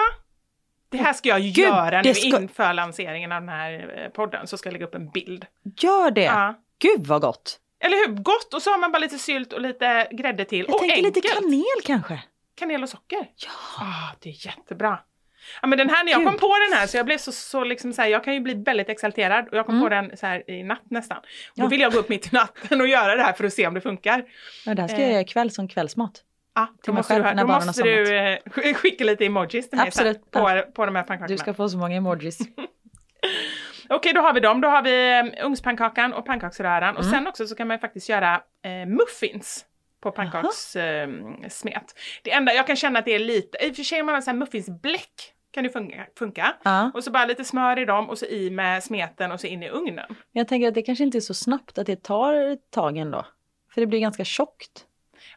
Det 0.91 0.99
här 0.99 1.12
ska 1.12 1.29
jag 1.29 1.41
Gud, 1.41 1.57
göra 1.59 2.03
nu 2.03 2.14
ska- 2.14 2.41
inför 2.41 2.74
lanseringen 2.74 3.33
av 3.33 3.41
den 3.41 3.49
här 3.49 4.03
eh, 4.05 4.09
podden, 4.11 4.47
så 4.47 4.59
ska 4.59 4.68
jag 4.68 4.72
lägga 4.72 4.87
upp 4.87 4.95
en 4.95 5.11
bild. 5.11 5.47
Gör 5.76 6.11
det! 6.11 6.22
Ja. 6.22 6.55
Gud 6.79 7.07
vad 7.07 7.20
gott! 7.20 7.59
Eller 7.81 7.97
hur? 8.09 8.14
Gott! 8.14 8.55
Och 8.55 8.62
så 8.62 8.70
har 8.70 8.79
man 8.79 8.93
bara 8.93 8.99
lite 8.99 9.18
sylt 9.18 9.53
och 9.53 9.61
lite 9.61 10.09
grädde 10.11 10.45
till. 10.45 10.64
Jag 10.66 10.74
och 10.74 10.81
tänker 10.81 10.97
enkelt. 10.97 11.16
lite 11.16 11.29
kanel 11.29 11.62
kanske. 11.85 12.22
Kanel 12.59 12.82
och 12.82 12.88
socker. 12.88 13.18
Ja. 13.36 13.50
Ah, 13.84 14.14
det 14.20 14.28
är 14.28 14.46
jättebra. 14.46 14.98
Ja 15.62 15.68
men 15.68 15.78
den 15.78 15.90
här, 15.90 16.04
när 16.04 16.12
jag 16.12 16.20
Gud. 16.20 16.28
kom 16.28 16.38
på 16.38 16.54
den 16.70 16.78
här 16.78 16.86
så 16.86 16.96
jag 16.96 17.06
blev 17.06 17.18
så, 17.18 17.32
så 17.32 17.64
liksom 17.64 17.92
så 17.92 18.02
här, 18.02 18.09
jag 18.09 18.24
kan 18.24 18.34
ju 18.34 18.40
bli 18.40 18.54
väldigt 18.54 18.88
exalterad 18.88 19.48
och 19.48 19.56
jag 19.56 19.66
kom 19.66 19.74
Mm. 19.74 19.84
på 19.84 19.94
den 19.94 20.16
så 20.16 20.26
här 20.26 20.50
i 20.50 20.62
natt 20.62 20.82
nästan. 20.90 21.18
Och 21.18 21.24
Då 21.56 21.62
Ja. 21.64 21.66
vill 21.68 21.80
jag 21.80 21.92
gå 21.92 21.98
upp 21.98 22.09
mitt 22.09 22.26
i 22.26 22.36
natten 22.36 22.80
och 22.80 22.88
göra 22.88 23.16
det 23.16 23.22
här 23.22 23.32
för 23.32 23.44
att 23.44 23.52
se 23.52 23.66
om 23.66 23.74
det 23.74 23.80
funkar. 23.80 24.24
Ja, 24.66 24.74
det 24.74 24.82
här 24.82 24.88
ska 24.88 24.96
Eh. 24.96 25.02
jag 25.02 25.11
göra 25.11 25.20
ikväll 25.20 25.50
som 25.50 25.68
kvällsmat. 25.68 26.22
Ja, 26.54 26.68
då 26.84 26.92
måste 26.92 27.14
själv 27.14 27.36
du, 27.36 27.42
då 27.42 27.46
måste 27.46 27.82
du 27.82 28.16
eh, 28.16 28.38
sk- 28.44 28.74
skicka 28.74 29.04
lite 29.04 29.26
emojis 29.26 29.70
till 29.70 29.78
mig 29.78 29.90
sen 29.92 30.06
Absolut. 30.06 30.30
på, 30.30 30.62
på 30.74 30.86
de 30.86 30.94
här 30.96 31.02
pannkakorna. 31.02 31.26
Du 31.28 31.38
ska 31.38 31.54
få 31.54 31.68
så 31.68 31.78
många 31.78 31.96
emojis. 31.96 32.38
Okej, 33.88 34.12
då 34.12 34.20
har 34.20 34.32
vi 34.32 34.40
dem. 34.40 34.61
Då 34.61 34.68
har 34.68 34.82
vi 34.82 35.18
eh, 35.38 35.46
ugnspannkakan 35.46 36.12
och 36.12 36.26
pannkaksröran. 36.26 36.96
Och 36.96 37.02
Mm. 37.04 37.14
sen 37.14 37.26
också 37.26 37.46
så 37.46 37.54
kan 37.54 37.68
man 37.68 37.78
faktiskt 37.78 38.09
göra 38.09 38.34
eh, 38.64 38.86
muffins 38.86 39.64
på 40.11 40.16
pannkakssmet. 40.16 41.74
Eh, 41.76 41.84
det 42.22 42.30
enda 42.30 42.54
jag 42.54 42.66
kan 42.66 42.76
känna 42.76 42.98
att 42.98 43.04
det 43.04 43.14
är 43.14 43.18
lite, 43.18 43.59
i 43.64 43.70
och 43.72 43.76
för 43.76 43.82
sig 43.82 44.00
om 44.00 44.06
man 44.06 44.14
har 44.14 44.22
så 44.22 44.30
här 44.30 44.36
muffinsbläck 44.38 45.34
kan 45.50 45.64
det 45.64 45.70
funka. 45.70 46.06
funka. 46.18 46.54
Ja. 46.62 46.90
Och 46.94 47.04
så 47.04 47.11
bara 47.11 47.24
lite 47.26 47.44
smör 47.44 47.78
i 47.78 47.84
dem 47.84 48.11
och 48.11 48.18
så 48.18 48.26
i 48.26 48.50
med 48.50 48.84
smeten 48.84 49.32
och 49.32 49.40
så 49.40 49.46
in 49.46 49.62
i 49.62 49.68
ugnen. 49.70 50.06
Men 50.09 50.16
jag 50.32 50.48
tänker 50.48 50.68
att 50.68 50.74
det 50.74 50.82
kanske 50.82 51.04
inte 51.04 51.18
är 51.18 51.20
så 51.20 51.34
snabbt 51.34 51.78
att 51.78 51.86
det 51.86 52.02
tar 52.02 52.56
tag 52.70 52.96
ändå. 52.96 53.26
För 53.74 53.80
det 53.80 53.86
blir 53.86 54.00
ganska 54.00 54.24
tjockt. 54.24 54.84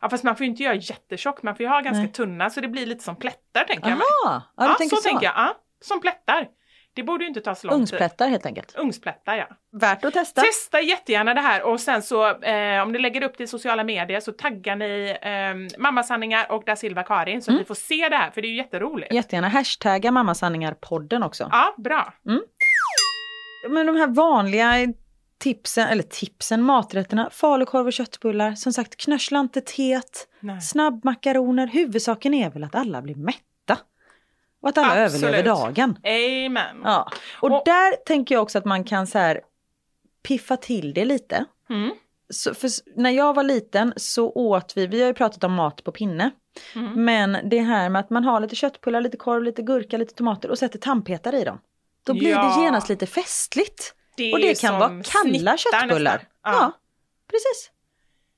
Ja 0.01 0.09
fast 0.09 0.23
man 0.23 0.35
får 0.35 0.43
ju 0.43 0.49
inte 0.49 0.63
göra 0.63 0.75
jättetjockt, 0.75 1.43
man 1.43 1.55
får 1.55 1.63
ju 1.63 1.69
ha 1.69 1.79
ganska 1.81 2.01
Nej. 2.03 2.11
tunna 2.11 2.49
så 2.49 2.61
det 2.61 2.67
blir 2.67 2.85
lite 2.85 3.03
som 3.03 3.15
plättar 3.15 3.63
tänker 3.63 3.89
jag 3.89 3.97
mig. 3.97 4.07
Aha! 4.25 4.41
Ja, 4.57 4.63
du 4.63 4.69
Ja, 4.71 4.75
tänker 4.77 4.95
så, 4.95 5.01
så. 5.01 5.09
tänker 5.09 5.25
jag. 5.25 5.33
Ja, 5.35 5.57
som 5.81 6.01
plättar. 6.01 6.47
Det 6.93 7.03
borde 7.03 7.23
ju 7.23 7.27
inte 7.27 7.41
ta 7.41 7.55
så 7.55 7.67
lång 7.67 7.73
tid. 7.73 7.79
Ugnsplättar 7.81 8.27
helt 8.27 8.45
enkelt. 8.45 8.75
Ungsplättar 8.77 9.35
ja. 9.35 9.47
Värt 9.71 10.05
att 10.05 10.13
testa. 10.13 10.41
Testa 10.41 10.81
jättegärna 10.81 11.33
det 11.33 11.41
här 11.41 11.63
och 11.63 11.79
sen 11.79 12.01
så 12.01 12.41
eh, 12.41 12.81
om 12.81 12.91
ni 12.91 12.99
lägger 12.99 13.23
upp 13.23 13.37
det 13.37 13.43
i 13.43 13.47
sociala 13.47 13.83
medier 13.83 14.19
så 14.19 14.31
taggar 14.31 14.75
ni 14.75 15.17
eh, 15.21 15.79
Mammasanningar 15.81 16.51
och 16.51 16.63
Da 16.65 16.75
Silva 16.75 17.03
Karin 17.03 17.41
så 17.41 17.53
att 17.53 17.59
vi 17.59 17.65
får 17.65 17.75
se 17.75 18.09
det 18.09 18.15
här 18.15 18.31
för 18.31 18.41
det 18.41 18.47
är 18.47 18.49
ju 18.49 18.57
jätteroligt. 18.57 19.13
Jättegärna 19.13 19.47
hashtagga 19.47 20.11
Mammasanningar-podden 20.11 21.23
också. 21.23 21.49
Ja, 21.51 21.75
bra. 21.77 22.13
Men 23.69 23.85
de 23.85 23.95
här 23.95 24.07
vanliga 24.07 24.93
tipsen, 25.41 25.87
eller 25.87 26.03
tipsen, 26.03 26.63
maträtterna, 26.63 27.29
falukorv 27.31 27.87
och 27.87 27.93
köttbullar, 27.93 28.55
som 28.55 28.73
sagt 28.73 28.95
knössla 28.95 29.39
inte 29.39 29.61
Nej. 30.39 30.61
snabbmakaroner, 30.61 31.67
huvudsaken 31.67 32.33
är 32.33 32.49
väl 32.49 32.63
att 32.63 32.75
alla 32.75 33.01
blir 33.01 33.15
mätta. 33.15 33.39
Och 34.61 34.69
att 34.69 34.77
alla 34.77 35.03
Absolut. 35.05 35.23
överlever 35.23 35.43
dagen. 35.49 35.97
Amen. 36.03 36.81
Ja. 36.83 37.11
Och, 37.41 37.51
Och- 37.51 37.61
där 37.65 37.95
tänker 38.05 38.35
jag 38.35 38.41
också 38.41 38.57
att 38.57 38.65
man 38.65 38.83
kan 38.83 39.07
så 39.07 39.17
här 39.17 39.41
piffa 40.23 40.57
till 40.57 40.93
det 40.93 41.05
lite. 41.05 41.45
Mm. 41.69 41.91
Så, 42.29 42.53
när 42.95 43.09
jag 43.11 43.33
var 43.33 43.43
liten 43.43 43.93
så 43.97 44.31
åt 44.31 44.77
vi, 44.77 44.87
vi 44.87 44.99
har 45.01 45.07
ju 45.07 45.13
pratat 45.13 45.43
om 45.43 45.53
mat 45.53 45.83
på 45.83 45.91
pinne. 45.91 46.31
Mm. 46.75 47.05
Men 47.05 47.49
det 47.49 47.59
här 47.59 47.89
med 47.89 47.99
att 47.99 48.09
man 48.09 48.23
har 48.23 48.39
lite 48.39 48.55
köttbullar, 48.55 49.01
lite 49.01 49.17
korv, 49.17 49.43
lite 49.43 49.61
gurka, 49.61 49.97
lite 49.97 50.13
tomater 50.13 50.49
och 50.51 50.57
sätter 50.59 50.79
tandpetare 50.79 51.39
i 51.39 51.43
dem. 51.43 51.59
Då 52.05 52.13
blir 52.13 52.29
Ja. 52.29 52.55
det 52.57 52.63
genast 52.63 52.89
lite 52.89 53.05
festligt. 53.05 53.95
Det 54.17 54.33
och 54.33 54.39
det 54.39 54.61
kan 54.61 54.79
vara 54.79 55.01
kalla 55.03 55.57
köttbullar. 55.57 56.27
Ja. 56.43 56.51
Ja. 56.51 56.71
precis. 57.27 57.71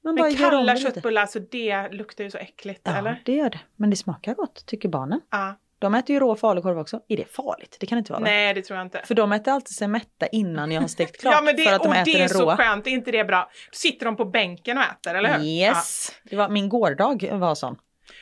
Man 0.04 0.16
Men 0.16 0.36
kalla 0.36 0.76
köttbullar, 0.78 1.22
alltså 1.22 1.40
det 1.40 1.90
luktar 1.92 2.24
ju 2.24 2.32
så 2.32 2.38
äckligt, 2.38 2.82
Ja, 2.84 2.96
eller? 2.98 3.22
det 3.26 3.34
gör 3.36 3.50
det. 3.50 3.60
Men 3.76 3.90
det 3.90 3.96
smakar 3.96 4.34
gott, 4.34 4.66
tycker 4.66 4.90
barnen. 4.90 5.22
Ja. 5.32 5.56
De 5.84 5.96
äter 5.96 6.14
ju 6.14 6.20
rå 6.20 6.36
falukorv 6.36 6.80
också. 6.80 7.00
Är 7.08 7.18
det 7.18 7.36
farligt? 7.36 7.78
Det 7.80 7.86
kan 7.86 7.98
inte 7.98 8.12
vara 8.12 8.20
va? 8.20 8.26
Nej, 8.26 8.54
det 8.54 8.62
tror 8.62 8.78
jag 8.78 8.86
inte. 8.86 9.02
För 9.06 9.16
de 9.16 9.32
äter 9.32 9.52
alltid 9.52 9.76
sig 9.76 9.88
mätta 9.88 10.28
innan 10.28 10.72
jag 10.72 10.82
har 10.82 10.88
stekt 10.88 11.18
klart. 11.22 11.36
Ja, 11.36 11.42
men 11.42 11.56
det, 11.56 11.64
för 11.64 11.74
att 11.74 11.84
de 11.84 11.94
äter 11.94 12.14
det 12.14 12.22
är 12.22 12.28
så 12.28 12.56
skönt, 12.56 12.88
är 12.88 12.92
inte 12.92 13.12
det 13.12 13.24
bra? 13.24 13.50
Sitter 13.72 14.06
de 14.06 14.16
på 14.16 14.26
bänken 14.26 14.78
och 14.78 14.84
äter, 14.84 15.16
eller 15.16 15.38
hur? 15.38 15.46
Yes! 15.46 16.12
Det 16.24 16.36
var 16.36 16.50
min 16.50 16.70
gårdag 16.70 17.30
var 17.32 17.56
sån. 17.56 17.76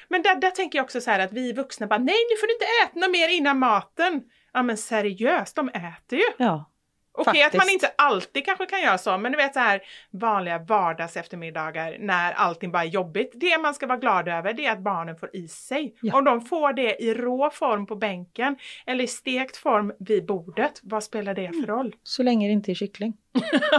Men 0.07 0.21
där, 0.21 0.35
där 0.35 0.51
tänker 0.51 0.79
jag 0.79 0.83
också 0.83 1.01
så 1.01 1.11
här 1.11 1.19
att 1.19 1.33
vi 1.33 1.53
vuxna 1.53 1.87
bara, 1.87 1.99
nej 1.99 2.15
nu 2.29 2.37
får 2.37 2.47
du 2.47 2.53
inte 2.53 2.65
äta 2.83 2.99
något 2.99 3.11
mer 3.11 3.29
innan 3.29 3.59
maten. 3.59 4.21
Ja 4.53 4.63
men 4.63 4.77
seriöst, 4.77 5.55
de 5.55 5.69
äter 5.69 6.19
ju. 6.19 6.25
Ja. 6.37 6.70
Okej 7.13 7.43
att 7.43 7.53
man 7.53 7.69
inte 7.69 7.91
alltid 7.97 8.45
kanske 8.45 8.65
kan 8.65 8.81
göra 8.81 8.97
så, 8.97 9.17
men 9.17 9.31
du 9.31 9.37
vet 9.37 9.53
så 9.53 9.59
här 9.59 9.81
vanliga 10.11 10.59
vardags 10.59 11.17
eftermiddagar 11.17 11.97
när 11.99 12.33
allting 12.33 12.71
bara 12.71 12.83
är 12.83 12.87
jobbigt. 12.87 13.31
Det 13.35 13.57
man 13.57 13.73
ska 13.73 13.87
vara 13.87 13.97
glad 13.97 14.27
över 14.27 14.53
det 14.53 14.65
är 14.65 14.71
att 14.71 14.83
barnen 14.83 15.15
får 15.15 15.35
i 15.35 15.47
sig. 15.47 15.95
Ja. 16.01 16.17
Om 16.17 16.23
de 16.23 16.41
får 16.41 16.73
det 16.73 17.03
i 17.03 17.13
rå 17.13 17.49
form 17.49 17.85
på 17.85 17.95
bänken 17.95 18.55
eller 18.85 19.03
i 19.03 19.07
stekt 19.07 19.57
form 19.57 19.93
vid 19.99 20.25
bordet, 20.25 20.79
vad 20.83 21.03
spelar 21.03 21.33
det 21.33 21.47
för 21.47 21.67
roll? 21.67 21.95
Så 22.03 22.23
länge 22.23 22.47
det 22.47 22.53
inte 22.53 22.71
är 22.71 22.75
kyckling. 22.75 23.13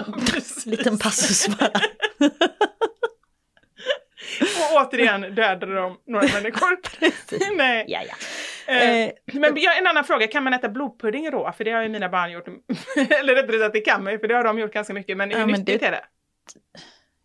Liten 0.66 0.98
passus 0.98 1.58
bara. 1.58 1.70
Och 4.72 4.82
återigen 4.86 5.20
dödade 5.20 5.74
de 5.74 5.98
några 6.06 6.26
människor. 6.34 6.78
Nej. 7.56 7.84
Ja, 7.88 8.00
ja. 8.08 8.14
Eh, 8.14 9.02
Eh, 9.04 9.10
men 9.32 9.56
en 9.80 9.86
annan 9.86 10.04
fråga, 10.04 10.26
kan 10.26 10.44
man 10.44 10.52
äta 10.54 10.68
blodpudding 10.68 11.30
rå? 11.30 11.52
För 11.52 11.64
det 11.64 11.70
har 11.70 11.82
ju 11.82 11.88
mina 11.88 12.08
barn 12.08 12.32
gjort. 12.32 12.48
Eller 13.20 13.34
rättare 13.34 13.58
sagt, 13.58 13.72
det 13.72 13.80
kan 13.80 14.04
man 14.04 14.12
ju, 14.12 14.18
för 14.18 14.28
det 14.28 14.34
har 14.34 14.44
de 14.44 14.58
gjort 14.58 14.72
ganska 14.72 14.94
mycket. 14.94 15.16
Men 15.16 15.30
hur 15.30 15.38
Ja, 15.38 15.46
men 15.46 15.60
nyttigt 15.60 15.80
det- 15.80 15.86
är 15.86 15.90
det? 15.90 16.04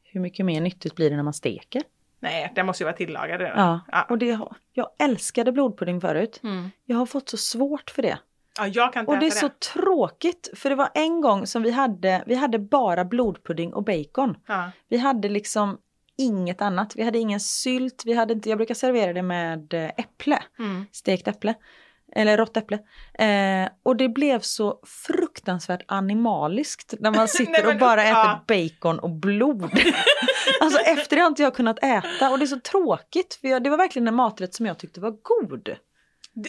Hur 0.04 0.20
mycket 0.22 0.46
mer 0.46 0.62
nyttigt 0.62 0.96
blir 0.96 1.10
det 1.10 1.16
när 1.16 1.24
man 1.24 1.34
steker? 1.34 1.82
Nej, 2.20 2.52
det 2.56 2.64
måste 2.64 2.84
ju 2.84 2.86
vara 2.86 2.96
tillagad 2.96 3.42
redan. 3.42 3.60
Ja, 3.60 3.80
Ja. 3.92 4.06
och 4.10 4.18
det 4.18 4.32
har, 4.32 4.56
jag 4.74 4.90
älskade 5.00 5.52
blodpudding 5.52 6.02
förut. 6.02 6.40
Mm. 6.44 6.70
Jag 6.86 6.98
har 6.98 7.06
fått 7.06 7.30
så 7.30 7.38
svårt 7.38 7.90
för 7.90 8.02
det. 8.02 8.18
ja, 8.58 8.68
jag 8.68 8.94
kan 8.94 9.00
inte 9.00 9.12
Och 9.12 9.20
det 9.20 9.26
är 9.26 9.28
äta 9.28 9.40
så 9.40 9.50
tråkigt, 9.50 10.50
för 10.56 10.70
det 10.70 10.76
var 10.76 10.90
en 10.94 11.22
gång 11.22 11.48
som 11.48 11.64
vi 11.64 11.72
hade, 11.72 12.24
vi 12.28 12.36
hade 12.36 12.60
bara 12.60 13.06
blodpudding 13.06 13.74
och 13.74 13.84
bacon. 13.84 14.38
Ja. 14.48 14.72
Vi 14.90 14.98
hade 14.98 15.30
liksom 15.30 15.78
inget 16.18 16.62
annat. 16.62 16.94
Vi 16.96 17.04
hade 17.04 17.20
ingen 17.20 17.40
sylt, 17.40 18.04
vi 18.06 18.14
hade 18.14 18.34
inte, 18.34 18.50
jag 18.50 18.58
brukar 18.58 18.76
servera 18.76 19.14
det 19.14 19.22
med 19.22 19.74
eh, 19.74 19.86
äpple, 19.98 20.40
Mm. 20.60 20.86
stekt 20.92 21.28
äpple. 21.28 21.54
Eller 22.16 22.38
rått 22.38 22.58
äpple. 22.58 22.80
Eh, 23.20 23.70
och 23.84 23.96
det 23.96 24.10
blev 24.10 24.40
så 24.40 24.80
fruktansvärt 25.08 25.82
animaliskt 25.88 26.94
när 27.00 27.12
man 27.12 27.28
sitter 27.28 27.52
Nej, 27.52 27.62
men- 27.64 27.74
och 27.74 27.80
bara 27.80 28.04
äter 28.04 28.14
ja. 28.18 28.44
bacon 28.48 29.00
och 29.00 29.10
blod. 29.10 29.64
alltså 30.62 30.80
efter 30.80 31.16
det 31.16 31.22
har 31.22 31.28
inte 31.30 31.42
jag 31.44 31.56
kunnat 31.56 31.80
äta 31.84 32.30
och 32.32 32.40
det 32.40 32.46
är 32.46 32.48
så 32.48 32.60
tråkigt 32.60 33.34
för 33.42 33.48
jag, 33.48 33.64
det 33.64 33.70
var 33.70 33.78
verkligen 33.78 34.08
en 34.08 34.16
maträtt 34.16 34.54
som 34.54 34.66
jag 34.66 34.80
tyckte 34.80 35.00
var 35.02 35.12
god. 35.22 35.70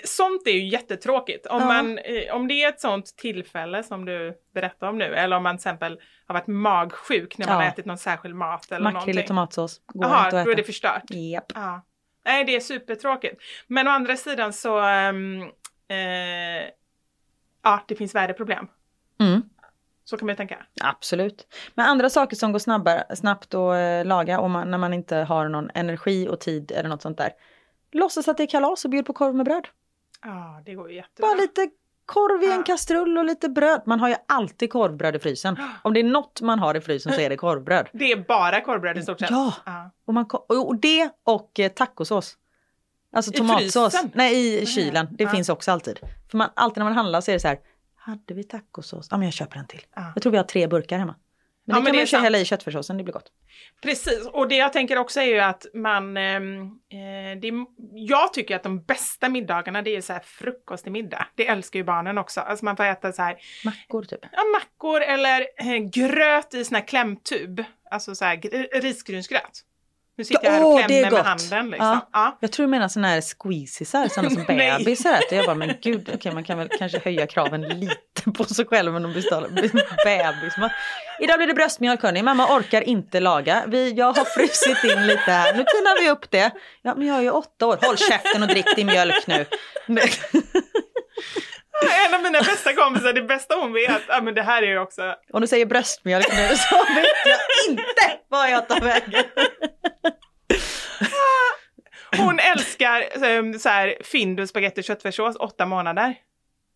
Sånt 0.05 0.47
är 0.47 0.51
ju 0.51 0.69
jättetråkigt. 0.69 1.47
Om, 1.47 1.61
Ja. 1.61 1.67
man, 1.67 1.99
eh, 1.99 2.35
om 2.35 2.49
det 2.49 2.55
är 2.65 2.69
ett 2.69 2.81
sånt 2.81 3.17
tillfälle 3.17 3.83
som 3.83 4.05
du 4.05 4.35
berättar 4.55 4.89
om 4.89 4.99
nu, 4.99 5.15
eller 5.15 5.37
om 5.37 5.43
man 5.43 5.57
till 5.57 5.61
exempel 5.61 6.01
har 6.27 6.35
varit 6.35 6.47
magsjuk 6.47 7.39
när 7.39 7.47
man 7.47 7.55
Ja. 7.57 7.63
har 7.63 7.69
ätit 7.69 7.85
någon 7.85 7.99
särskild 7.99 8.35
mat 8.35 8.73
eller 8.73 8.81
Makrill 8.93 9.01
i 9.09 9.13
någonting. 9.13 9.27
tomatsås, 9.29 9.81
går 9.87 10.05
Jaha, 10.11 10.25
inte 10.25 10.39
att 10.39 10.45
då 10.45 10.51
är 10.51 10.55
äta. 10.55 10.57
det 10.63 10.65
förstört. 10.67 11.03
Japp. 11.11 11.53
Ja. 11.55 11.83
Nej, 12.25 12.45
det 12.45 12.57
är 12.57 12.61
supertråkigt. 12.61 13.43
Men 13.67 13.89
å 13.89 13.91
andra 13.91 14.17
sidan 14.17 14.53
så, 14.53 14.79
ehm, 14.81 15.43
eh, 15.89 16.69
ja, 17.63 17.85
det 17.89 17.95
finns 17.95 18.15
värre 18.15 18.33
problem. 18.33 18.69
Mm. 19.21 19.43
Så 20.05 20.17
kan 20.17 20.27
man 20.27 20.33
ju 20.33 20.37
tänka. 20.37 20.67
Absolut. 20.85 21.47
Men 21.75 21.87
andra 21.87 22.11
saker 22.11 22.37
som 22.37 22.53
går 22.53 22.59
snabbare, 22.59 23.17
snabbt 23.17 23.55
att 23.55 23.75
eh, 23.77 24.05
laga 24.05 24.41
om 24.41 24.53
man, 24.53 24.71
när 24.71 24.79
man 24.79 24.93
inte 24.93 25.17
har 25.17 25.49
någon 25.49 25.71
energi 25.75 26.29
och 26.29 26.41
tid 26.41 26.73
eller 26.73 26.89
något 26.89 27.03
sånt 27.03 27.19
där. 27.19 27.31
Låtsas 27.93 28.29
att 28.29 28.37
det 28.37 28.43
är 28.43 28.47
kalas 28.47 28.85
och 28.85 28.91
bjud 28.91 29.07
på 29.07 29.13
korv 29.13 29.35
med 29.35 29.47
bröd. 29.47 29.69
Ja, 30.25 30.63
det 30.67 30.75
går 30.75 30.91
ju 30.91 30.97
jättebra. 30.97 31.29
Bara 31.29 31.41
lite 31.41 31.71
korv 32.07 32.43
i 32.43 32.47
en 32.47 32.53
Ja. 32.57 32.63
kastrull 32.63 33.19
och 33.19 33.25
lite 33.25 33.49
bröd. 33.49 33.83
Man 33.87 34.01
har 34.01 34.09
ju 34.09 34.15
alltid 34.29 34.73
korvbröd 34.73 35.17
i 35.17 35.19
frysen. 35.19 35.57
Om 35.83 35.95
det 35.95 36.01
är 36.01 36.05
något 36.05 36.41
man 36.41 36.59
har 36.59 36.75
i 36.77 36.81
frysen 36.81 37.13
så 37.13 37.21
är 37.21 37.29
det 37.31 37.37
korvbröd. 37.37 37.89
Det 37.93 38.13
är 38.13 38.17
bara 38.29 38.61
korvbröd 38.61 38.99
i 38.99 39.03
stort 39.03 39.21
sett. 39.21 39.31
Ja. 39.31 39.53
ja. 39.67 39.91
Och, 40.05 40.15
man, 40.15 40.27
och 40.49 40.77
det 40.77 41.11
och 41.25 41.61
eh, 41.61 41.69
tacosås. 41.73 42.39
Alltså 43.13 43.33
I 43.33 43.37
tomatsås. 43.37 43.93
frysen? 43.93 44.11
Nej, 44.15 44.63
i 44.63 44.67
kylen. 44.67 45.07
Det 45.11 45.25
Ja. 45.25 45.31
finns 45.31 45.49
också 45.49 45.71
alltid. 45.73 45.99
För 46.31 46.39
man, 46.39 46.49
alltid 46.55 46.79
när 46.79 46.85
man 46.85 46.93
handlar 46.95 47.21
så 47.21 47.31
är 47.31 47.33
det 47.33 47.41
så 47.41 47.49
här. 47.49 47.59
Hade 47.97 48.35
vi 48.35 48.45
tacosås? 48.45 49.09
Ja, 49.11 49.17
men 49.17 49.27
jag 49.27 49.35
köper 49.35 49.57
en 49.59 49.67
till. 49.67 49.81
Ja. 49.95 50.13
Jag 50.15 50.23
tror 50.23 50.31
vi 50.31 50.37
har 50.37 50.45
tre 50.45 50.67
burkar 50.67 50.99
hemma. 50.99 51.15
Men 51.69 51.75
Ja, 51.77 51.81
det 51.81 51.85
men 51.85 51.87
kan 51.87 51.93
det 51.93 51.97
man 51.99 52.01
ju 52.01 52.07
sant. 52.07 52.23
hälla 52.25 52.39
i 52.39 52.45
köttfärssåsen, 52.45 52.97
det 52.97 53.05
blir 53.05 53.13
gott. 53.15 53.33
Precis, 53.83 54.27
och 54.27 54.49
det 54.49 54.57
jag 54.57 54.73
tänker 54.73 54.99
också 54.99 55.21
är 55.21 55.25
ju 55.25 55.39
att 55.39 55.67
man... 55.75 56.17
ehm, 56.17 56.63
eh, 56.63 57.41
det, 57.41 57.53
jag 57.95 58.33
tycker 58.33 58.57
att 58.57 58.63
de 58.63 58.83
bästa 58.85 59.29
middagarna 59.29 59.83
det 59.83 59.97
är 59.97 60.01
så 60.01 60.13
här 60.13 60.21
frukost 60.21 60.83
till 60.83 60.93
middag. 60.93 61.27
Det 61.35 61.49
älskar 61.49 61.79
ju 61.79 61.85
barnen 61.85 62.19
också. 62.19 62.41
Alltså 62.41 62.65
man 62.65 62.77
får 62.77 62.85
äta 62.85 63.13
så 63.13 63.23
här 63.23 63.37
Mackor 63.65 64.03
typ. 64.03 64.21
ja, 64.33 64.43
mackor 64.55 65.01
eller 65.03 65.41
eh, 65.57 65.77
gröt 65.77 66.55
i 66.55 66.65
sån 66.65 66.75
här 66.75 66.87
klämtub. 66.87 67.65
Alltså 67.91 68.15
så 68.15 68.25
här 68.25 68.37
gr- 68.37 68.81
risgrynsgröt. 68.81 69.65
Nu 70.19 70.25
sitter 70.25 70.45
jag 70.45 70.53
här 70.53 70.65
och 70.65 70.79
klämmer 70.79 71.03
med 71.03 71.11
gott. 71.11 71.27
handen 71.27 71.71
liksom. 71.71 71.87
Ja. 71.87 72.09
Ja. 72.13 72.39
Jag 72.41 72.53
tror 72.53 72.67
du 72.67 72.71
menar 72.71 72.89
sådana 72.89 73.09
här 73.09 73.21
squeezisar, 73.21 74.09
sådana 74.09 74.31
som 74.31 74.45
bebisar 74.79 75.13
äter. 75.13 75.39
Jag 75.39 75.47
bara, 75.47 75.55
men 75.55 75.75
gud, 75.83 76.11
okej 76.15 76.33
man 76.33 76.45
kan 76.45 76.59
väl 76.59 76.69
kanske 76.79 76.99
höja 77.05 77.27
kraven 77.27 77.61
lite 77.63 78.31
på 78.35 78.45
sig 78.45 78.65
själv 78.67 78.97
om 78.97 79.03
de 79.03 79.13
beställer 79.13 79.49
bebismat. 80.05 80.73
Idag 81.21 81.39
blir 81.39 81.47
det 81.47 81.55
bröstmjölk 81.55 82.03
hörni, 82.03 82.23
mamma 82.23 82.57
orkar 82.57 82.83
inte 82.83 83.21
laga. 83.21 83.65
Vi, 83.67 83.93
jag 83.93 84.13
har 84.13 84.25
frusit 84.25 84.85
in 84.85 85.07
lite 85.07 85.31
här, 85.31 85.53
nu 85.53 85.59
tinar 85.65 86.03
vi 86.03 86.11
upp 86.11 86.31
det. 86.31 86.51
Ja 86.83 86.95
men 86.95 87.07
jag 87.07 87.19
är 87.19 87.23
ju 87.23 87.31
åtta 87.31 87.67
år, 87.67 87.79
håll 87.83 87.97
käften 87.97 88.43
och 88.43 88.49
drick 88.49 88.77
din 88.77 88.87
mjölk 88.87 89.27
nu. 89.27 89.47
En 92.09 92.15
av 92.15 92.23
mina 92.23 92.39
bästa 92.41 92.75
kompisar, 92.75 93.13
det 93.13 93.23
bästa 93.23 93.55
hon 93.55 93.73
vet, 93.73 94.03
ja 94.09 94.21
men 94.21 94.35
det 94.35 94.43
här 94.43 94.63
är 94.63 94.67
ju 94.67 94.79
också 94.79 95.15
Om 95.33 95.41
du 95.41 95.47
säger 95.47 95.67
bröstmjölk 95.67 96.29
nu 96.33 96.49
så 96.57 96.77
vet 96.77 97.27
jag 97.27 97.39
inte 97.71 98.19
vad 98.29 98.51
jag 98.51 98.69
tar 98.69 98.81
vägen. 98.81 99.25
Hon 102.17 102.39
älskar 102.39 103.01
eh, 103.01 103.59
så 103.59 103.69
här 103.69 103.95
Findus 104.05 104.51
spagetti 104.51 104.83
köttfärssås, 104.83 105.37
åtta 105.37 105.67
månader. 105.67 106.15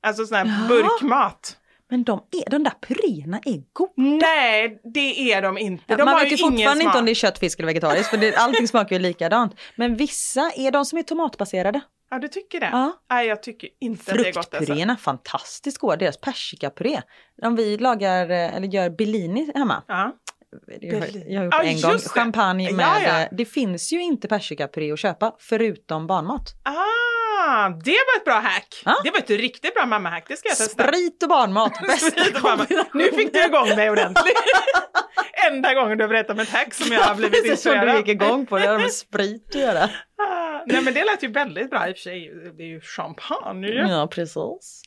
Alltså 0.02 0.26
sån 0.26 0.36
här 0.36 0.44
Ja. 0.46 0.68
burkmat. 0.68 1.56
Men 1.90 2.04
de, 2.04 2.22
är, 2.46 2.50
de 2.50 2.62
där 2.64 2.72
puréerna 2.80 3.40
är 3.44 3.62
goda. 3.72 3.92
Nej, 4.26 4.80
det 4.94 5.32
är 5.32 5.42
de 5.42 5.58
inte. 5.58 5.96
De 5.96 6.04
Man 6.04 6.20
vet 6.20 6.32
ju 6.32 6.36
fortfarande 6.36 6.84
inte 6.84 6.98
om 6.98 7.04
det 7.04 7.12
är 7.12 7.14
kött, 7.14 7.38
fisk 7.38 7.58
eller 7.58 7.66
vegetariskt 7.66 8.10
för 8.10 8.16
det, 8.16 8.36
allting 8.36 8.68
smakar 8.68 8.96
ju 8.96 9.02
likadant. 9.02 9.60
Men 9.76 9.96
vissa 9.96 10.52
är 10.56 10.70
de 10.70 10.84
som 10.84 10.98
är 10.98 11.02
tomatbaserade. 11.02 11.80
Ja, 12.12 12.18
du 12.18 12.28
tycker 12.28 12.60
det? 12.60 12.68
Ja. 12.72 12.92
Nej, 13.10 13.26
jag 13.26 13.42
tycker 13.42 13.68
inte 13.80 14.12
att 14.12 14.18
det 14.18 14.28
är 14.28 14.32
gott. 14.32 14.36
Alltså. 14.36 14.50
Fruktpuréerna, 14.56 14.96
fantastiskt 14.96 15.78
goda. 15.78 15.96
Deras 15.96 16.20
persikapuré. 16.20 17.02
Om 17.42 17.56
vi 17.56 17.78
lagar 17.78 18.30
eh, 18.30 18.56
eller 18.56 18.68
gör 18.68 18.90
Bellini 18.90 19.52
hemma. 19.54 19.82
Ja. 19.88 20.12
Jag 20.80 20.98
har, 20.98 21.06
gjort 21.06 21.14
Ja, 21.26 21.62
det 21.62 21.68
en 21.68 21.80
gång. 21.80 21.92
det. 21.92 22.08
Champagne 22.08 22.64
Ja, 22.70 22.76
med... 22.76 23.02
ja. 23.04 23.20
eh, 23.20 23.28
Det 23.32 23.44
finns 23.44 23.92
ju 23.92 24.02
inte 24.02 24.28
persikapuré 24.28 24.92
att 24.92 24.98
köpa 24.98 25.34
förutom 25.38 26.06
barnmat. 26.06 26.42
Ah, 26.64 27.68
det 27.68 27.90
var 27.90 28.16
ett 28.18 28.24
bra 28.24 28.34
hack. 28.34 28.82
Ja. 28.84 28.94
Det 29.04 29.10
var 29.10 29.18
ett 29.18 29.30
riktigt 29.30 29.74
bra 29.74 29.86
mammahack. 29.86 30.24
Det 30.28 30.36
ska 30.36 30.48
jag 30.48 30.56
testa. 30.58 30.82
Sprit 30.84 31.22
och 31.22 31.28
barnmat, 31.28 31.72
Sprit 32.00 32.36
och 32.36 32.42
kombinationen. 32.42 32.86
Nu 32.94 33.04
fick 33.16 33.32
du 33.32 33.44
igång 33.44 33.68
mig 33.76 33.90
ordentligt. 33.90 34.34
Enda 35.50 35.74
gången 35.74 35.98
du 35.98 36.04
har 36.04 36.08
berättat 36.08 36.30
om 36.30 36.40
ett 36.40 36.48
hack 36.50 36.74
som 36.74 36.92
jag 36.92 37.00
har 37.00 37.14
blivit 37.14 37.32
Precis 37.42 37.62
som 37.62 37.72
du 37.72 37.76
inspirerad. 37.78 37.98
gick 38.08 38.22
igång 38.22 38.46
på. 38.46 38.58
Det 38.58 38.66
har 38.66 38.78
med 38.78 38.92
sprit 38.92 39.48
att 39.48 39.60
göra. 39.60 39.88
Nej 40.66 40.82
men 40.82 40.94
det 40.94 41.04
lät 41.04 41.22
ju 41.22 41.28
väldigt 41.28 41.70
bra 41.70 41.88
i 41.88 41.92
och 41.92 41.96
för 41.96 42.02
sig. 42.02 42.32
Det 42.56 42.62
är 42.62 42.68
ju 42.68 42.80
champagne 42.80 43.66
ju. 43.66 43.88
Ja, 43.88 44.06
precis. 44.06 44.82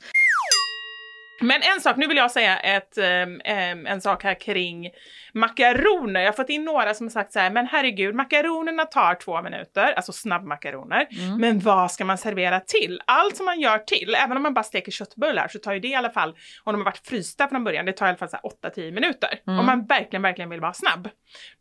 Men 1.42 1.62
en 1.76 1.82
sak, 1.82 1.98
nu 1.98 2.08
vill 2.08 2.18
jag 2.18 2.32
säga 2.32 2.60
ett, 2.60 2.98
ehm, 2.98 3.42
ehm, 3.46 3.86
en 3.86 4.02
sak 4.02 4.24
här 4.24 4.40
kring 4.40 4.90
makaroner. 5.34 6.22
Jag 6.22 6.28
har 6.28 6.34
fått 6.34 6.50
in 6.50 6.66
några 6.66 6.94
som 6.94 7.06
har 7.06 7.12
sagt 7.12 7.34
så 7.34 7.40
här, 7.40 7.52
men 7.52 7.68
herregud, 7.68 8.16
makaronerna 8.16 8.86
tar 8.86 9.16
två 9.16 9.42
minuter, 9.42 9.94
alltså 9.94 10.12
snabbmakaroner. 10.12 11.08
Mm. 11.12 11.38
Men 11.38 11.60
vad 11.60 11.92
ska 11.92 12.06
man 12.06 12.18
servera 12.18 12.60
till? 12.60 13.02
Allt 13.06 13.38
som 13.38 13.46
man 13.46 13.60
gör 13.60 13.78
till, 13.78 14.16
även 14.16 14.38
om 14.38 14.44
man 14.44 14.54
bara 14.54 14.64
steker 14.64 14.92
köttbullar, 14.92 15.48
så 15.48 15.60
tar 15.60 15.74
ju 15.74 15.80
det 15.80 15.88
i 15.88 15.96
alla 15.96 16.10
fall, 16.10 16.30
om 16.64 16.74
de 16.74 16.76
har 16.76 16.86
varit 16.86 17.08
frysta 17.08 17.48
från 17.48 17.64
början, 17.64 17.86
det 17.86 17.94
tar 17.94 18.06
i 18.06 18.10
alla 18.10 18.18
fall 18.18 18.30
så 18.30 18.38
här 18.44 18.72
8-10 18.72 18.92
minuter. 18.92 19.40
Mm. 19.48 19.60
Om 19.60 19.66
man 19.66 19.86
verkligen, 19.86 20.22
verkligen 20.22 20.50
vill 20.50 20.62
vara 20.62 20.74
snabb, 20.74 21.10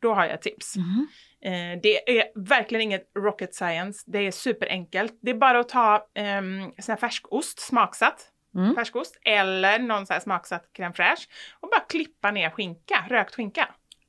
då 0.01 0.15
har 0.15 0.25
jag 0.25 0.35
ett 0.35 0.43
tips. 0.43 0.77
Mm. 0.77 1.07
Eh, 1.45 1.81
det 1.83 2.19
är 2.21 2.25
verkligen 2.35 2.83
inget 2.83 3.11
rocket 3.19 3.55
science, 3.55 4.05
det 4.07 4.19
är 4.19 4.31
superenkelt. 4.31 5.19
Det 5.21 5.31
är 5.31 5.35
bara 5.35 5.61
att 5.61 5.69
ta 5.69 5.95
um, 6.19 6.73
sån 6.79 6.93
här 6.93 6.97
färskost, 6.97 7.61
smaksatt, 7.61 8.31
Mm. 8.57 8.75
färskost, 8.75 9.19
eller 9.25 9.79
någon 9.79 10.07
sån 10.07 10.15
här 10.15 10.21
smaksatt 10.21 10.69
crème 10.77 10.93
fraîche 10.93 11.29
och 11.61 11.69
bara 11.69 11.81
klippa 11.81 12.31
ner 12.31 12.51
skinka, 12.51 13.05
rökt 13.09 13.35
skinka. 13.35 13.69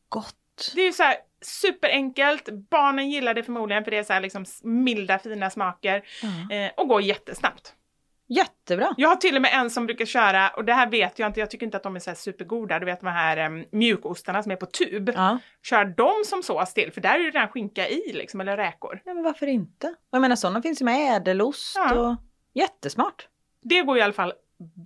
Gott. 0.10 0.72
Det 0.76 0.82
är 0.82 0.86
ju 0.86 0.92
så 0.94 1.04
här 1.04 1.16
superenkelt, 1.42 2.50
barnen 2.70 3.10
gillar 3.10 3.34
det 3.34 3.44
förmodligen 3.44 3.84
för 3.84 3.92
det 3.92 3.98
är 3.98 4.04
så 4.04 4.14
här 4.14 4.22
liksom 4.22 4.46
milda 4.64 5.20
fina 5.20 5.50
smaker 5.50 5.96
eh, 6.52 6.72
och 6.78 6.88
går 6.88 7.02
jättesnabbt. 7.02 7.74
Jättebra. 8.28 8.94
Jag 8.98 9.10
har 9.10 9.16
till 9.16 9.36
och 9.36 9.42
med 9.42 9.52
en 9.54 9.70
som 9.70 9.86
brukar 9.86 10.06
köra, 10.06 10.50
och 10.50 10.66
det 10.66 10.74
här 10.74 10.88
vet 10.90 11.20
jag 11.20 11.30
inte, 11.30 11.40
jag 11.40 11.50
tycker 11.52 11.66
inte 11.66 11.78
att 11.78 11.84
de 11.84 11.96
är 11.96 12.00
så 12.00 12.10
här 12.10 12.16
supergoda, 12.16 12.80
du 12.80 12.86
vet 12.86 13.00
de 13.02 13.08
här 13.08 13.46
um, 13.46 13.66
mjukostarna 13.72 14.44
som 14.44 14.52
är 14.52 14.56
på 14.56 14.66
tub. 14.66 15.12
Ja. 15.16 15.38
Kör 15.64 15.86
dem 15.86 16.24
som 16.26 16.44
sås 16.44 16.74
till, 16.74 16.92
för 16.92 17.02
där 17.02 17.14
är 17.16 17.20
det 17.20 17.26
redan 17.26 17.48
skinka 17.48 17.88
i 17.88 18.12
liksom, 18.14 18.42
eller 18.42 18.58
räkor. 18.58 19.02
ja, 19.06 19.14
men 19.14 19.24
varför 19.24 19.48
inte? 19.48 19.96
Jag 20.12 20.22
menar 20.22 20.36
sådana 20.36 20.62
finns 20.62 20.82
ju 20.82 20.86
med 20.86 21.16
ädelost 21.16 21.76
Ja. 21.76 21.94
och 22.00 22.16
jättesmart. 22.54 23.28
Det 23.62 23.82
går 23.82 23.98
i 23.98 24.02
alla 24.02 24.14
fall 24.14 24.34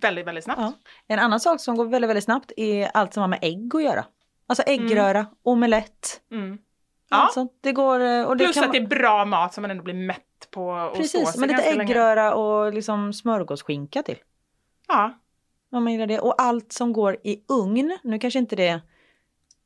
väldigt, 0.00 0.26
väldigt 0.26 0.44
snabbt. 0.44 0.60
Ja. 0.60 0.72
En 1.08 1.18
annan 1.18 1.40
sak 1.40 1.60
som 1.60 1.76
går 1.76 1.84
väldigt, 1.84 2.08
väldigt 2.08 2.24
snabbt 2.24 2.52
är 2.56 2.90
allt 2.94 3.14
som 3.14 3.20
har 3.20 3.28
med 3.28 3.38
ägg 3.42 3.74
att 3.74 3.82
göra. 3.82 4.04
Alltså 4.46 4.62
äggröra, 4.66 5.26
omelett, 5.42 6.20
Mm. 6.32 6.58
Ja. 7.10 7.30
sånt. 7.34 7.52
Det 7.60 7.72
går... 7.72 8.00
eh, 8.00 8.22
Och 8.24 8.36
det 8.36 8.44
Plus 8.44 8.54
kan 8.56 8.64
att 8.64 8.72
det 8.72 8.78
är 8.78 8.86
bra 8.86 9.24
mat 9.24 9.54
som 9.54 9.62
man 9.62 9.70
ändå 9.70 9.82
blir 9.82 9.94
mätt 9.94 10.24
på 10.50 10.90
står 10.92 11.02
Precis, 11.02 11.36
med 11.36 11.48
lite 11.48 11.62
ganska 11.62 11.76
länge. 11.76 11.90
äggröra 11.90 12.34
och 12.34 12.74
liksom 12.74 13.12
smörgåsskinka 13.12 14.02
till. 14.02 14.18
Ja. 14.88 15.18
Om 15.72 15.84
man 15.84 15.92
gillar 15.92 16.06
det. 16.06 16.18
Och 16.20 16.42
allt 16.42 16.72
som 16.72 16.92
går 16.92 17.16
i 17.24 17.44
ugn, 17.48 17.98
nu 18.02 18.18
kanske 18.18 18.38
inte 18.38 18.56
det 18.56 18.80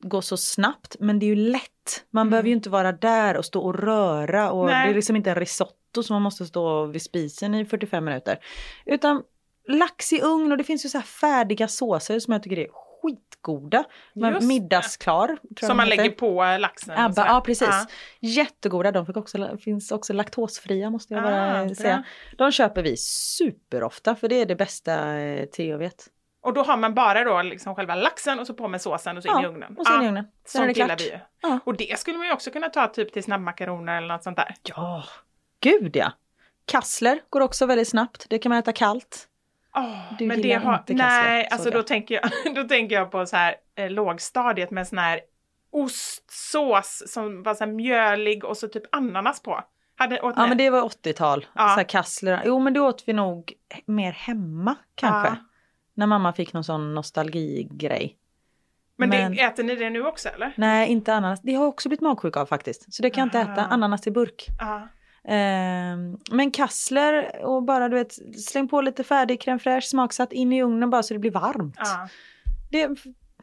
går 0.00 0.20
så 0.20 0.36
snabbt, 0.36 0.96
men 1.00 1.18
det 1.18 1.26
är 1.26 1.28
ju 1.28 1.34
lätt. 1.36 2.04
Man 2.10 2.30
behöver 2.30 2.48
ju 2.48 2.54
inte 2.54 2.70
vara 2.70 2.92
där 2.92 3.36
och 3.36 3.44
stå 3.44 3.60
och 3.60 3.78
röra 3.78 4.50
och 4.50 4.66
Nej. 4.66 4.86
det 4.86 4.92
är 4.92 4.94
liksom 4.94 5.16
inte 5.16 5.30
en 5.30 5.36
risotto 5.36 6.02
som 6.02 6.14
man 6.14 6.22
måste 6.22 6.46
stå 6.46 6.86
vid 6.86 7.02
spisen 7.02 7.54
i 7.54 7.64
45 7.64 8.04
minuter. 8.04 8.38
Utan 8.86 9.22
lax 9.68 10.12
i 10.12 10.20
ugn 10.22 10.52
och 10.52 10.58
det 10.58 10.64
finns 10.64 10.84
ju 10.84 10.88
så 10.88 10.98
här 10.98 11.04
färdiga 11.04 11.68
såser 11.68 12.18
som 12.18 12.32
jag 12.32 12.42
tycker 12.42 12.58
är 12.58 12.68
skitgoda. 13.04 13.84
Just 14.14 14.46
middagsklar. 14.48 15.36
jag 15.42 15.66
Som 15.68 15.76
man 15.76 15.86
heter. 15.86 15.96
lägger 15.96 16.16
på 16.16 16.56
laxen. 16.60 16.98
Abba, 16.98 17.26
ja 17.26 17.40
precis. 17.40 17.68
Ja. 17.70 17.86
Jättegoda, 18.20 18.92
de 18.92 19.06
fick 19.06 19.16
också, 19.16 19.56
finns 19.58 19.92
också 19.92 20.12
laktosfria 20.12 20.90
måste 20.90 21.14
jag 21.14 21.22
bara 21.22 21.60
Ah, 21.62 21.74
säga. 21.74 22.04
De 22.38 22.52
köper 22.52 22.82
vi 22.82 22.96
superofta 22.96 24.14
för 24.16 24.28
det 24.28 24.40
är 24.40 24.46
det 24.46 24.56
bästa 24.56 25.18
eh, 25.18 25.44
Theo 25.46 25.78
vet. 25.78 26.06
Och 26.42 26.54
då 26.54 26.62
har 26.62 26.76
man 26.76 26.94
bara 26.94 27.24
då 27.24 27.42
liksom 27.42 27.74
själva 27.74 27.94
laxen 27.94 28.38
och 28.40 28.46
så 28.46 28.54
på 28.54 28.68
med 28.68 28.80
såsen 28.80 29.16
och 29.16 29.22
så 29.22 29.38
in 29.38 29.44
i 29.44 29.46
ugnen. 29.46 29.76
och 29.78 29.86
så 29.86 29.94
in 29.94 30.00
i 30.00 30.04
Ja, 30.04 30.08
ugnen. 30.08 30.24
Sen 30.46 30.62
är 30.62 30.66
det 30.68 30.74
Sånt 30.74 30.86
klart. 30.88 31.00
vi. 31.00 31.18
Ja. 31.42 31.58
Och 31.64 31.76
det 31.76 31.98
skulle 31.98 32.18
man 32.18 32.26
ju 32.26 32.32
också 32.32 32.50
kunna 32.50 32.68
ta 32.68 32.86
typ 32.88 33.12
till 33.12 33.24
snabbmakaroner 33.24 33.96
eller 33.96 34.08
något 34.08 34.22
sånt 34.22 34.36
där. 34.36 34.54
Ja, 34.62 35.04
gud 35.60 35.96
ja. 35.96 36.12
Kassler 36.66 37.20
går 37.30 37.40
också 37.40 37.66
väldigt 37.66 37.88
snabbt, 37.88 38.26
det 38.30 38.38
kan 38.38 38.50
man 38.50 38.58
äta 38.58 38.72
kallt. 38.72 39.28
Åh, 39.76 39.98
Du 40.18 40.26
men 40.26 40.42
det 40.42 40.48
gillar 40.48 40.60
har, 40.60 40.74
inte 40.78 40.94
kassler, 40.94 41.08
nej, 41.30 41.48
alltså 41.50 41.70
då 41.70 41.82
tänker, 41.82 42.14
jag, 42.44 42.54
då 42.54 42.64
tänker 42.68 42.96
jag 42.96 43.10
på 43.10 43.26
så 43.26 43.36
här 43.36 43.54
eh, 43.74 43.90
lågstadiet 43.90 44.70
med 44.70 44.88
sån 44.88 44.98
här 44.98 45.20
ostsås 45.70 47.02
som 47.06 47.42
var 47.42 47.54
så 47.54 47.64
här 47.64 47.72
mjölig 47.72 48.44
och 48.44 48.56
så 48.56 48.68
typ 48.68 48.82
ananas 48.94 49.42
på. 49.42 49.60
Hade, 49.96 50.20
åt 50.20 50.34
Ja 50.36 50.42
ni? 50.42 50.48
men 50.48 50.58
det 50.58 50.70
var 50.70 50.82
80-tal, 50.82 51.46
Ja. 51.54 51.68
så 51.68 51.74
här 51.74 51.84
kassler. 51.84 52.42
Jo 52.44 52.58
men 52.58 52.72
det 52.72 52.80
åt 52.80 53.02
vi 53.06 53.12
nog 53.12 53.52
mer 53.86 54.12
hemma 54.12 54.76
kanske. 54.94 55.28
Ja. 55.28 55.36
När 55.94 56.06
mamma 56.06 56.32
fick 56.32 56.52
någon 56.52 56.64
sån 56.64 56.94
nostalgigrej. 56.94 58.16
men, 58.96 59.08
men- 59.08 59.34
Det, 59.34 59.40
äter 59.42 59.64
ni 59.64 59.76
det 59.76 59.90
nu 59.90 60.06
också 60.06 60.28
eller? 60.28 60.52
Nej 60.56 60.88
inte 60.90 61.14
ananas, 61.14 61.40
det 61.42 61.54
har 61.54 61.62
jag 61.64 61.68
också 61.68 61.88
blivit 61.88 62.00
magsjuk 62.02 62.36
av 62.36 62.46
faktiskt. 62.46 62.94
Så 62.94 63.02
det 63.02 63.10
kan 63.10 63.20
jag 63.20 63.26
inte 63.26 63.52
äta, 63.52 63.60
Aha. 63.62 63.72
ananas 63.74 64.06
i 64.06 64.10
burk. 64.10 64.46
Ja. 64.60 64.88
Ehm, 65.28 66.18
men 66.30 66.50
kassler 66.50 67.44
och 67.44 67.62
bara 67.62 67.88
du 67.88 67.96
vet 67.96 68.12
släng 68.40 68.68
på 68.68 68.80
lite 68.80 69.04
färdig 69.04 69.40
crème 69.42 69.58
fraîche 69.58 69.80
smaksatt 69.80 70.32
in 70.32 70.52
i 70.52 70.62
ugnen 70.62 70.90
bara 70.90 71.02
så 71.02 71.14
det 71.14 71.20
blir 71.20 71.30
varmt. 71.30 71.74
ja. 71.78 72.08
Det, 72.70 72.90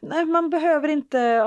nej, 0.02 0.24
man 0.24 0.50
behöver 0.50 0.88
inte 0.88 1.46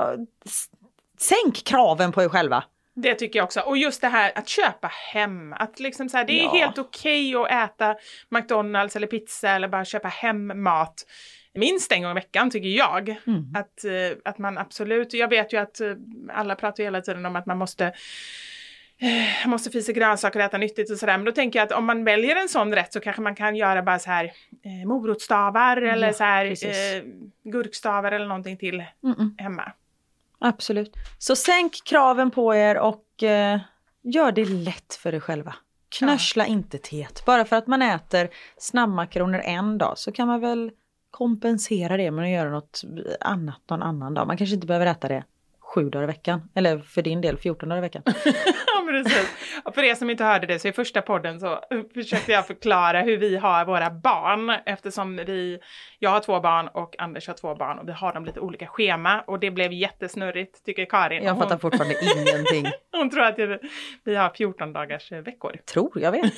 sänk 1.18 1.64
kraven 1.64 2.12
på 2.12 2.22
er 2.22 2.28
själva. 2.28 2.64
Det 2.94 3.14
tycker 3.14 3.38
jag 3.38 3.44
också. 3.44 3.60
Och 3.60 3.76
just 3.78 4.00
det 4.00 4.08
här 4.08 4.32
att 4.34 4.48
köpa 4.48 4.90
hem. 5.12 5.52
Att 5.52 5.80
liksom 5.80 6.08
så 6.08 6.16
här, 6.16 6.24
det 6.24 6.40
är 6.40 6.44
Ja. 6.44 6.50
helt 6.54 6.78
okej 6.78 7.34
att 7.36 7.50
äta 7.50 7.94
McDonalds 8.28 8.96
eller 8.96 9.06
pizza 9.06 9.50
eller 9.50 9.68
bara 9.68 9.84
köpa 9.84 10.08
hem 10.08 10.62
mat. 10.62 11.06
Minst 11.54 11.92
en 11.92 12.02
gång 12.02 12.10
i 12.10 12.14
veckan 12.14 12.50
tycker 12.50 12.68
jag. 12.68 13.08
Mm. 13.26 13.44
Att, 13.54 13.84
eh, 13.84 14.18
att 14.24 14.38
man 14.38 14.58
absolut, 14.58 15.14
jag 15.14 15.28
vet 15.28 15.52
ju 15.52 15.56
att 15.56 15.80
eh, 15.80 15.92
alla 16.32 16.54
pratar 16.54 16.84
hela 16.84 17.00
tiden 17.00 17.26
om 17.26 17.36
att 17.36 17.46
man 17.46 17.58
måste 17.58 17.92
man 19.44 19.50
måste 19.50 19.70
fisa 19.70 19.92
grönsaker 19.92 20.38
och 20.38 20.44
äta 20.44 20.58
nyttigt 20.58 20.90
och 20.90 20.98
sådär. 20.98 21.16
Men 21.18 21.24
då 21.24 21.32
tänker 21.32 21.58
jag 21.58 21.66
att 21.66 21.72
om 21.72 21.84
man 21.84 22.04
väljer 22.04 22.36
en 22.36 22.48
sån 22.48 22.74
rätt 22.74 22.92
så 22.92 23.00
kanske 23.00 23.22
man 23.22 23.34
kan 23.34 23.56
göra 23.56 23.82
bara 23.82 23.98
så 23.98 24.10
här 24.10 24.24
eh, 24.64 24.88
morotstavar 24.88 25.76
eller 25.76 26.12
så 26.12 26.24
här 26.24 26.46
eh, 26.46 27.02
gurkstavar 27.44 28.12
eller 28.12 28.26
någonting 28.26 28.56
till 28.56 28.84
Mm-mm. 29.02 29.34
hemma. 29.38 29.72
Absolut. 30.38 30.92
Så 31.18 31.36
sänk 31.36 31.72
kraven 31.84 32.30
på 32.30 32.54
er 32.54 32.78
och 32.78 33.22
eh, 33.22 33.60
gör 34.02 34.32
det 34.32 34.44
lätt 34.44 34.94
för 35.02 35.14
er 35.14 35.20
själva. 35.20 35.54
Knörsla 35.98 36.46
inte 36.46 36.78
teet. 36.78 37.24
Bara 37.26 37.44
för 37.44 37.56
att 37.56 37.66
man 37.66 37.82
äter 37.82 38.28
snabbmakaroner 38.58 39.38
en 39.38 39.78
dag 39.78 39.98
så 39.98 40.12
kan 40.12 40.28
man 40.28 40.40
väl 40.40 40.70
kompensera 41.10 41.96
det 41.96 42.10
med 42.10 42.24
att 42.24 42.30
göra 42.30 42.50
något 42.50 42.82
annat 43.20 43.60
någon 43.68 43.82
annan 43.82 44.14
dag. 44.14 44.26
Man 44.26 44.36
kanske 44.36 44.54
inte 44.54 44.66
behöver 44.66 44.86
äta 44.86 45.08
det 45.08 45.24
sju 45.60 45.90
dagar 45.90 46.04
i 46.04 46.06
veckan. 46.06 46.48
Eller 46.54 46.78
för 46.78 47.02
din 47.02 47.20
del 47.20 47.38
14 47.38 47.68
dagar 47.68 47.78
i 47.78 47.80
veckan. 47.80 48.02
Precis. 48.86 49.60
Och 49.64 49.74
för 49.74 49.82
er 49.82 49.94
som 49.94 50.10
inte 50.10 50.24
hörde 50.24 50.46
det 50.46 50.58
så 50.58 50.68
i 50.68 50.72
första 50.72 51.02
podden 51.02 51.40
så 51.40 51.60
försökte 51.94 52.32
jag 52.32 52.46
förklara 52.46 53.02
hur 53.02 53.16
vi 53.16 53.36
har 53.36 53.64
våra 53.64 53.90
barn 53.90 54.50
eftersom 54.66 55.16
vi, 55.16 55.58
jag 55.98 56.10
har 56.10 56.20
två 56.20 56.40
barn 56.40 56.68
och 56.68 56.94
Anders 56.98 57.26
har 57.26 57.34
två 57.34 57.54
barn 57.54 57.78
och 57.78 57.88
vi 57.88 57.92
har 57.92 58.12
dem 58.14 58.24
lite 58.24 58.40
olika 58.40 58.66
schema 58.66 59.20
och 59.20 59.40
det 59.40 59.50
blev 59.50 59.72
jättesnurrigt 59.72 60.64
tycker 60.64 60.84
Karin. 60.84 61.24
Jag 61.24 61.36
fattar 61.36 61.50
hon, 61.50 61.60
fortfarande 61.60 61.94
ingenting. 62.02 62.66
hon 62.92 63.10
tror 63.10 63.22
att 63.22 63.36
det, 63.36 63.60
vi 64.04 64.14
har 64.14 64.30
14 64.30 64.72
dagars 64.72 65.12
eh, 65.12 65.18
veckor. 65.18 65.56
Tror, 65.64 66.00
jag 66.00 66.12
vet. 66.12 66.34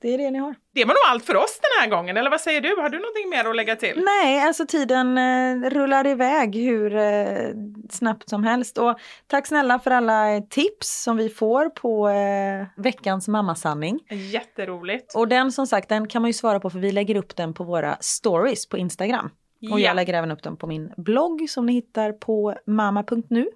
Det 0.00 0.14
är 0.14 0.18
det 0.18 0.30
ni 0.30 0.38
har. 0.38 0.54
Det 0.74 0.84
var 0.84 0.94
nog 0.94 1.00
allt 1.10 1.24
för 1.24 1.36
oss 1.36 1.58
den 1.60 1.82
här 1.82 1.96
gången, 1.96 2.16
eller 2.16 2.30
vad 2.30 2.40
säger 2.40 2.60
du? 2.60 2.68
Har 2.76 2.88
du 2.88 2.98
någonting 2.98 3.28
mer 3.30 3.44
att 3.50 3.56
lägga 3.56 3.76
till? 3.76 4.02
Nej, 4.04 4.42
alltså 4.42 4.66
tiden 4.66 5.18
eh, 5.18 5.70
rullar 5.70 6.06
iväg 6.06 6.56
hur 6.56 6.96
eh, 6.96 7.48
snabbt 7.90 8.28
som 8.28 8.44
helst. 8.44 8.78
Och 8.78 8.98
tack 9.26 9.46
snälla 9.46 9.78
för 9.78 9.90
alla 9.90 10.40
tips 10.50 11.02
som 11.02 11.16
vi 11.16 11.28
får 11.28 11.68
på 11.70 12.08
eh, 12.08 12.66
veckans 12.82 13.28
mammasanning. 13.28 14.00
Jätteroligt. 14.32 15.14
Och 15.16 15.28
den 15.28 15.52
som 15.52 15.66
sagt, 15.66 15.88
den 15.88 16.08
kan 16.08 16.22
man 16.22 16.28
ju 16.28 16.32
svara 16.34 16.60
på 16.60 16.70
för 16.70 16.78
vi 16.78 16.92
lägger 16.92 17.14
upp 17.16 17.36
den 17.36 17.54
på 17.54 17.64
våra 17.64 17.96
stories 18.00 18.68
på 18.68 18.78
Instagram. 18.78 19.30
Och 19.72 19.80
Ja. 19.80 19.86
jag 19.86 19.96
lägger 19.96 20.14
även 20.14 20.30
upp 20.30 20.42
den 20.42 20.56
på 20.56 20.66
min 20.66 20.92
blogg 20.96 21.50
som 21.50 21.66
ni 21.66 21.72
hittar 21.72 22.12
på 22.12 22.54
mamma.nu. 22.66 23.46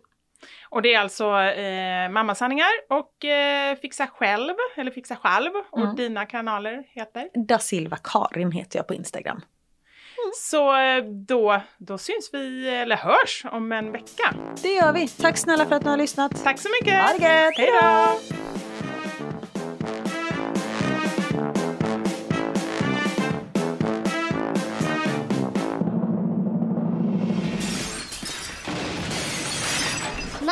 Och 0.68 0.82
det 0.82 0.94
är 0.94 1.00
alltså 1.00 1.40
eh, 1.40 2.08
mammasanningar 2.08 2.68
och 2.88 3.24
eh, 3.24 3.76
Fixa 3.76 4.06
själv, 4.06 4.54
eller 4.76 4.90
Fixa 4.90 5.16
själv. 5.16 5.50
Och 5.70 5.80
Mm. 5.80 5.96
dina 5.96 6.26
kanaler 6.26 6.84
heter? 6.88 7.28
Da 7.46 7.58
Silva 7.58 7.96
Karin 8.04 8.52
heter 8.52 8.78
jag 8.78 8.86
på 8.86 8.94
Instagram. 8.94 9.40
Så 10.36 10.76
eh, 10.78 11.04
då, 11.04 11.60
då 11.78 11.98
syns 11.98 12.30
vi, 12.32 12.68
eller 12.68 12.96
hörs, 12.96 13.44
om 13.52 13.72
en 13.72 13.92
vecka. 13.92 14.34
Det 14.62 14.68
gör 14.74 14.92
vi. 14.92 15.08
Tack 15.08 15.36
snälla 15.38 15.66
för 15.66 15.76
att 15.76 15.84
ni 15.84 15.90
har 15.90 15.96
lyssnat. 15.96 16.44
Tack 16.44 16.58
så 16.58 16.68
mycket! 16.82 17.02
Ha 17.02 17.18
det 17.18 17.24
gött! 17.44 17.56
Hej 17.58 17.70
då! 17.82 18.71